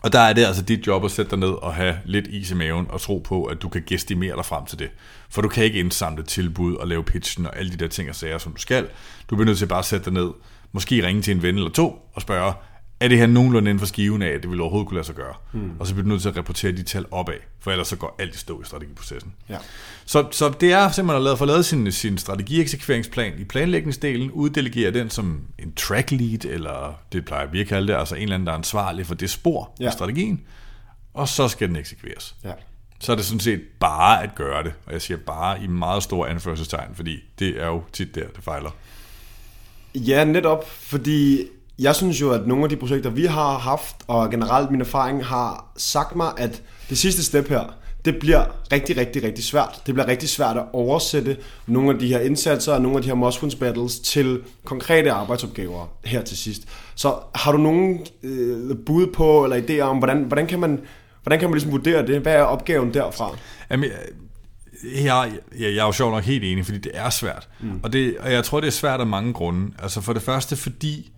Og 0.07 0.13
der 0.13 0.19
er 0.19 0.33
det 0.33 0.45
altså 0.45 0.63
dit 0.63 0.87
job 0.87 1.05
at 1.05 1.11
sætte 1.11 1.31
dig 1.31 1.39
ned 1.39 1.49
og 1.49 1.75
have 1.75 1.99
lidt 2.05 2.27
is 2.27 2.51
i 2.51 2.55
maven 2.55 2.87
og 2.91 3.01
tro 3.01 3.19
på, 3.19 3.45
at 3.45 3.63
du 3.63 3.69
kan 3.69 3.83
gestimere 3.87 4.37
dig 4.37 4.45
frem 4.45 4.67
til 4.67 4.79
det. 4.79 4.91
For 5.31 5.43
du 5.43 5.49
kan 5.49 5.65
ikke 5.65 5.79
indsamle 5.79 6.23
tilbud 6.23 6.75
og 6.75 6.89
lave 6.89 7.05
pitchen 7.05 7.47
og 7.47 7.59
alle 7.59 7.73
de 7.73 7.77
der 7.77 7.89
ting 7.89 8.09
og 8.09 8.15
sager, 8.15 8.39
som 8.39 8.53
du 8.53 8.61
skal. 8.61 8.89
Du 9.31 9.37
bliver 9.37 9.47
nødt 9.47 9.59
til 9.59 9.67
bare 9.67 9.79
at 9.79 9.85
sætte 9.85 10.05
dig 10.05 10.13
ned, 10.13 10.31
måske 10.73 11.07
ringe 11.07 11.23
til 11.23 11.37
en 11.37 11.43
ven 11.43 11.55
eller 11.55 11.71
to 11.71 12.11
og 12.15 12.23
spørge, 12.23 12.53
er 13.01 13.09
det 13.09 13.19
her 13.19 13.27
nogenlunde 13.27 13.71
inden 13.71 13.79
for 13.79 13.87
skiven 13.87 14.23
af, 14.23 14.29
at 14.29 14.43
det 14.43 14.51
vil 14.51 14.61
overhovedet 14.61 14.89
kunne 14.89 14.97
lade 14.97 15.07
sig 15.07 15.15
gøre? 15.15 15.35
Mm. 15.53 15.71
Og 15.79 15.87
så 15.87 15.95
bliver 15.95 16.03
du 16.05 16.09
nødt 16.09 16.23
til 16.23 16.29
at 16.29 16.37
rapportere 16.37 16.73
de 16.73 16.83
tal 16.83 17.07
opad, 17.11 17.35
for 17.61 17.71
ellers 17.71 17.89
så 17.89 17.97
går 17.97 18.17
alt 18.19 18.35
i 18.35 18.39
stå 18.39 18.63
i 18.63 18.65
strategiprocessen. 18.65 19.35
Ja. 19.49 19.59
Så, 20.05 20.29
så 20.31 20.55
det 20.61 20.73
er 20.73 20.91
simpelthen 20.91 21.27
at 21.27 21.39
få 21.39 21.45
lavet 21.45 21.65
sin, 21.65 21.93
sin 21.93 22.19
strategieksekveringsplan 22.19 23.33
i 23.39 23.45
planlægningsdelen, 23.45 24.31
uddelegere 24.31 24.91
den 24.91 25.11
som 25.11 25.41
en 25.59 25.73
track 25.73 26.11
lead, 26.11 26.45
eller 26.45 27.01
det 27.13 27.25
plejer 27.25 27.47
vi 27.47 27.61
at 27.61 27.67
kalde 27.67 27.93
det, 27.93 27.99
altså 27.99 28.15
en 28.15 28.23
eller 28.23 28.35
anden, 28.35 28.47
der 28.47 28.53
er 28.53 28.57
ansvarlig 28.57 29.07
for 29.07 29.15
det 29.15 29.31
spor 29.31 29.73
ja. 29.81 29.89
i 29.89 29.93
strategien, 29.93 30.41
og 31.15 31.29
så 31.29 31.49
skal 31.49 31.69
den 31.69 31.77
eksekveres. 31.77 32.37
Ja. 32.45 32.53
Så 33.01 33.13
er 33.13 33.17
det 33.17 33.25
sådan 33.25 33.41
set 33.41 33.63
bare 33.81 34.23
at 34.23 34.35
gøre 34.35 34.65
det, 34.65 34.73
og 34.87 34.93
jeg 34.93 35.03
siger 35.03 35.19
bare 35.19 35.63
i 35.63 35.67
meget 35.67 36.03
store 36.03 36.29
anførselstegn, 36.29 36.95
fordi 36.95 37.19
det 37.39 37.63
er 37.63 37.67
jo 37.67 37.83
tit 37.93 38.15
der, 38.15 38.27
det 38.37 38.45
fejler. 38.45 38.71
Ja, 39.95 40.25
netop, 40.25 40.71
fordi 40.71 41.43
jeg 41.79 41.95
synes 41.95 42.21
jo, 42.21 42.31
at 42.31 42.47
nogle 42.47 42.63
af 42.65 42.69
de 42.69 42.77
projekter, 42.77 43.11
vi 43.11 43.25
har 43.25 43.59
haft, 43.59 43.97
og 44.07 44.31
generelt 44.31 44.71
min 44.71 44.81
erfaring, 44.81 45.25
har 45.25 45.73
sagt 45.77 46.17
mig, 46.17 46.33
at 46.37 46.63
det 46.91 46.99
sidste 46.99 47.25
step 47.25 47.49
her, 47.49 47.75
det 48.05 48.17
bliver 48.21 48.45
rigtig, 48.73 48.97
rigtig, 48.97 49.23
rigtig 49.23 49.45
svært. 49.45 49.83
Det 49.87 49.95
bliver 49.95 50.09
rigtig 50.09 50.29
svært 50.29 50.57
at 50.57 50.65
oversætte 50.73 51.37
nogle 51.67 51.91
af 51.91 51.99
de 51.99 52.09
her 52.09 52.21
indsatser 52.21 52.73
og 52.73 52.83
nogle 52.83 52.97
af 52.97 53.03
de 53.03 53.09
her 53.09 53.15
Mosfons 53.15 53.55
battles 53.55 53.99
til 53.99 54.41
konkrete 54.65 55.13
arbejdsopgaver 55.13 55.87
her 56.05 56.23
til 56.23 56.37
sidst. 56.37 56.63
Så 56.95 57.15
har 57.35 57.53
du 57.53 57.59
nogen 57.59 58.07
øh, 58.23 58.77
bud 58.87 59.07
på 59.07 59.45
eller 59.45 59.57
idéer 59.57 59.83
om, 59.83 59.99
hvordan, 59.99 60.23
hvordan 60.23 60.47
kan 60.47 60.61
man, 60.61 60.81
hvordan 61.23 61.39
kan 61.39 61.49
man 61.49 61.55
ligesom 61.55 61.73
vurdere 61.73 62.07
det? 62.07 62.21
Hvad 62.21 62.35
er 62.35 62.43
opgaven 62.43 62.95
derfra? 62.95 63.37
Jamen, 63.71 63.91
jeg, 65.05 65.33
jeg, 65.59 65.75
jeg 65.75 65.83
er 65.83 65.87
jo 65.87 65.93
sjov 65.93 66.11
nok 66.11 66.25
helt 66.25 66.45
enig, 66.45 66.65
fordi 66.65 66.79
det 66.79 66.93
er 66.95 67.11
svært. 67.11 67.49
Mm. 67.61 67.81
Og, 67.83 67.93
det, 67.93 68.17
og 68.19 68.33
jeg 68.33 68.45
tror, 68.45 68.61
det 68.61 68.67
er 68.67 68.73
svært 68.73 69.01
af 69.01 69.07
mange 69.07 69.33
grunde. 69.33 69.73
Altså 69.83 70.01
for 70.01 70.13
det 70.13 70.23
første, 70.23 70.57
fordi 70.57 71.13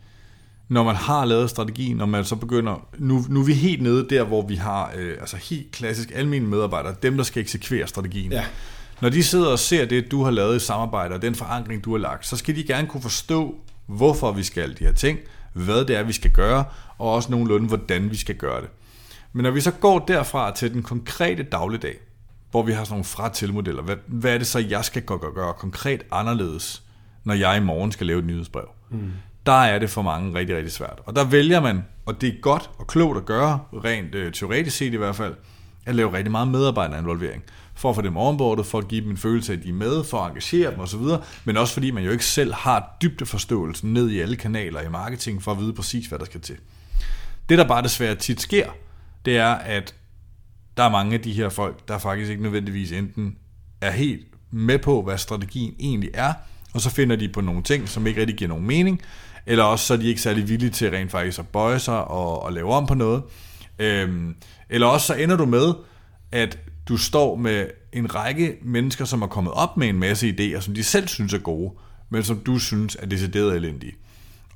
når 0.68 0.82
man 0.82 0.96
har 0.96 1.24
lavet 1.24 1.50
strategien, 1.50 1.96
når 1.96 2.06
man 2.06 2.24
så 2.24 2.36
begynder, 2.36 2.88
nu, 2.98 3.24
nu 3.28 3.40
er 3.40 3.44
vi 3.44 3.54
helt 3.54 3.82
nede 3.82 4.08
der, 4.10 4.24
hvor 4.24 4.46
vi 4.46 4.54
har 4.54 4.92
øh, 4.96 5.16
altså 5.20 5.36
helt 5.36 5.70
klassisk 5.70 6.10
almindelige 6.14 6.50
medarbejdere, 6.50 6.94
dem 7.02 7.16
der 7.16 7.24
skal 7.24 7.42
eksekvere 7.42 7.86
strategien. 7.86 8.32
Ja. 8.32 8.44
Når 9.00 9.08
de 9.08 9.24
sidder 9.24 9.52
og 9.52 9.58
ser 9.58 9.84
det, 9.84 10.10
du 10.10 10.24
har 10.24 10.30
lavet 10.30 10.56
i 10.56 10.58
samarbejde, 10.58 11.14
og 11.14 11.22
den 11.22 11.34
forankring, 11.34 11.84
du 11.84 11.90
har 11.90 11.98
lagt, 11.98 12.26
så 12.26 12.36
skal 12.36 12.56
de 12.56 12.64
gerne 12.64 12.88
kunne 12.88 13.02
forstå, 13.02 13.54
hvorfor 13.86 14.32
vi 14.32 14.42
skal 14.42 14.78
de 14.78 14.84
her 14.84 14.92
ting, 14.92 15.18
hvad 15.52 15.84
det 15.84 15.96
er, 15.96 16.02
vi 16.02 16.12
skal 16.12 16.30
gøre, 16.30 16.64
og 16.98 17.12
også 17.12 17.30
nogenlunde, 17.30 17.68
hvordan 17.68 18.10
vi 18.10 18.16
skal 18.16 18.34
gøre 18.34 18.60
det. 18.60 18.68
Men 19.32 19.42
når 19.42 19.50
vi 19.50 19.60
så 19.60 19.70
går 19.70 19.98
derfra 19.98 20.54
til 20.54 20.72
den 20.72 20.82
konkrete 20.82 21.42
dagligdag, 21.42 21.98
hvor 22.50 22.62
vi 22.62 22.72
har 22.72 22.84
sådan 22.84 22.92
nogle 22.92 23.04
fra-til-modeller, 23.04 23.82
hvad, 23.82 23.96
hvad 24.06 24.34
er 24.34 24.38
det 24.38 24.46
så, 24.46 24.58
jeg 24.58 24.84
skal 24.84 25.02
gøre, 25.02 25.18
gøre 25.34 25.52
konkret 25.54 26.02
anderledes, 26.10 26.82
når 27.24 27.34
jeg 27.34 27.56
i 27.56 27.60
morgen 27.60 27.92
skal 27.92 28.06
lave 28.06 28.18
et 28.18 28.24
nyhedsbrev? 28.24 28.68
Mm 28.90 29.12
der 29.48 29.54
er 29.54 29.78
det 29.78 29.90
for 29.90 30.02
mange 30.02 30.34
rigtig, 30.34 30.56
rigtig 30.56 30.72
svært. 30.72 31.00
Og 31.06 31.16
der 31.16 31.24
vælger 31.24 31.60
man, 31.60 31.84
og 32.06 32.20
det 32.20 32.28
er 32.28 32.40
godt 32.40 32.70
og 32.78 32.86
klogt 32.86 33.18
at 33.18 33.24
gøre, 33.24 33.60
rent 33.84 34.14
øh, 34.14 34.32
teoretisk 34.32 34.76
set 34.76 34.94
i 34.94 34.96
hvert 34.96 35.16
fald, 35.16 35.34
at 35.86 35.94
lave 35.94 36.12
rigtig 36.12 36.30
meget 36.30 36.48
medarbejderinvolvering. 36.48 37.42
For 37.74 37.90
at 37.90 37.96
få 37.96 38.02
dem 38.02 38.16
onboardet, 38.16 38.66
for 38.66 38.78
at 38.78 38.88
give 38.88 39.04
dem 39.04 39.10
en 39.10 39.16
følelse 39.16 39.52
af, 39.52 39.56
at 39.56 39.62
de 39.62 39.68
er 39.68 39.72
med, 39.72 40.04
for 40.04 40.18
at 40.18 40.28
engagere 40.28 40.70
dem 40.70 40.80
osv., 40.80 41.00
men 41.44 41.56
også 41.56 41.72
fordi 41.72 41.90
man 41.90 42.04
jo 42.04 42.10
ikke 42.10 42.24
selv 42.24 42.54
har 42.54 42.96
dybdeforståelse 43.02 43.86
ned 43.86 44.10
i 44.10 44.20
alle 44.20 44.36
kanaler 44.36 44.80
i 44.80 44.88
marketing, 44.88 45.42
for 45.42 45.52
at 45.52 45.58
vide 45.58 45.72
præcis, 45.72 46.06
hvad 46.06 46.18
der 46.18 46.24
skal 46.24 46.40
til. 46.40 46.56
Det, 47.48 47.58
der 47.58 47.68
bare 47.68 47.82
desværre 47.82 48.14
tit 48.14 48.40
sker, 48.40 48.70
det 49.24 49.36
er, 49.36 49.52
at 49.52 49.94
der 50.76 50.82
er 50.82 50.90
mange 50.90 51.14
af 51.14 51.20
de 51.20 51.32
her 51.32 51.48
folk, 51.48 51.88
der 51.88 51.98
faktisk 51.98 52.30
ikke 52.30 52.42
nødvendigvis 52.42 52.92
enten 52.92 53.36
er 53.80 53.90
helt 53.90 54.26
med 54.50 54.78
på, 54.78 55.02
hvad 55.02 55.18
strategien 55.18 55.74
egentlig 55.80 56.10
er, 56.14 56.32
og 56.74 56.80
så 56.80 56.90
finder 56.90 57.16
de 57.16 57.28
på 57.28 57.40
nogle 57.40 57.62
ting, 57.62 57.88
som 57.88 58.06
ikke 58.06 58.20
rigtig 58.20 58.36
giver 58.36 58.48
nogen 58.48 58.66
mening, 58.66 59.00
eller 59.48 59.64
også 59.64 59.86
så 59.86 59.94
er 59.94 59.98
de 59.98 60.06
ikke 60.08 60.20
særlig 60.20 60.48
villige 60.48 60.70
til 60.70 60.90
rent 60.90 61.10
faktisk 61.10 61.38
at 61.38 61.48
bøje 61.48 61.78
sig 61.78 62.04
og, 62.04 62.42
og 62.42 62.52
lave 62.52 62.72
om 62.72 62.86
på 62.86 62.94
noget. 62.94 63.22
Øhm, 63.78 64.34
eller 64.70 64.86
også 64.86 65.06
så 65.06 65.14
ender 65.14 65.36
du 65.36 65.46
med, 65.46 65.74
at 66.32 66.58
du 66.88 66.96
står 66.96 67.36
med 67.36 67.66
en 67.92 68.14
række 68.14 68.56
mennesker, 68.62 69.04
som 69.04 69.22
er 69.22 69.26
kommet 69.26 69.52
op 69.52 69.76
med 69.76 69.88
en 69.88 69.98
masse 69.98 70.28
idéer, 70.28 70.60
som 70.60 70.74
de 70.74 70.84
selv 70.84 71.08
synes 71.08 71.34
er 71.34 71.38
gode, 71.38 71.72
men 72.10 72.24
som 72.24 72.38
du 72.38 72.58
synes 72.58 72.96
er 73.00 73.06
decideret 73.06 73.56
elendige. 73.56 73.92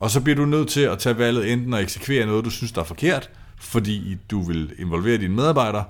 Og 0.01 0.11
så 0.11 0.21
bliver 0.21 0.37
du 0.37 0.45
nødt 0.45 0.69
til 0.69 0.81
at 0.81 0.99
tage 0.99 1.19
valget 1.19 1.53
enten 1.53 1.75
at 1.75 1.83
eksekvere 1.83 2.27
noget, 2.27 2.45
du 2.45 2.51
synes, 2.51 2.73
der 2.73 2.81
er 2.81 2.85
forkert, 2.85 3.31
fordi 3.59 4.17
du 4.31 4.43
vil 4.43 4.73
involvere 4.79 5.19
dine 5.19 5.35
medarbejdere, 5.35 5.85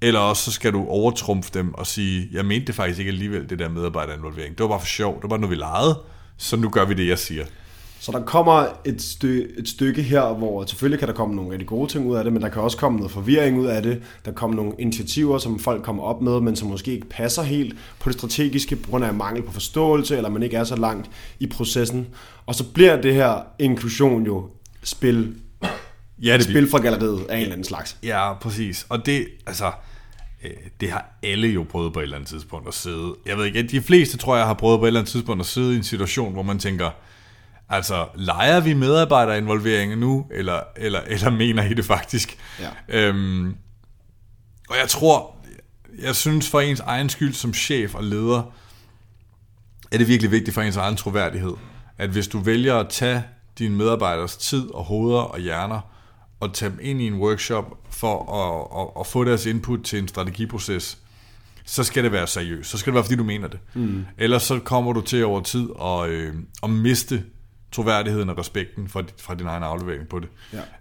eller 0.00 0.20
også 0.20 0.44
så 0.44 0.52
skal 0.52 0.72
du 0.72 0.86
overtrumfe 0.86 1.50
dem 1.54 1.74
og 1.74 1.86
sige, 1.86 2.28
jeg 2.32 2.44
mente 2.44 2.66
det 2.66 2.74
faktisk 2.74 2.98
ikke 2.98 3.10
alligevel, 3.10 3.50
det 3.50 3.58
der 3.58 3.68
medarbejderinvolvering. 3.68 4.58
Det 4.58 4.62
var 4.62 4.68
bare 4.68 4.80
for 4.80 4.86
sjov, 4.86 5.14
det 5.14 5.22
var 5.22 5.28
bare 5.28 5.38
noget, 5.38 5.50
vi 5.50 5.62
legede, 5.62 6.00
så 6.36 6.56
nu 6.56 6.68
gør 6.68 6.84
vi 6.84 6.94
det, 6.94 7.08
jeg 7.08 7.18
siger. 7.18 7.44
Så 8.02 8.12
der 8.12 8.24
kommer 8.24 8.66
et, 8.84 9.02
stykke, 9.02 9.48
et 9.58 9.68
stykke 9.68 10.02
her, 10.02 10.34
hvor 10.34 10.64
selvfølgelig 10.66 10.98
kan 10.98 11.08
der 11.08 11.14
komme 11.14 11.36
nogle 11.36 11.50
rigtig 11.50 11.68
gode 11.68 11.92
ting 11.92 12.06
ud 12.06 12.16
af 12.16 12.24
det, 12.24 12.32
men 12.32 12.42
der 12.42 12.48
kan 12.48 12.62
også 12.62 12.76
komme 12.76 12.96
noget 12.96 13.12
forvirring 13.12 13.58
ud 13.58 13.66
af 13.66 13.82
det. 13.82 14.02
Der 14.24 14.32
kommer 14.32 14.56
nogle 14.56 14.72
initiativer, 14.78 15.38
som 15.38 15.58
folk 15.58 15.82
kommer 15.82 16.02
op 16.02 16.22
med, 16.22 16.40
men 16.40 16.56
som 16.56 16.68
måske 16.68 16.92
ikke 16.92 17.08
passer 17.08 17.42
helt 17.42 17.76
på 18.00 18.08
det 18.08 18.18
strategiske, 18.18 18.76
på 18.76 18.90
grund 18.90 19.04
af 19.04 19.14
mangel 19.14 19.42
på 19.42 19.52
forståelse, 19.52 20.16
eller 20.16 20.30
man 20.30 20.42
ikke 20.42 20.56
er 20.56 20.64
så 20.64 20.76
langt 20.76 21.10
i 21.40 21.46
processen. 21.46 22.06
Og 22.46 22.54
så 22.54 22.64
bliver 22.72 23.00
det 23.00 23.14
her 23.14 23.34
inklusion 23.58 24.26
jo 24.26 24.50
spil, 24.82 25.34
Ja, 26.22 26.36
det 26.36 26.44
spil 26.44 26.70
fra 26.70 26.78
galleriet 26.78 27.26
af 27.28 27.36
en 27.36 27.42
eller 27.42 27.52
anden 27.52 27.64
slags. 27.64 27.96
Ja, 28.02 28.34
præcis. 28.34 28.86
Og 28.88 29.06
det, 29.06 29.26
altså, 29.46 29.72
øh, 30.44 30.50
det 30.80 30.90
har 30.90 31.18
alle 31.22 31.48
jo 31.48 31.66
prøvet 31.70 31.92
på 31.92 31.98
et 31.98 32.02
eller 32.02 32.16
andet 32.16 32.28
tidspunkt 32.28 32.68
at 32.68 32.74
sidde. 32.74 33.14
Jeg 33.26 33.36
ved 33.36 33.44
ikke, 33.44 33.62
de 33.62 33.80
fleste 33.80 34.16
tror 34.16 34.36
jeg 34.36 34.46
har 34.46 34.54
prøvet 34.54 34.78
på 34.80 34.84
et 34.84 34.88
eller 34.88 35.00
andet 35.00 35.12
tidspunkt 35.12 35.40
at 35.40 35.46
sidde 35.46 35.74
i 35.74 35.76
en 35.76 35.82
situation, 35.82 36.32
hvor 36.32 36.42
man 36.42 36.58
tænker, 36.58 36.90
altså, 37.72 38.06
leger 38.14 38.60
vi 38.60 38.74
medarbejderinvolveringen 38.74 39.98
nu, 39.98 40.26
eller, 40.30 40.60
eller, 40.76 41.00
eller 41.06 41.30
mener 41.30 41.62
I 41.62 41.74
det 41.74 41.84
faktisk? 41.84 42.38
Ja. 42.60 42.68
Øhm, 42.88 43.56
og 44.68 44.76
jeg 44.80 44.88
tror, 44.88 45.36
jeg 46.02 46.16
synes 46.16 46.50
for 46.50 46.60
ens 46.60 46.80
egen 46.80 47.08
skyld 47.08 47.32
som 47.32 47.54
chef 47.54 47.94
og 47.94 48.04
leder, 48.04 48.42
er 49.92 49.98
det 49.98 50.08
virkelig 50.08 50.30
vigtigt 50.30 50.54
for 50.54 50.62
ens 50.62 50.76
egen 50.76 50.96
troværdighed, 50.96 51.54
at 51.98 52.10
hvis 52.10 52.28
du 52.28 52.38
vælger 52.38 52.76
at 52.76 52.88
tage 52.88 53.24
dine 53.58 53.76
medarbejders 53.76 54.36
tid 54.36 54.70
og 54.70 54.84
hoveder 54.84 55.20
og 55.20 55.40
hjerner, 55.40 55.80
og 56.40 56.54
tage 56.54 56.70
dem 56.70 56.78
ind 56.82 57.02
i 57.02 57.06
en 57.06 57.14
workshop 57.14 57.78
for 57.90 58.32
at, 58.32 58.80
at, 58.80 59.00
at 59.00 59.06
få 59.06 59.24
deres 59.24 59.46
input 59.46 59.80
til 59.84 59.98
en 59.98 60.08
strategiproces, 60.08 60.98
så 61.64 61.84
skal 61.84 62.04
det 62.04 62.12
være 62.12 62.26
seriøst. 62.26 62.70
Så 62.70 62.78
skal 62.78 62.90
det 62.90 62.94
være, 62.94 63.04
fordi 63.04 63.16
du 63.16 63.24
mener 63.24 63.48
det. 63.48 63.58
Mm. 63.74 64.04
Ellers 64.18 64.42
så 64.42 64.58
kommer 64.58 64.92
du 64.92 65.00
til 65.00 65.24
over 65.24 65.40
tid 65.40 65.68
at, 65.82 66.08
øh, 66.08 66.34
at 66.62 66.70
miste 66.70 67.24
troværdigheden 67.72 68.28
og 68.30 68.38
respekten 68.38 68.88
fra, 68.88 69.02
fra 69.20 69.34
din 69.34 69.46
egen 69.46 69.62
aflevering 69.62 70.08
på 70.08 70.18
det. 70.18 70.28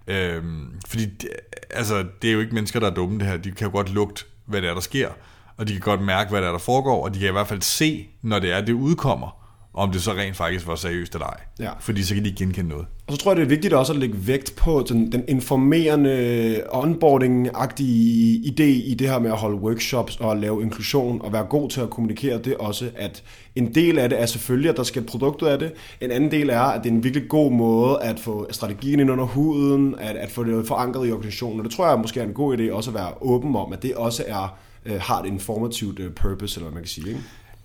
Ja. 0.08 0.36
Øhm, 0.36 0.80
fordi 0.88 1.06
det, 1.06 1.30
altså, 1.70 2.06
det 2.22 2.30
er 2.30 2.34
jo 2.34 2.40
ikke 2.40 2.56
mennesker, 2.56 2.80
der 2.80 2.90
er 2.90 2.94
dumme 2.94 3.20
det 3.20 3.28
her. 3.28 3.38
De 3.38 3.52
kan 3.52 3.68
jo 3.68 3.72
godt 3.72 3.94
lugte, 3.94 4.24
hvad 4.46 4.62
det 4.62 4.70
er, 4.70 4.74
der 4.74 4.82
sker. 4.82 5.10
Og 5.58 5.68
de 5.68 5.74
kan 5.74 5.82
godt 5.82 6.02
mærke, 6.02 6.30
hvad 6.30 6.42
det 6.42 6.48
er, 6.48 6.52
der 6.52 6.60
foregår. 6.60 7.04
Og 7.04 7.14
de 7.14 7.20
kan 7.20 7.28
i 7.28 7.32
hvert 7.32 7.48
fald 7.48 7.62
se, 7.62 8.10
når 8.22 8.40
det 8.40 8.52
er, 8.52 8.62
det 8.62 8.74
udkommer, 8.74 9.41
om 9.74 9.92
det 9.92 10.02
så 10.02 10.12
rent 10.12 10.36
faktisk 10.36 10.68
var 10.68 10.76
seriøst 10.76 11.14
eller 11.14 11.26
ej. 11.26 11.40
Ja. 11.60 11.72
Fordi 11.80 12.04
så 12.04 12.14
kan 12.14 12.26
de 12.26 12.32
genkende 12.32 12.70
noget. 12.70 12.86
Og 13.08 13.14
så 13.14 13.20
tror 13.20 13.32
jeg, 13.32 13.38
det 13.38 13.44
er 13.44 13.48
vigtigt 13.48 13.74
også 13.74 13.94
at 13.94 14.00
lægge 14.00 14.28
vægt 14.28 14.54
på 14.56 14.86
den, 14.90 15.12
den 15.12 15.24
informerende, 15.28 16.64
onboarding-agtige 16.74 18.52
idé 18.52 18.64
i 18.64 18.96
det 19.00 19.10
her 19.10 19.20
med 19.20 19.32
at 19.32 19.38
holde 19.38 19.58
workshops 19.58 20.18
og 20.20 20.38
lave 20.38 20.62
inklusion 20.62 21.22
og 21.22 21.34
være 21.34 21.44
god 21.44 21.70
til 21.70 21.82
at 21.82 21.90
kommunikere 21.90 22.38
det 22.38 22.58
også, 22.58 22.90
at 22.96 23.24
en 23.56 23.76
del 23.76 24.00
af 24.00 24.10
det 24.10 24.22
er 24.22 24.26
selvfølgelig, 24.26 24.70
at 24.70 24.78
der 24.78 24.84
skal 24.84 25.02
et 25.02 25.08
produkt 25.08 25.42
ud 25.42 25.48
af 25.48 25.60
det. 25.60 25.74
En 26.02 26.12
anden 26.12 26.32
del 26.32 26.50
er, 26.50 26.62
at 26.62 26.84
det 26.84 26.90
er 26.90 26.94
en 26.94 27.04
virkelig 27.04 27.30
god 27.30 27.52
måde 27.52 28.02
at 28.02 28.20
få 28.20 28.48
strategien 28.52 29.00
ind 29.00 29.12
under 29.12 29.26
huden, 29.26 29.96
at, 30.00 30.16
at 30.16 30.32
få 30.32 30.44
det 30.44 30.68
forankret 30.68 31.08
i 31.08 31.12
organisationen. 31.12 31.60
Og 31.60 31.66
det 31.66 31.74
tror 31.74 31.90
jeg 31.90 32.00
måske 32.00 32.20
er 32.20 32.24
en 32.24 32.34
god 32.34 32.58
idé 32.58 32.72
også 32.72 32.90
at 32.90 32.94
være 32.94 33.12
åben 33.22 33.56
om, 33.56 33.74
at 33.74 33.84
det 33.84 33.96
også 33.96 34.24
er, 34.28 34.58
øh, 34.86 35.02
har 35.02 35.22
et 35.22 35.26
informativt 35.26 36.00
øh, 36.00 36.12
purpose, 36.12 36.60
eller 36.60 36.70
hvad 36.70 36.74
man 36.74 36.84
kan 36.84 36.90
sige. 36.90 37.08
Ikke? 37.08 37.22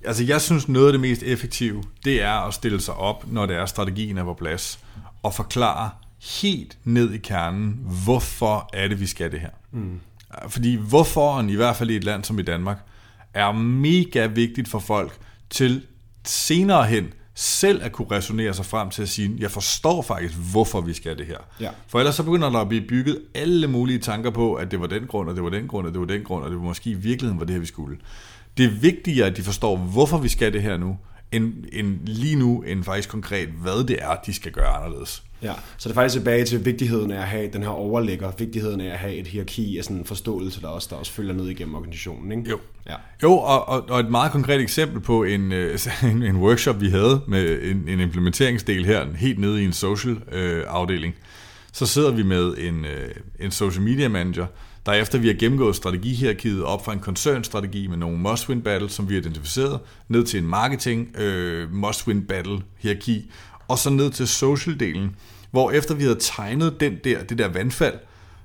Altså, 0.07 0.25
jeg 0.25 0.41
synes, 0.41 0.69
noget 0.69 0.87
af 0.87 0.93
det 0.93 1.01
mest 1.01 1.23
effektive, 1.23 1.83
det 2.05 2.23
er 2.23 2.47
at 2.49 2.55
stille 2.55 2.81
sig 2.81 2.95
op, 2.95 3.33
når 3.33 3.47
det 3.47 3.57
er, 3.57 3.67
strategien 3.67 4.19
er 4.19 4.25
på 4.25 4.35
plads, 4.35 4.79
og 5.23 5.35
forklare 5.35 5.91
helt 6.41 6.79
ned 6.85 7.13
i 7.13 7.19
kernen, 7.19 7.81
hvorfor 8.05 8.71
er 8.73 8.89
det, 8.89 9.01
vi 9.01 9.07
skal 9.07 9.33
det 9.33 9.41
her. 9.41 9.51
Mm. 9.73 10.01
Fordi 10.49 10.75
hvorfor, 10.75 11.43
i 11.43 11.55
hvert 11.55 11.77
fald 11.77 11.91
i 11.91 11.97
et 11.97 12.05
land 12.05 12.25
som 12.25 12.39
i 12.39 12.43
Danmark, 12.43 12.79
er 13.35 13.53
mega 13.53 14.27
vigtigt 14.27 14.69
for 14.69 14.79
folk 14.79 15.19
til 15.51 15.83
senere 16.25 16.85
hen 16.85 17.13
selv 17.39 17.83
at 17.83 17.93
kunne 17.93 18.11
resonere 18.11 18.55
sig 18.55 18.67
frem 18.67 18.91
til 18.91 19.03
at 19.03 19.09
sige, 19.09 19.37
jeg 19.39 19.51
forstår 19.51 20.03
faktisk, 20.03 20.35
hvorfor 20.53 20.81
vi 20.81 20.93
skal 20.93 21.19
det 21.19 21.27
her. 21.27 21.39
Ja. 21.61 21.71
For 21.87 21.99
ellers 21.99 22.15
så 22.15 22.23
begynder 22.23 22.51
der 22.51 22.59
at 22.59 22.69
blive 22.69 22.87
bygget 22.89 23.23
alle 23.35 23.67
mulige 23.67 23.99
tanker 23.99 24.31
på, 24.31 24.55
at 24.55 24.71
det 24.71 24.81
var 24.81 24.87
den 24.87 25.07
grund, 25.07 25.29
og 25.29 25.35
det 25.35 25.45
var 25.45 25.51
den 25.51 25.69
grund, 25.69 25.87
og 25.87 25.93
det 25.93 26.01
var 26.01 26.07
den 26.07 26.25
grund, 26.25 26.45
og 26.45 26.51
det 26.51 26.59
var 26.59 26.65
måske 26.65 26.91
i 26.91 26.95
virkeligheden 26.95 27.39
var 27.39 27.45
det 27.45 27.55
her, 27.55 27.61
vi 27.61 27.67
skulle. 27.67 27.99
Det 28.57 28.65
er 28.65 28.71
vigtigere, 28.71 29.27
at 29.27 29.37
de 29.37 29.43
forstår, 29.43 29.77
hvorfor 29.77 30.19
vi 30.19 30.29
skal 30.29 30.53
det 30.53 30.63
her 30.63 30.77
nu, 30.77 30.97
end, 31.33 31.53
end 31.73 31.99
lige 32.07 32.37
nu, 32.37 32.63
end 32.63 32.85
faktisk 32.85 33.09
konkret, 33.09 33.49
hvad 33.49 33.87
det 33.87 33.97
er, 34.03 34.17
de 34.27 34.35
skal 34.35 34.53
gøre 34.53 34.69
anderledes. 34.69 35.23
Ja, 35.43 35.53
så 35.77 35.89
det 35.89 35.95
er 35.95 35.95
faktisk 35.95 36.21
tilbage 36.21 36.45
til 36.45 36.65
vigtigheden 36.65 37.11
af 37.11 37.17
at 37.17 37.29
have 37.29 37.51
den 37.53 37.63
her 37.63 37.69
overlægger, 37.69 38.33
vigtigheden 38.39 38.81
af 38.81 38.93
at 38.93 38.99
have 38.99 39.15
et 39.15 39.27
hierarki 39.27 39.79
af 39.79 39.85
sådan 39.85 39.97
en 39.97 40.05
forståelse, 40.05 40.61
der 40.61 40.69
også, 40.69 40.89
der 40.91 40.97
også 40.97 41.13
følger 41.13 41.33
ned 41.33 41.49
igennem 41.49 41.75
organisationen. 41.75 42.33
Ikke? 42.33 42.51
Jo. 42.51 42.59
Ja. 42.87 42.95
Jo, 43.23 43.33
og, 43.33 43.69
og, 43.69 43.85
og 43.89 44.01
et 44.01 44.11
meget 44.11 44.33
konkret 44.33 44.61
eksempel 44.61 45.01
på 45.01 45.25
en, 45.25 45.53
øh, 45.53 45.79
en, 46.13 46.23
en 46.23 46.37
workshop, 46.37 46.81
vi 46.81 46.89
havde 46.89 47.21
med 47.29 47.63
en, 47.63 47.89
en 47.89 48.01
implementeringsdel 48.01 48.87
her, 48.87 49.07
helt 49.17 49.39
nede 49.39 49.63
i 49.63 49.65
en 49.65 49.73
social 49.73 50.19
øh, 50.33 50.65
afdeling. 50.67 51.15
Så 51.73 51.87
sidder 51.87 52.11
vi 52.11 52.23
med 52.23 52.55
en, 52.59 52.85
øh, 52.85 53.11
en 53.41 53.51
social 53.51 53.83
media 53.83 54.09
manager, 54.09 54.47
der 54.87 54.93
efter 54.93 55.19
vi 55.19 55.27
har 55.27 55.35
gennemgået 55.35 55.77
strategihierarkiet 55.77 56.65
op 56.65 56.85
fra 56.85 56.93
en 56.93 56.99
koncernstrategi 56.99 57.87
med 57.87 57.97
nogle 57.97 58.31
must-win 58.31 58.63
battles, 58.63 58.93
som 58.93 59.09
vi 59.09 59.15
har 59.15 59.21
identificeret, 59.21 59.81
ned 60.09 60.25
til 60.25 60.41
en 60.41 60.47
marketing 60.47 61.17
øh, 61.17 61.69
must-win 61.73 62.27
battle 62.29 62.61
hierarki, 62.79 63.31
og 63.69 63.79
så 63.79 63.91
ned 63.91 64.11
til 64.11 64.25
social-delen, 64.25 65.17
hvor 65.51 65.71
efter 65.71 65.95
vi 65.95 66.03
havde 66.03 66.17
tegnet 66.21 66.81
den 66.81 66.97
der, 67.05 67.23
det 67.23 67.39
der 67.39 67.49
vandfald, 67.49 67.95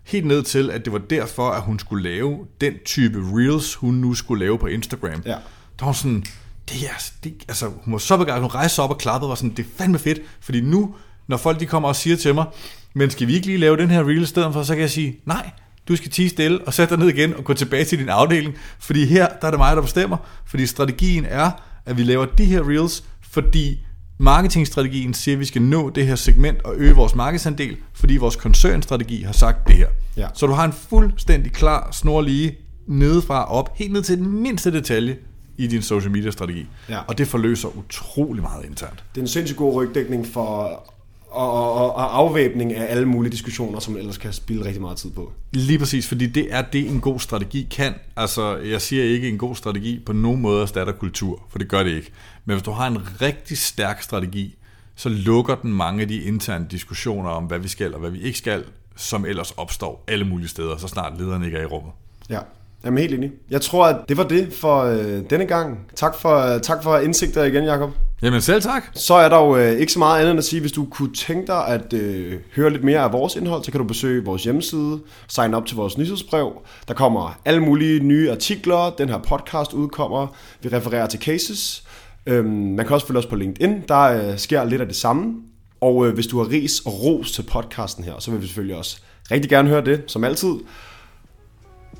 helt 0.03 0.25
ned 0.25 0.43
til, 0.43 0.71
at 0.71 0.85
det 0.85 0.93
var 0.93 0.99
derfor, 0.99 1.49
at 1.49 1.61
hun 1.61 1.79
skulle 1.79 2.03
lave 2.03 2.45
den 2.61 2.73
type 2.85 3.19
reels, 3.33 3.75
hun 3.75 3.93
nu 3.93 4.13
skulle 4.13 4.45
lave 4.45 4.57
på 4.57 4.67
Instagram. 4.67 5.21
Ja. 5.25 5.35
Der 5.79 5.85
var 5.85 5.91
sådan, 5.91 6.23
det 6.69 6.83
er, 6.83 7.11
det, 7.23 7.33
altså, 7.47 7.71
hun 7.83 7.91
var 7.91 7.97
så 7.97 8.17
begejstret, 8.17 8.41
hun 8.41 8.51
rejste 8.51 8.75
sig 8.75 8.83
op 8.83 8.89
og 8.89 8.97
klappede, 8.97 9.27
og 9.27 9.29
var 9.29 9.35
sådan, 9.35 9.49
det 9.49 9.65
er 9.65 9.69
fandme 9.77 9.99
fedt, 9.99 10.19
fordi 10.39 10.61
nu, 10.61 10.95
når 11.27 11.37
folk 11.37 11.59
de 11.59 11.65
kommer 11.65 11.89
og 11.89 11.95
siger 11.95 12.15
til 12.15 12.35
mig, 12.35 12.45
men 12.93 13.09
skal 13.09 13.27
vi 13.27 13.33
ikke 13.33 13.47
lige 13.47 13.57
lave 13.57 13.77
den 13.77 13.89
her 13.89 14.07
reel 14.07 14.21
i 14.21 14.25
stedet 14.25 14.53
for, 14.53 14.63
så 14.63 14.73
kan 14.73 14.81
jeg 14.81 14.89
sige, 14.89 15.19
nej, 15.25 15.49
du 15.91 15.97
skal 15.97 16.11
tige 16.11 16.29
stille 16.29 16.59
og 16.67 16.73
sætte 16.73 16.95
dig 16.95 17.03
ned 17.03 17.13
igen 17.13 17.33
og 17.33 17.43
gå 17.43 17.53
tilbage 17.53 17.85
til 17.85 17.99
din 17.99 18.09
afdeling, 18.09 18.53
fordi 18.79 19.05
her, 19.05 19.27
der 19.41 19.47
er 19.47 19.51
det 19.51 19.59
mig, 19.59 19.75
der 19.75 19.81
bestemmer, 19.81 20.17
fordi 20.45 20.65
strategien 20.65 21.25
er, 21.25 21.51
at 21.85 21.97
vi 21.97 22.03
laver 22.03 22.25
de 22.25 22.45
her 22.45 22.69
reels, 22.69 23.03
fordi 23.21 23.79
marketingstrategien 24.19 25.13
siger, 25.13 25.35
at 25.35 25.39
vi 25.39 25.45
skal 25.45 25.61
nå 25.61 25.89
det 25.89 26.07
her 26.07 26.15
segment 26.15 26.61
og 26.61 26.73
øge 26.77 26.95
vores 26.95 27.15
markedsandel, 27.15 27.77
fordi 27.93 28.17
vores 28.17 28.35
koncernstrategi 28.35 29.21
har 29.21 29.33
sagt 29.33 29.67
det 29.67 29.75
her. 29.75 29.87
Ja. 30.17 30.27
Så 30.33 30.47
du 30.47 30.53
har 30.53 30.65
en 30.65 30.73
fuldstændig 30.73 31.51
klar, 31.51 31.89
snorlige, 31.91 32.57
nedefra 32.87 33.51
op, 33.51 33.77
helt 33.77 33.93
ned 33.93 34.01
til 34.01 34.17
den 34.17 34.41
mindste 34.41 34.71
detalje 34.71 35.17
i 35.57 35.67
din 35.67 35.81
social 35.81 36.11
media 36.11 36.31
strategi. 36.31 36.67
Ja. 36.89 36.99
Og 37.07 37.17
det 37.17 37.27
forløser 37.27 37.77
utrolig 37.77 38.41
meget 38.41 38.65
internt. 38.65 39.03
Det 39.15 39.21
er 39.21 39.23
en 39.23 39.27
sindssygt 39.27 39.57
god 39.57 39.75
rygdækning 39.75 40.27
for 40.27 40.83
og, 41.31 41.73
og, 41.73 41.95
og 41.95 42.17
afvæbning 42.17 42.75
af 42.75 42.91
alle 42.91 43.05
mulige 43.05 43.31
diskussioner, 43.31 43.79
som 43.79 43.97
ellers 43.97 44.17
kan 44.17 44.33
spille 44.33 44.65
rigtig 44.65 44.81
meget 44.81 44.97
tid 44.97 45.11
på. 45.11 45.31
Lige 45.51 45.79
præcis, 45.79 46.07
fordi 46.07 46.27
det 46.27 46.47
er 46.53 46.61
det, 46.61 46.89
en 46.89 47.01
god 47.01 47.19
strategi 47.19 47.67
kan. 47.71 47.93
Altså, 48.15 48.57
jeg 48.57 48.81
siger 48.81 49.03
ikke, 49.03 49.29
en 49.29 49.37
god 49.37 49.55
strategi 49.55 49.99
på 50.05 50.13
nogen 50.13 50.41
måde 50.41 50.61
erstatter 50.61 50.93
kultur, 50.93 51.43
for 51.49 51.59
det 51.59 51.67
gør 51.67 51.83
det 51.83 51.91
ikke. 51.91 52.11
Men 52.45 52.53
hvis 52.53 52.63
du 52.63 52.71
har 52.71 52.87
en 52.87 53.21
rigtig 53.21 53.57
stærk 53.57 54.01
strategi, 54.01 54.55
så 54.95 55.09
lukker 55.09 55.55
den 55.55 55.73
mange 55.73 56.01
af 56.01 56.07
de 56.07 56.21
interne 56.21 56.67
diskussioner 56.71 57.29
om, 57.29 57.43
hvad 57.43 57.59
vi 57.59 57.67
skal 57.67 57.93
og 57.93 57.99
hvad 57.99 58.09
vi 58.09 58.21
ikke 58.21 58.37
skal, 58.37 58.63
som 58.95 59.25
ellers 59.25 59.51
opstår 59.51 60.03
alle 60.07 60.25
mulige 60.25 60.47
steder, 60.47 60.77
så 60.77 60.87
snart 60.87 61.19
lederne 61.19 61.45
ikke 61.45 61.57
er 61.57 61.61
i 61.61 61.65
rummet. 61.65 61.91
Ja, 62.29 62.39
Jamen 62.85 62.97
helt 62.97 63.13
enig. 63.13 63.31
Jeg 63.49 63.61
tror, 63.61 63.85
at 63.85 63.95
det 64.09 64.17
var 64.17 64.23
det 64.23 64.53
for 64.53 64.83
øh, 64.83 65.23
denne 65.29 65.45
gang. 65.45 65.79
Tak 65.95 66.15
for, 66.15 66.57
tak 66.57 66.83
for 66.83 66.97
indsigter 66.97 67.43
igen, 67.43 67.63
Jakob. 67.63 67.89
Jamen 68.21 68.41
selv 68.41 68.61
tak. 68.61 68.83
Så 68.93 69.13
er 69.13 69.29
der 69.29 69.37
jo 69.37 69.57
øh, 69.57 69.79
ikke 69.79 69.91
så 69.91 69.99
meget 69.99 70.19
andet 70.19 70.31
end 70.31 70.37
at 70.37 70.43
sige, 70.43 70.59
hvis 70.59 70.71
du 70.71 70.85
kunne 70.85 71.13
tænke 71.13 71.47
dig 71.47 71.67
at 71.67 71.93
øh, 71.93 72.39
høre 72.55 72.69
lidt 72.69 72.83
mere 72.83 72.99
af 72.99 73.13
vores 73.13 73.35
indhold, 73.35 73.63
så 73.63 73.71
kan 73.71 73.79
du 73.79 73.87
besøge 73.87 74.25
vores 74.25 74.43
hjemmeside, 74.43 74.99
sign 75.27 75.53
op 75.53 75.65
til 75.65 75.75
vores 75.75 75.97
nyhedsbrev. 75.97 76.53
Der 76.87 76.93
kommer 76.93 77.39
alle 77.45 77.59
mulige 77.59 77.99
nye 77.99 78.31
artikler, 78.31 78.95
den 78.97 79.09
her 79.09 79.17
podcast 79.17 79.73
udkommer, 79.73 80.27
vi 80.61 80.69
refererer 80.69 81.07
til 81.07 81.19
cases. 81.19 81.83
Øhm, 82.25 82.49
man 82.49 82.85
kan 82.85 82.93
også 82.93 83.07
følge 83.07 83.19
os 83.19 83.25
på 83.25 83.35
LinkedIn, 83.35 83.81
der 83.87 83.99
øh, 83.99 84.37
sker 84.37 84.63
lidt 84.63 84.81
af 84.81 84.87
det 84.87 84.95
samme. 84.95 85.35
Og 85.81 86.07
øh, 86.07 86.13
hvis 86.13 86.27
du 86.27 86.37
har 86.37 86.49
ris 86.49 86.79
og 86.79 87.03
ros 87.03 87.31
til 87.31 87.43
podcasten 87.43 88.03
her, 88.03 88.13
så 88.19 88.31
vil 88.31 88.41
vi 88.41 88.47
selvfølgelig 88.47 88.75
også 88.75 88.97
rigtig 89.31 89.49
gerne 89.49 89.69
høre 89.69 89.85
det, 89.85 90.03
som 90.07 90.23
altid. 90.23 90.53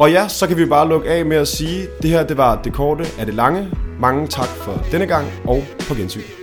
Og 0.02 0.12
ja, 0.12 0.28
så 0.28 0.48
kan 0.48 0.58
vi 0.58 0.66
bare 0.66 0.90
lukke 0.90 1.10
af 1.10 1.26
med 1.26 1.38
at 1.38 1.48
sige, 1.48 1.88
det 2.02 2.10
her 2.10 2.28
det 2.28 2.38
var 2.38 2.62
det 2.62 2.74
korte 2.74 3.06
af 3.20 3.26
det 3.26 3.36
lange. 3.36 3.70
Mange 4.00 4.28
tak 4.28 4.48
for 4.48 4.86
denne 4.92 5.06
gang, 5.06 5.28
og 5.46 5.64
på 5.88 5.94
gensyn. 5.94 6.41